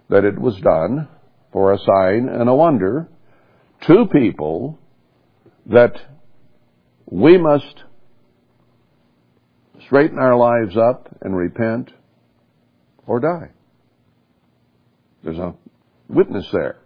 that 0.08 0.24
it 0.24 0.36
was 0.36 0.56
done 0.60 1.06
for 1.52 1.72
a 1.72 1.78
sign 1.78 2.28
and 2.28 2.48
a 2.48 2.54
wonder 2.54 3.08
to 3.86 4.06
people 4.12 4.76
that 5.66 5.94
we 7.08 7.38
must 7.38 7.84
straighten 9.84 10.18
our 10.18 10.34
lives 10.36 10.76
up 10.76 11.16
and 11.20 11.36
repent 11.36 11.92
or 13.06 13.20
die. 13.20 13.50
There's 15.22 15.38
a 15.38 15.54
witness 16.08 16.48
there. 16.52 16.78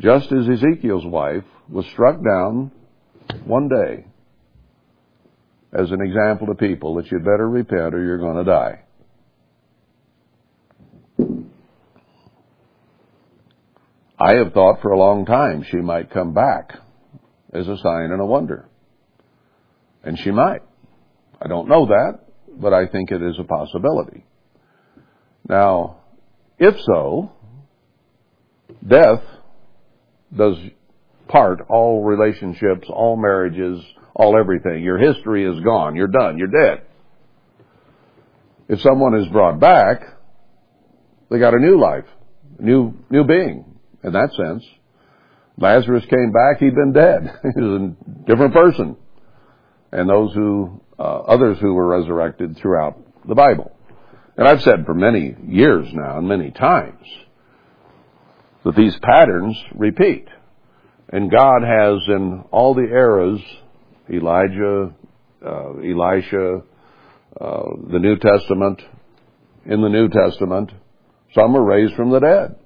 Just 0.00 0.32
as 0.32 0.48
Ezekiel's 0.48 1.06
wife 1.06 1.44
was 1.68 1.86
struck 1.92 2.16
down 2.16 2.72
one 3.44 3.68
day 3.68 4.06
as 5.72 5.90
an 5.90 6.00
example 6.00 6.48
to 6.48 6.54
people 6.54 6.96
that 6.96 7.10
you'd 7.10 7.24
better 7.24 7.48
repent 7.48 7.94
or 7.94 8.02
you're 8.02 8.18
going 8.18 8.44
to 8.44 8.44
die. 8.44 8.80
I 14.18 14.36
have 14.36 14.52
thought 14.52 14.80
for 14.80 14.92
a 14.92 14.98
long 14.98 15.26
time 15.26 15.64
she 15.70 15.78
might 15.78 16.10
come 16.10 16.32
back 16.32 16.78
as 17.52 17.66
a 17.66 17.76
sign 17.78 18.10
and 18.10 18.20
a 18.20 18.26
wonder. 18.26 18.68
And 20.02 20.18
she 20.18 20.30
might. 20.30 20.62
I 21.40 21.48
don't 21.48 21.68
know 21.68 21.86
that, 21.86 22.20
but 22.48 22.72
I 22.72 22.86
think 22.86 23.10
it 23.10 23.22
is 23.22 23.36
a 23.38 23.44
possibility. 23.44 24.24
Now, 25.48 25.98
if 26.58 26.74
so, 26.80 27.32
death 28.86 29.22
does 30.36 30.56
part 31.28 31.60
all 31.68 32.02
relationships, 32.02 32.88
all 32.88 33.16
marriages, 33.16 33.82
all 34.14 34.38
everything. 34.38 34.82
Your 34.82 34.98
history 34.98 35.44
is 35.44 35.62
gone. 35.64 35.96
You're 35.96 36.08
done. 36.08 36.38
You're 36.38 36.48
dead. 36.48 36.82
If 38.68 38.80
someone 38.80 39.14
is 39.14 39.28
brought 39.28 39.60
back, 39.60 40.02
they 41.30 41.38
got 41.38 41.54
a 41.54 41.58
new 41.58 41.78
life, 41.80 42.04
new 42.58 42.94
new 43.10 43.24
being 43.24 43.64
in 44.02 44.12
that 44.12 44.32
sense. 44.34 44.64
Lazarus 45.56 46.04
came 46.06 46.32
back, 46.32 46.58
he'd 46.58 46.74
been 46.74 46.92
dead. 46.92 47.38
he 47.54 47.60
was 47.60 47.80
a 47.80 48.26
different 48.26 48.52
person. 48.52 48.96
And 49.92 50.08
those 50.08 50.34
who, 50.34 50.82
uh, 50.98 51.02
others 51.02 51.58
who 51.60 51.74
were 51.74 51.86
resurrected 51.86 52.56
throughout 52.56 52.98
the 53.26 53.34
Bible. 53.34 53.70
And 54.36 54.48
I've 54.48 54.62
said 54.62 54.84
for 54.84 54.94
many 54.94 55.36
years 55.46 55.86
now 55.92 56.18
and 56.18 56.28
many 56.28 56.50
times 56.50 57.06
that 58.64 58.76
these 58.76 58.96
patterns 59.02 59.56
repeat. 59.74 60.26
And 61.10 61.30
God 61.30 61.62
has 61.62 62.00
in 62.08 62.44
all 62.50 62.74
the 62.74 62.82
eras, 62.82 63.40
Elijah, 64.10 64.94
uh, 65.44 65.72
Elisha, 65.78 66.62
uh, 67.40 67.62
the 67.90 67.98
New 67.98 68.16
Testament, 68.16 68.80
in 69.66 69.80
the 69.80 69.88
New 69.88 70.08
Testament, 70.08 70.70
some 71.34 71.56
are 71.56 71.64
raised 71.64 71.94
from 71.94 72.10
the 72.10 72.20
dead. 72.20 72.56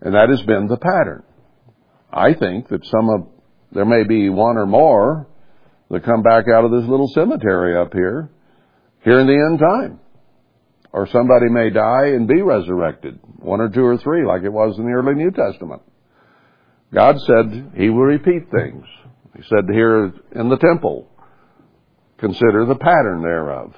And 0.00 0.14
that 0.14 0.28
has 0.28 0.42
been 0.42 0.66
the 0.66 0.76
pattern. 0.76 1.22
I 2.12 2.34
think 2.34 2.68
that 2.68 2.84
some 2.84 3.08
of, 3.08 3.28
there 3.72 3.84
may 3.84 4.04
be 4.04 4.28
one 4.28 4.56
or 4.56 4.66
more 4.66 5.26
that 5.90 6.04
come 6.04 6.22
back 6.22 6.46
out 6.48 6.64
of 6.64 6.70
this 6.70 6.88
little 6.88 7.10
cemetery 7.14 7.76
up 7.76 7.92
here, 7.92 8.30
here 9.04 9.20
in 9.20 9.26
the 9.26 9.32
end 9.32 9.58
time. 9.58 10.00
Or 10.92 11.08
somebody 11.08 11.48
may 11.48 11.70
die 11.70 12.08
and 12.08 12.28
be 12.28 12.42
resurrected, 12.42 13.18
one 13.38 13.60
or 13.60 13.70
two 13.70 13.84
or 13.84 13.96
three, 13.96 14.26
like 14.26 14.42
it 14.42 14.52
was 14.52 14.78
in 14.78 14.84
the 14.84 14.92
early 14.92 15.14
New 15.14 15.30
Testament. 15.30 15.82
God 16.92 17.18
said 17.20 17.72
He 17.74 17.88
will 17.88 18.04
repeat 18.04 18.50
things. 18.50 18.84
He 19.34 19.42
said 19.44 19.64
here 19.72 20.12
in 20.34 20.50
the 20.50 20.58
temple, 20.58 21.08
consider 22.18 22.66
the 22.66 22.74
pattern 22.74 23.22
thereof. 23.22 23.74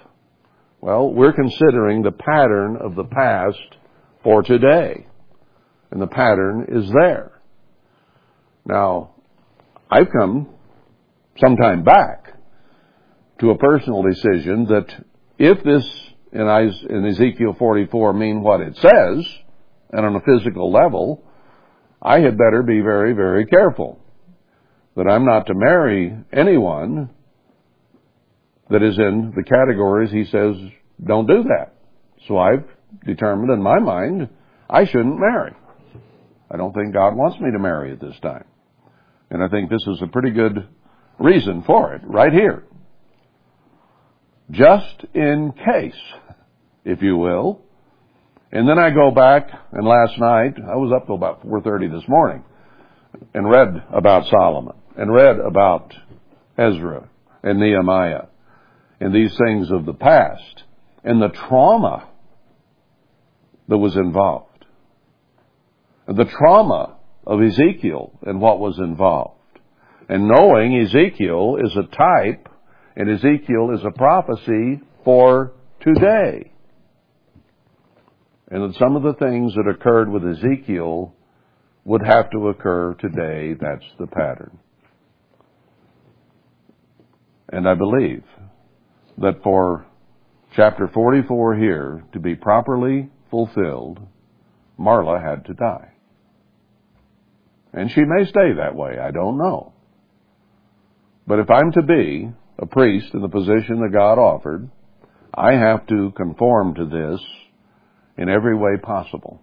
Well, 0.81 1.11
we're 1.11 1.33
considering 1.33 2.03
the 2.03 2.13
pattern 2.13 2.77
of 2.77 2.97
the 2.97 3.05
past 3.05 3.79
for 4.23 4.43
today. 4.43 5.07
And 5.91 6.03
the 6.03 6.09
pattern 6.09 6.67
is 6.69 6.91
there. 6.91 7.41
Now, 8.67 9.15
I've 9.91 10.11
come 10.11 10.49
sometime 11.39 11.85
back 11.85 12.35
to 13.41 13.51
a 13.51 13.59
personal 13.59 14.03
decision 14.03 14.67
that 14.67 15.05
if 15.39 15.63
this 15.63 16.04
in 16.35 17.07
Ezekiel 17.07 17.55
44 17.59 18.13
mean 18.13 18.43
what 18.43 18.61
it 18.61 18.77
says, 18.77 19.27
and 19.93 20.05
on 20.05 20.17
a 20.17 20.21
physical 20.21 20.73
level, 20.73 21.25
I 22.03 22.21
had 22.21 22.37
better 22.37 22.63
be 22.63 22.81
very, 22.81 23.13
very 23.13 23.47
careful 23.47 24.01
that 24.97 25.09
I'm 25.09 25.25
not 25.25 25.47
to 25.47 25.55
marry 25.55 26.17
anyone 26.33 27.11
that 28.71 28.83
is 28.83 28.99
in 28.99 29.33
the 29.37 29.43
categories 29.43 30.11
he 30.11 30.25
says 30.25 30.57
don't 31.05 31.27
do 31.27 31.45
that. 31.45 31.75
So 32.27 32.39
I've 32.39 32.65
determined 33.05 33.51
in 33.51 33.63
my 33.63 33.79
mind 33.79 34.29
I 34.69 34.85
shouldn't 34.87 35.19
marry. 35.19 35.53
I 36.51 36.57
don't 36.57 36.73
think 36.73 36.93
God 36.93 37.15
wants 37.17 37.41
me 37.41 37.51
to 37.53 37.59
marry 37.59 37.93
at 37.93 38.01
this 38.01 38.15
time. 38.23 38.45
And 39.31 39.43
I 39.43 39.49
think 39.49 39.71
this 39.71 39.87
is 39.87 40.01
a 40.03 40.07
pretty 40.07 40.31
good 40.31 40.69
reason 41.19 41.63
for 41.67 41.95
it, 41.95 42.03
right 42.05 42.33
here. 42.33 42.65
Just 44.51 45.05
in 45.15 45.53
case, 45.53 45.95
if 46.85 47.03
you 47.03 47.17
will. 47.17 47.61
And 48.53 48.69
then 48.69 48.79
I 48.79 48.91
go 48.91 49.11
back, 49.11 49.49
and 49.73 49.87
last 49.87 50.19
night, 50.19 50.55
I 50.59 50.77
was 50.77 50.93
up 50.95 51.07
till 51.07 51.17
about 51.17 51.45
4.30 51.47 51.93
this 51.93 52.09
morning, 52.09 52.45
and 53.33 53.49
read 53.49 53.83
about 53.93 54.27
Solomon, 54.29 54.77
and 54.97 55.13
read 55.13 55.39
about 55.41 55.93
Ezra 56.57 57.09
and 57.43 57.59
Nehemiah, 57.59 58.27
and 59.01 59.15
these 59.15 59.37
things 59.37 59.71
of 59.71 59.87
the 59.87 59.95
past, 59.95 60.63
and 61.03 61.21
the 61.21 61.31
trauma 61.31 62.09
that 63.69 63.79
was 63.79 63.97
involved 63.97 64.55
the 66.07 66.25
trauma 66.25 66.97
of 67.27 67.43
Ezekiel 67.43 68.13
and 68.23 68.41
what 68.41 68.61
was 68.61 68.79
involved. 68.79 69.41
And 70.09 70.29
knowing 70.29 70.77
Ezekiel 70.83 71.59
is 71.65 71.75
a 71.77 71.97
type 71.97 72.49
and 72.97 73.11
Ezekiel 73.11 73.71
is 73.75 73.85
a 73.85 73.91
prophecy 73.91 74.81
for 75.05 75.53
today. 75.81 76.53
And 78.51 78.63
that 78.63 78.79
some 78.79 78.97
of 78.97 79.03
the 79.03 79.15
things 79.15 79.55
that 79.55 79.71
occurred 79.71 80.11
with 80.11 80.23
Ezekiel 80.25 81.15
would 81.85 82.03
have 82.05 82.31
to 82.31 82.49
occur 82.49 82.95
today. 82.95 83.55
That's 83.61 83.85
the 83.99 84.07
pattern. 84.07 84.59
And 87.51 87.69
I 87.69 87.75
believe 87.75 88.25
that 89.19 89.43
for 89.43 89.87
chapter 90.57 90.89
44 90.93 91.57
here 91.57 92.05
to 92.13 92.19
be 92.19 92.35
properly 92.35 93.11
fulfilled, 93.31 94.01
Marla 94.79 95.23
had 95.23 95.45
to 95.47 95.55
die. 95.55 95.93
And 97.73 97.91
she 97.91 98.03
may 98.03 98.25
stay 98.25 98.55
that 98.57 98.75
way, 98.75 98.99
I 98.99 99.11
don't 99.11 99.39
know. 99.39 99.73
But 101.27 101.41
if 101.41 101.51
I'm 101.51 101.73
to 101.73 101.83
be 101.83 102.31
a 102.59 102.67
priest 102.67 103.15
in 103.15 103.21
the 103.21 103.29
position 103.29 103.81
that 103.81 103.93
God 103.93 104.19
offered, 104.19 104.71
I 105.35 105.53
have 105.53 105.87
to 105.89 106.13
conform 106.17 106.75
to 106.75 106.87
this 106.87 107.21
in 108.17 108.29
every 108.29 108.57
way 108.57 108.77
possible. 108.83 109.41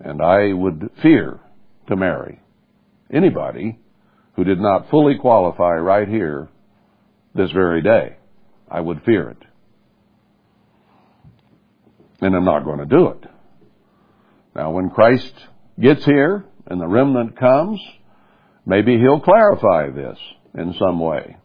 And 0.00 0.20
I 0.20 0.52
would 0.52 0.90
fear 1.02 1.40
to 1.88 1.96
marry 1.96 2.40
anybody 3.12 3.78
who 4.36 4.44
did 4.44 4.60
not 4.60 4.90
fully 4.90 5.16
qualify 5.16 5.74
right 5.74 6.08
here 6.08 6.48
this 7.34 7.50
very 7.52 7.82
day. 7.82 8.16
I 8.70 8.80
would 8.80 9.02
fear 9.04 9.30
it. 9.30 9.42
And 12.20 12.34
I'm 12.34 12.44
not 12.44 12.64
going 12.64 12.78
to 12.78 12.86
do 12.86 13.08
it. 13.08 13.24
Now, 14.54 14.70
when 14.70 14.90
Christ 14.90 15.34
gets 15.80 16.04
here 16.04 16.44
and 16.66 16.80
the 16.80 16.86
remnant 16.86 17.38
comes, 17.38 17.80
maybe 18.64 18.98
he'll 18.98 19.20
clarify 19.20 19.90
this 19.90 20.18
in 20.54 20.74
some 20.78 21.00
way. 21.00 21.36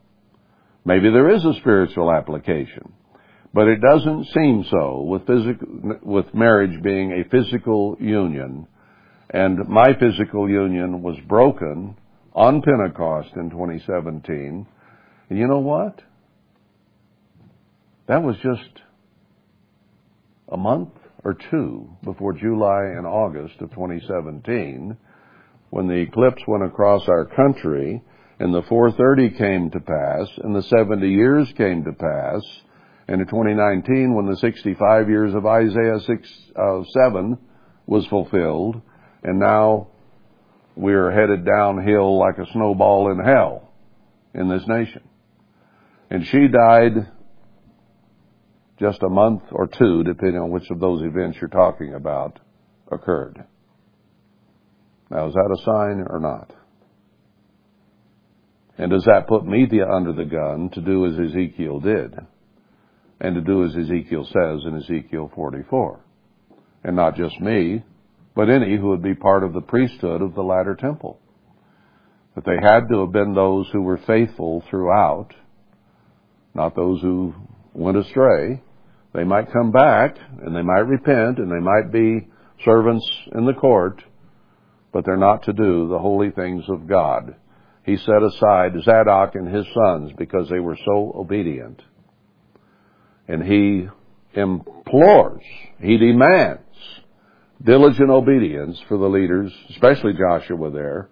Maybe 0.85 1.11
there 1.11 1.29
is 1.31 1.43
a 1.43 1.55
spiritual 1.55 2.11
application. 2.11 2.93
But 3.53 3.67
it 3.67 3.81
doesn't 3.81 4.25
seem 4.33 4.65
so 4.69 5.01
with 5.01 5.25
physical, 5.25 5.67
with 6.03 6.33
marriage 6.33 6.81
being 6.83 7.11
a 7.11 7.29
physical 7.29 7.97
union. 7.99 8.67
And 9.31 9.67
my 9.67 9.93
physical 9.93 10.49
union 10.49 11.01
was 11.01 11.17
broken 11.27 11.95
on 12.33 12.61
Pentecost 12.61 13.29
in 13.35 13.49
2017. 13.49 14.67
And 15.29 15.39
you 15.39 15.47
know 15.47 15.59
what? 15.59 16.01
That 18.07 18.23
was 18.23 18.35
just 18.37 18.81
a 20.51 20.57
month 20.57 20.89
or 21.23 21.35
two 21.51 21.89
before 22.03 22.33
July 22.33 22.83
and 22.97 23.05
August 23.05 23.55
of 23.61 23.69
2017 23.71 24.97
when 25.69 25.87
the 25.87 25.93
eclipse 25.93 26.41
went 26.47 26.63
across 26.63 27.07
our 27.07 27.25
country 27.25 28.01
and 28.39 28.53
the 28.53 28.63
430 28.63 29.37
came 29.37 29.69
to 29.71 29.79
pass 29.79 30.27
and 30.43 30.55
the 30.55 30.63
70 30.63 31.07
years 31.07 31.51
came 31.57 31.83
to 31.83 31.91
pass 31.91 32.41
and 33.09 33.21
in 33.21 33.27
2019 33.27 34.13
when 34.13 34.27
the 34.27 34.37
65 34.37 35.09
years 35.09 35.33
of 35.33 35.43
Isaiah 35.43 35.99
6, 35.99 36.29
uh, 36.55 36.83
7 36.91 37.39
was 37.87 38.05
fulfilled 38.05 38.79
and 39.23 39.39
now 39.39 39.87
we're 40.75 41.09
headed 41.09 41.43
downhill 41.43 42.19
like 42.19 42.37
a 42.37 42.45
snowball 42.51 43.11
in 43.11 43.17
hell 43.17 43.73
in 44.35 44.47
this 44.47 44.61
nation. 44.67 45.01
And 46.11 46.23
she 46.27 46.47
died 46.49 47.11
just 48.79 49.01
a 49.01 49.09
month 49.09 49.41
or 49.53 49.65
two, 49.65 50.03
depending 50.03 50.39
on 50.39 50.51
which 50.51 50.69
of 50.69 50.79
those 50.79 51.01
events 51.01 51.39
you're 51.41 51.49
talking 51.49 51.95
about, 51.95 52.39
occurred. 52.91 53.43
Now, 55.09 55.27
is 55.27 55.33
that 55.33 55.57
a 55.59 55.63
sign 55.63 56.05
or 56.07 56.19
not? 56.19 56.53
And 58.77 58.91
does 58.91 59.05
that 59.05 59.27
put 59.27 59.47
me 59.47 59.67
under 59.81 60.13
the 60.13 60.25
gun 60.25 60.69
to 60.73 60.81
do 60.81 61.07
as 61.07 61.19
Ezekiel 61.19 61.79
did? 61.79 62.13
And 63.21 63.35
to 63.35 63.41
do 63.41 63.65
as 63.65 63.75
Ezekiel 63.75 64.25
says 64.25 64.65
in 64.65 64.77
Ezekiel 64.77 65.31
44? 65.35 65.99
and 66.83 66.95
not 66.95 67.15
just 67.15 67.39
me, 67.39 67.83
but 68.35 68.49
any 68.49 68.77
who 68.77 68.89
would 68.89 69.03
be 69.03 69.15
part 69.15 69.43
of 69.43 69.53
the 69.53 69.61
priesthood 69.61 70.21
of 70.21 70.33
the 70.33 70.41
latter 70.41 70.75
temple. 70.75 71.19
That 72.35 72.45
they 72.45 72.57
had 72.61 72.87
to 72.89 73.01
have 73.01 73.11
been 73.11 73.33
those 73.33 73.67
who 73.73 73.81
were 73.81 73.99
faithful 74.07 74.63
throughout, 74.69 75.33
not 76.53 76.75
those 76.75 77.01
who 77.01 77.33
went 77.73 77.97
astray. 77.97 78.61
They 79.13 79.23
might 79.23 79.51
come 79.51 79.71
back 79.71 80.15
and 80.41 80.55
they 80.55 80.61
might 80.61 80.87
repent 80.87 81.39
and 81.39 81.51
they 81.51 81.59
might 81.59 81.91
be 81.91 82.27
servants 82.63 83.05
in 83.35 83.45
the 83.45 83.53
court, 83.53 84.01
but 84.93 85.05
they're 85.05 85.17
not 85.17 85.43
to 85.43 85.53
do 85.53 85.89
the 85.89 85.99
holy 85.99 86.31
things 86.31 86.63
of 86.69 86.87
God. 86.87 87.35
He 87.83 87.97
set 87.97 88.23
aside 88.23 88.73
Zadok 88.83 89.35
and 89.35 89.53
his 89.53 89.65
sons 89.73 90.11
because 90.17 90.47
they 90.49 90.59
were 90.59 90.77
so 90.85 91.11
obedient. 91.15 91.81
And 93.29 93.43
he 93.43 93.87
implores, 94.33 95.43
he 95.79 95.97
demands 95.97 96.63
diligent 97.63 98.09
obedience 98.09 98.81
for 98.87 98.97
the 98.97 99.07
leaders, 99.07 99.53
especially 99.69 100.13
Joshua 100.13 100.71
there 100.71 101.09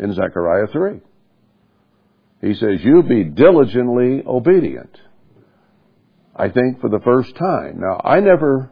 in 0.00 0.12
Zechariah 0.12 0.66
3. 0.72 1.00
He 2.40 2.54
says, 2.54 2.80
you 2.82 3.04
be 3.04 3.22
diligently 3.22 4.24
obedient. 4.26 4.98
I 6.34 6.48
think 6.48 6.80
for 6.80 6.90
the 6.90 7.00
first 7.04 7.36
time. 7.36 7.78
Now, 7.78 8.00
I 8.02 8.18
never, 8.18 8.70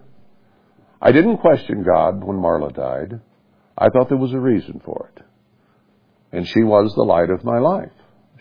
I 1.00 1.12
didn't 1.12 1.38
question 1.38 1.84
God 1.84 2.24
when 2.24 2.38
Marla 2.38 2.74
died. 2.74 3.20
I 3.78 3.90
thought 3.90 4.09
there 4.09 4.18
was 4.18 4.32
a 4.32 4.40
reason 4.40 4.82
for 4.84 5.12
it. 5.14 5.22
And 6.32 6.48
she 6.48 6.64
was 6.64 6.92
the 6.94 7.04
light 7.04 7.30
of 7.30 7.44
my 7.44 7.59
life. 7.59 7.92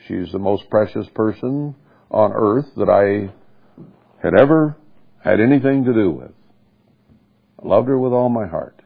She's 0.07 0.31
the 0.31 0.39
most 0.39 0.67
precious 0.71 1.07
person 1.13 1.75
on 2.09 2.31
earth 2.33 2.65
that 2.77 2.89
I 2.89 3.31
had 4.21 4.33
ever 4.39 4.77
had 5.23 5.39
anything 5.39 5.83
to 5.85 5.93
do 5.93 6.11
with. 6.11 6.31
I 7.63 7.67
loved 7.67 7.87
her 7.87 7.97
with 7.97 8.13
all 8.13 8.29
my 8.29 8.47
heart. 8.47 8.81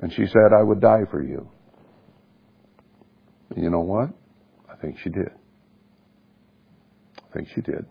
And 0.00 0.12
she 0.12 0.26
said, 0.26 0.52
I 0.56 0.62
would 0.62 0.80
die 0.80 1.04
for 1.10 1.22
you. 1.22 1.48
And 3.50 3.64
you 3.64 3.70
know 3.70 3.80
what? 3.80 4.10
I 4.70 4.76
think 4.76 4.96
she 5.02 5.10
did. 5.10 5.30
I 7.18 7.36
think 7.36 7.48
she 7.54 7.60
did. 7.60 7.84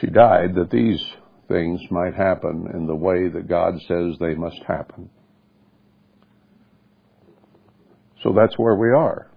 She 0.00 0.06
died 0.06 0.54
that 0.56 0.70
these 0.70 1.02
things 1.48 1.80
might 1.90 2.14
happen 2.14 2.68
in 2.74 2.86
the 2.86 2.94
way 2.94 3.28
that 3.28 3.48
God 3.48 3.74
says 3.86 4.16
they 4.18 4.34
must 4.34 4.60
happen. 4.66 5.10
So 8.22 8.32
that's 8.32 8.56
where 8.56 8.76
we 8.76 8.88
are. 8.88 9.31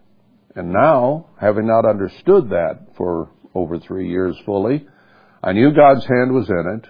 And 0.55 0.71
now, 0.71 1.27
having 1.39 1.67
not 1.67 1.85
understood 1.85 2.49
that 2.49 2.95
for 2.97 3.29
over 3.53 3.77
three 3.77 4.09
years 4.09 4.37
fully, 4.45 4.87
I 5.43 5.51
knew 5.51 5.73
God's 5.73 6.05
hand 6.05 6.33
was 6.33 6.49
in 6.49 6.79
it. 6.79 6.89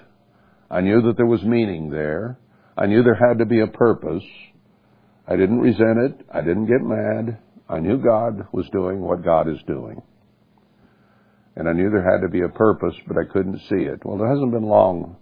I 0.70 0.82
knew 0.82 1.02
that 1.04 1.18
there 1.18 1.26
was 1.26 1.44
meaning 1.44 1.90
there. 1.90 2.38
I 2.78 2.86
knew 2.86 3.02
there 3.02 3.16
had 3.16 3.40
to 3.40 3.46
be 3.46 3.62
a 3.62 3.68
purpose. 3.68 4.24
I 5.28 5.36
didn't 5.36 5.60
resent 5.60 5.98
it. 5.98 6.26
I 6.32 6.42
didn't 6.42 6.68
get 6.68 6.82
mad. 6.82 7.40
I 7.68 7.80
knew 7.80 7.98
God 7.98 8.48
was 8.52 8.70
doing 8.72 9.02
what 9.02 9.24
God 9.24 9.50
is 9.50 9.62
doing. 9.66 10.02
And 11.56 11.68
I 11.68 11.74
knew 11.74 11.90
there 11.90 12.04
had 12.04 12.22
to 12.22 12.30
be 12.30 12.42
a 12.42 12.50
purpose, 12.50 12.96
but 13.08 13.18
I 13.18 13.32
couldn't 13.32 13.60
see 13.70 13.84
it. 13.84 14.06
Well, 14.06 14.24
it 14.24 14.28
hasn't 14.28 14.52
been 14.52 14.68
long 14.68 15.16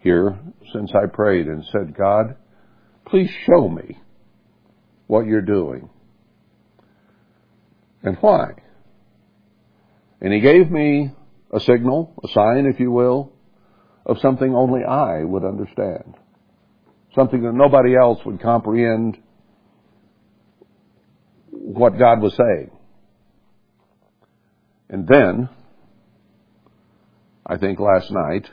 here 0.00 0.38
since 0.72 0.90
I 0.94 1.06
prayed 1.06 1.46
and 1.46 1.64
said, 1.70 1.96
God, 1.96 2.36
please 3.06 3.30
show 3.46 3.68
me 3.68 3.98
what 5.06 5.26
you're 5.26 5.42
doing 5.42 5.90
and 8.02 8.16
why. 8.20 8.52
And 10.20 10.32
he 10.32 10.40
gave 10.40 10.70
me 10.70 11.10
a 11.52 11.60
signal, 11.60 12.14
a 12.24 12.28
sign, 12.28 12.66
if 12.66 12.80
you 12.80 12.90
will, 12.90 13.32
of 14.04 14.18
something 14.20 14.54
only 14.54 14.84
I 14.84 15.24
would 15.24 15.44
understand. 15.44 16.14
Something 17.14 17.42
that 17.42 17.54
nobody 17.54 17.96
else 17.96 18.18
would 18.24 18.40
comprehend 18.40 19.18
what 21.50 21.98
God 21.98 22.20
was 22.20 22.36
saying. 22.36 22.70
And 24.88 25.08
then, 25.08 25.48
I 27.44 27.56
think 27.56 27.80
last 27.80 28.10
night, 28.10 28.48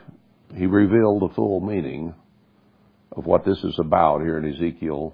he 0.56 0.66
revealed 0.66 1.22
the 1.22 1.34
full 1.36 1.60
meaning 1.60 2.16
of 3.12 3.26
what 3.26 3.46
this 3.46 3.58
is 3.64 3.78
about 3.80 4.22
here 4.22 4.38
in 4.38 4.52
Ezekiel 4.54 5.14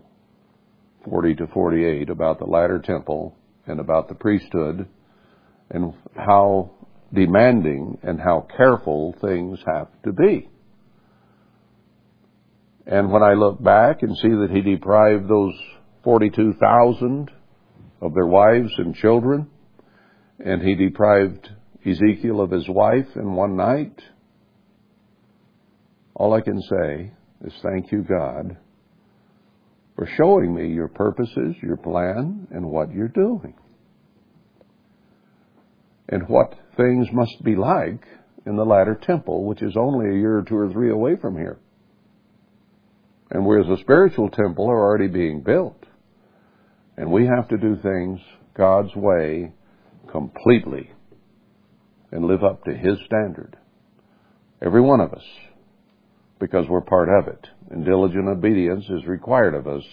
40 1.05 1.35
to 1.35 1.47
48 1.47 2.09
about 2.09 2.39
the 2.39 2.45
latter 2.45 2.79
temple 2.79 3.35
and 3.69 3.79
about 3.79 4.09
the 4.09 4.15
priesthood 4.15 4.87
and 5.69 5.93
how 6.15 6.71
demanding 7.13 7.97
and 8.03 8.19
how 8.19 8.47
careful 8.57 9.15
things 9.21 9.59
have 9.65 9.87
to 10.03 10.11
be. 10.11 10.49
And 12.85 13.11
when 13.11 13.21
I 13.21 13.33
look 13.33 13.63
back 13.63 14.01
and 14.01 14.17
see 14.17 14.29
that 14.29 14.49
he 14.51 14.61
deprived 14.61 15.27
those 15.27 15.53
42,000 16.03 17.29
of 18.01 18.13
their 18.13 18.25
wives 18.25 18.71
and 18.77 18.95
children, 18.95 19.47
and 20.43 20.61
he 20.61 20.75
deprived 20.75 21.49
Ezekiel 21.85 22.41
of 22.41 22.51
his 22.51 22.67
wife 22.67 23.07
in 23.15 23.33
one 23.33 23.55
night, 23.55 24.01
all 26.15 26.33
I 26.33 26.41
can 26.41 26.61
say 26.61 27.11
is 27.45 27.53
thank 27.61 27.91
you, 27.91 28.03
God, 28.03 28.57
for 29.99 30.07
showing 30.15 30.55
me 30.55 30.73
your 30.73 30.87
purposes, 30.87 31.55
your 31.61 31.75
plan, 31.75 32.47
and 32.51 32.65
what 32.65 32.89
you're 32.93 33.09
doing. 33.09 33.53
And 36.07 36.25
what 36.29 36.53
things 36.77 37.09
must 37.11 37.43
be 37.43 37.57
like 37.57 38.01
in 38.45 38.55
the 38.55 38.63
latter 38.63 38.95
temple, 38.95 39.43
which 39.43 39.61
is 39.61 39.75
only 39.77 40.05
a 40.07 40.17
year 40.17 40.37
or 40.37 40.43
two 40.43 40.55
or 40.55 40.71
three 40.71 40.89
away 40.89 41.17
from 41.17 41.35
here. 41.35 41.59
And 43.29 43.45
whereas 43.45 43.67
the 43.67 43.81
spiritual 43.81 44.29
temple 44.29 44.69
are 44.69 44.79
already 44.79 45.07
being 45.07 45.43
built. 45.43 45.83
And 46.95 47.11
we 47.11 47.25
have 47.25 47.49
to 47.49 47.57
do 47.57 47.75
things 47.83 48.21
God's 48.55 48.95
way 48.95 49.51
completely 50.09 50.91
and 52.09 52.23
live 52.23 52.45
up 52.45 52.63
to 52.63 52.71
His 52.71 52.97
standard. 53.05 53.57
Every 54.61 54.81
one 54.81 55.01
of 55.01 55.11
us 55.11 55.25
because 56.39 56.69
we're 56.69 56.79
part 56.79 57.09
of 57.09 57.27
it. 57.27 57.49
And 57.69 57.85
diligent 57.85 58.27
obedience 58.27 58.85
is 58.89 59.05
required 59.05 59.53
of 59.53 59.67
us 59.67 59.83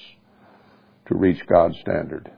to 1.08 1.14
reach 1.14 1.46
God's 1.46 1.78
standard. 1.80 2.30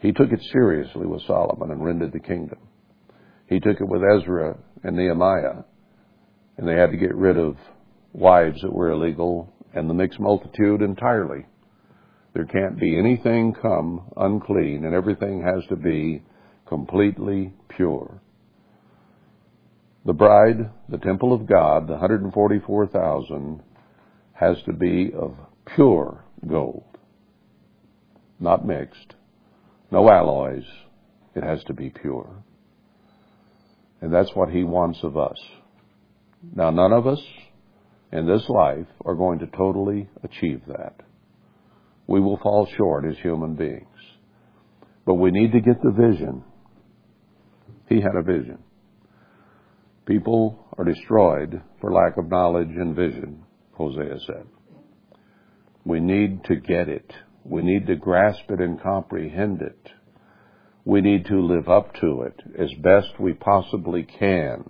He 0.00 0.12
took 0.12 0.32
it 0.32 0.42
seriously 0.52 1.06
with 1.06 1.22
Solomon 1.26 1.70
and 1.70 1.84
rendered 1.84 2.12
the 2.12 2.20
kingdom. 2.20 2.58
He 3.46 3.60
took 3.60 3.80
it 3.80 3.88
with 3.88 4.02
Ezra 4.02 4.56
and 4.82 4.96
Nehemiah, 4.96 5.62
and 6.56 6.66
they 6.66 6.74
had 6.74 6.90
to 6.90 6.96
get 6.96 7.14
rid 7.14 7.36
of 7.36 7.56
wives 8.12 8.60
that 8.62 8.72
were 8.72 8.90
illegal 8.90 9.52
and 9.74 9.88
the 9.88 9.94
mixed 9.94 10.18
multitude 10.18 10.82
entirely. 10.82 11.46
There 12.34 12.46
can't 12.46 12.80
be 12.80 12.98
anything 12.98 13.54
come 13.60 14.10
unclean, 14.16 14.84
and 14.84 14.94
everything 14.94 15.42
has 15.42 15.64
to 15.68 15.76
be 15.76 16.22
completely 16.66 17.52
pure. 17.68 18.20
The 20.04 20.12
bride, 20.12 20.70
the 20.88 20.98
temple 20.98 21.32
of 21.32 21.46
God, 21.46 21.86
the 21.86 21.92
144,000, 21.92 23.62
has 24.32 24.56
to 24.66 24.72
be 24.72 25.12
of 25.16 25.36
pure 25.76 26.24
gold, 26.48 26.84
not 28.40 28.66
mixed, 28.66 29.14
no 29.92 30.10
alloys. 30.10 30.64
It 31.34 31.44
has 31.44 31.62
to 31.64 31.72
be 31.72 31.90
pure. 31.90 32.42
And 34.00 34.12
that's 34.12 34.34
what 34.34 34.50
He 34.50 34.64
wants 34.64 34.98
of 35.02 35.16
us. 35.16 35.38
Now, 36.54 36.70
none 36.70 36.92
of 36.92 37.06
us 37.06 37.20
in 38.10 38.26
this 38.26 38.42
life 38.48 38.86
are 39.04 39.14
going 39.14 39.38
to 39.38 39.46
totally 39.46 40.08
achieve 40.24 40.62
that. 40.66 40.96
We 42.08 42.20
will 42.20 42.38
fall 42.42 42.68
short 42.76 43.04
as 43.06 43.16
human 43.22 43.54
beings. 43.54 43.86
But 45.06 45.14
we 45.14 45.30
need 45.30 45.52
to 45.52 45.60
get 45.60 45.80
the 45.82 45.92
vision. 45.92 46.42
He 47.88 47.96
had 47.96 48.16
a 48.18 48.22
vision. 48.22 48.58
People 50.06 50.66
are 50.76 50.84
destroyed 50.84 51.62
for 51.80 51.92
lack 51.92 52.16
of 52.16 52.28
knowledge 52.28 52.70
and 52.70 52.96
vision, 52.96 53.44
Hosea 53.74 54.18
said. 54.26 54.46
We 55.84 56.00
need 56.00 56.44
to 56.44 56.56
get 56.56 56.88
it. 56.88 57.12
We 57.44 57.62
need 57.62 57.86
to 57.86 57.96
grasp 57.96 58.50
it 58.50 58.60
and 58.60 58.82
comprehend 58.82 59.62
it. 59.62 59.90
We 60.84 61.00
need 61.00 61.26
to 61.26 61.40
live 61.40 61.68
up 61.68 61.94
to 62.00 62.22
it 62.22 62.40
as 62.58 62.70
best 62.82 63.20
we 63.20 63.34
possibly 63.34 64.02
can 64.02 64.64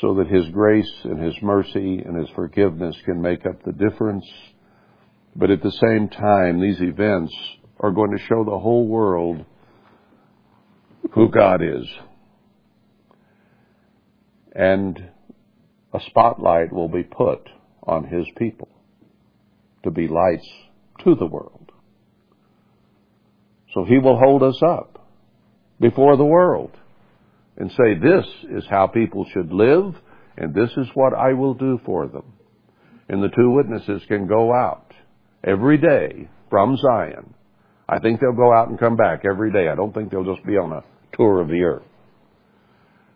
so 0.00 0.14
that 0.14 0.28
His 0.28 0.48
grace 0.48 0.90
and 1.04 1.22
His 1.22 1.34
mercy 1.42 1.98
and 1.98 2.16
His 2.16 2.28
forgiveness 2.34 2.96
can 3.04 3.20
make 3.20 3.44
up 3.44 3.62
the 3.62 3.72
difference. 3.72 4.24
But 5.36 5.50
at 5.50 5.62
the 5.62 5.72
same 5.72 6.08
time, 6.08 6.60
these 6.60 6.80
events 6.80 7.34
are 7.80 7.90
going 7.90 8.12
to 8.12 8.24
show 8.24 8.44
the 8.44 8.58
whole 8.58 8.86
world 8.86 9.44
who 11.12 11.30
God 11.30 11.60
is 11.62 11.86
and 14.54 15.10
a 15.92 16.00
spotlight 16.08 16.72
will 16.72 16.88
be 16.88 17.02
put 17.02 17.48
on 17.82 18.04
his 18.04 18.26
people 18.36 18.68
to 19.84 19.90
be 19.90 20.08
lights 20.08 20.48
to 21.04 21.14
the 21.14 21.26
world. 21.26 21.72
So 23.74 23.84
he 23.84 23.98
will 23.98 24.18
hold 24.18 24.42
us 24.42 24.60
up 24.62 25.06
before 25.80 26.16
the 26.16 26.24
world 26.24 26.70
and 27.56 27.70
say, 27.70 27.94
this 27.94 28.24
is 28.56 28.64
how 28.70 28.86
people 28.86 29.26
should 29.32 29.52
live, 29.52 29.94
and 30.36 30.54
this 30.54 30.70
is 30.76 30.86
what 30.94 31.12
I 31.14 31.32
will 31.32 31.54
do 31.54 31.80
for 31.84 32.06
them. 32.06 32.32
And 33.08 33.22
the 33.22 33.28
two 33.28 33.50
witnesses 33.50 34.02
can 34.08 34.26
go 34.26 34.54
out 34.54 34.92
every 35.44 35.78
day 35.78 36.28
from 36.48 36.76
Zion. 36.76 37.34
I 37.88 37.98
think 37.98 38.20
they'll 38.20 38.32
go 38.32 38.54
out 38.54 38.68
and 38.68 38.78
come 38.78 38.96
back 38.96 39.24
every 39.24 39.52
day. 39.52 39.68
I 39.68 39.74
don't 39.74 39.92
think 39.92 40.10
they'll 40.10 40.34
just 40.34 40.46
be 40.46 40.56
on 40.56 40.72
a 40.72 40.84
tour 41.16 41.40
of 41.40 41.48
the 41.48 41.62
earth. 41.62 41.82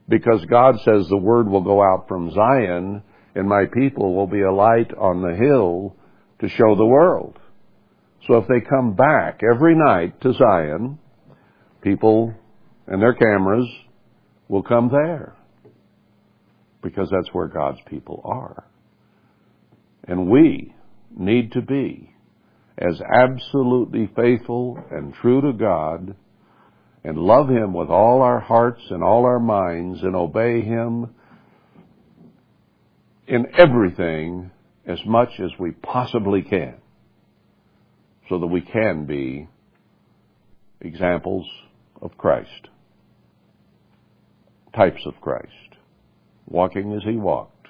Because 0.08 0.44
God 0.48 0.76
says 0.84 1.08
the 1.08 1.16
word 1.16 1.48
will 1.48 1.62
go 1.62 1.82
out 1.82 2.06
from 2.08 2.30
Zion, 2.30 3.02
and 3.34 3.48
my 3.48 3.64
people 3.72 4.14
will 4.14 4.26
be 4.26 4.42
a 4.42 4.52
light 4.52 4.92
on 4.94 5.22
the 5.22 5.36
hill 5.36 5.96
to 6.40 6.48
show 6.48 6.76
the 6.76 6.86
world. 6.86 7.38
So 8.26 8.38
if 8.38 8.48
they 8.48 8.60
come 8.60 8.94
back 8.94 9.40
every 9.42 9.74
night 9.74 10.20
to 10.22 10.32
Zion, 10.32 10.98
people 11.82 12.34
and 12.86 13.02
their 13.02 13.14
cameras 13.14 13.68
will 14.48 14.62
come 14.62 14.88
there. 14.90 15.34
Because 16.82 17.08
that's 17.10 17.32
where 17.32 17.48
God's 17.48 17.80
people 17.86 18.20
are. 18.24 18.64
And 20.06 20.30
we 20.30 20.74
need 21.16 21.52
to 21.52 21.62
be 21.62 22.10
as 22.78 23.00
absolutely 23.00 24.08
faithful 24.14 24.78
and 24.90 25.14
true 25.14 25.40
to 25.40 25.52
God 25.52 26.14
and 27.06 27.16
love 27.16 27.48
Him 27.48 27.72
with 27.72 27.88
all 27.88 28.20
our 28.20 28.40
hearts 28.40 28.82
and 28.90 29.00
all 29.00 29.26
our 29.26 29.38
minds 29.38 30.02
and 30.02 30.16
obey 30.16 30.60
Him 30.60 31.14
in 33.28 33.46
everything 33.56 34.50
as 34.84 34.98
much 35.06 35.28
as 35.38 35.52
we 35.56 35.70
possibly 35.70 36.42
can 36.42 36.74
so 38.28 38.40
that 38.40 38.48
we 38.48 38.60
can 38.60 39.06
be 39.06 39.46
examples 40.80 41.46
of 42.02 42.18
Christ, 42.18 42.70
types 44.74 45.02
of 45.06 45.14
Christ, 45.20 45.76
walking 46.48 46.92
as 46.92 47.04
He 47.04 47.14
walked, 47.14 47.68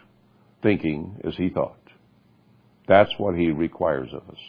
thinking 0.63 1.21
as 1.25 1.35
He 1.37 1.51
thought. 1.51 1.77
That's 2.89 3.13
what 3.19 3.35
He 3.35 3.51
requires 3.51 4.09
of 4.15 4.23
us. 4.31 4.41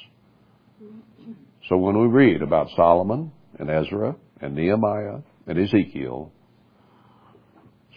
So 1.67 1.75
when 1.75 1.99
we 1.99 2.07
read 2.07 2.41
about 2.41 2.69
Solomon 2.77 3.33
and 3.59 3.69
Ezra 3.69 4.15
and 4.41 4.55
Nehemiah 4.55 5.19
and 5.47 5.59
Ezekiel, 5.59 6.31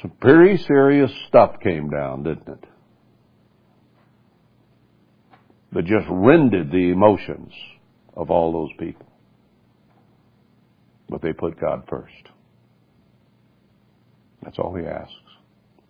some 0.01 0.13
pretty 0.21 0.57
serious 0.65 1.11
stuff 1.29 1.57
came 1.63 1.91
down, 1.91 2.23
didn't 2.23 2.49
it? 2.49 2.65
That 5.73 5.85
just 5.85 6.07
rended 6.09 6.71
the 6.71 6.91
emotions 6.91 7.53
of 8.17 8.31
all 8.31 8.53
those 8.53 8.71
people. 8.79 9.07
But 11.09 11.23
they 11.23 11.33
put 11.33 11.61
God 11.61 11.85
first. 11.89 12.13
That's 14.43 14.59
all 14.59 14.75
he 14.75 14.87
asks. 14.87 15.13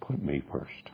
Put 0.00 0.22
me 0.22 0.42
first. 0.50 0.90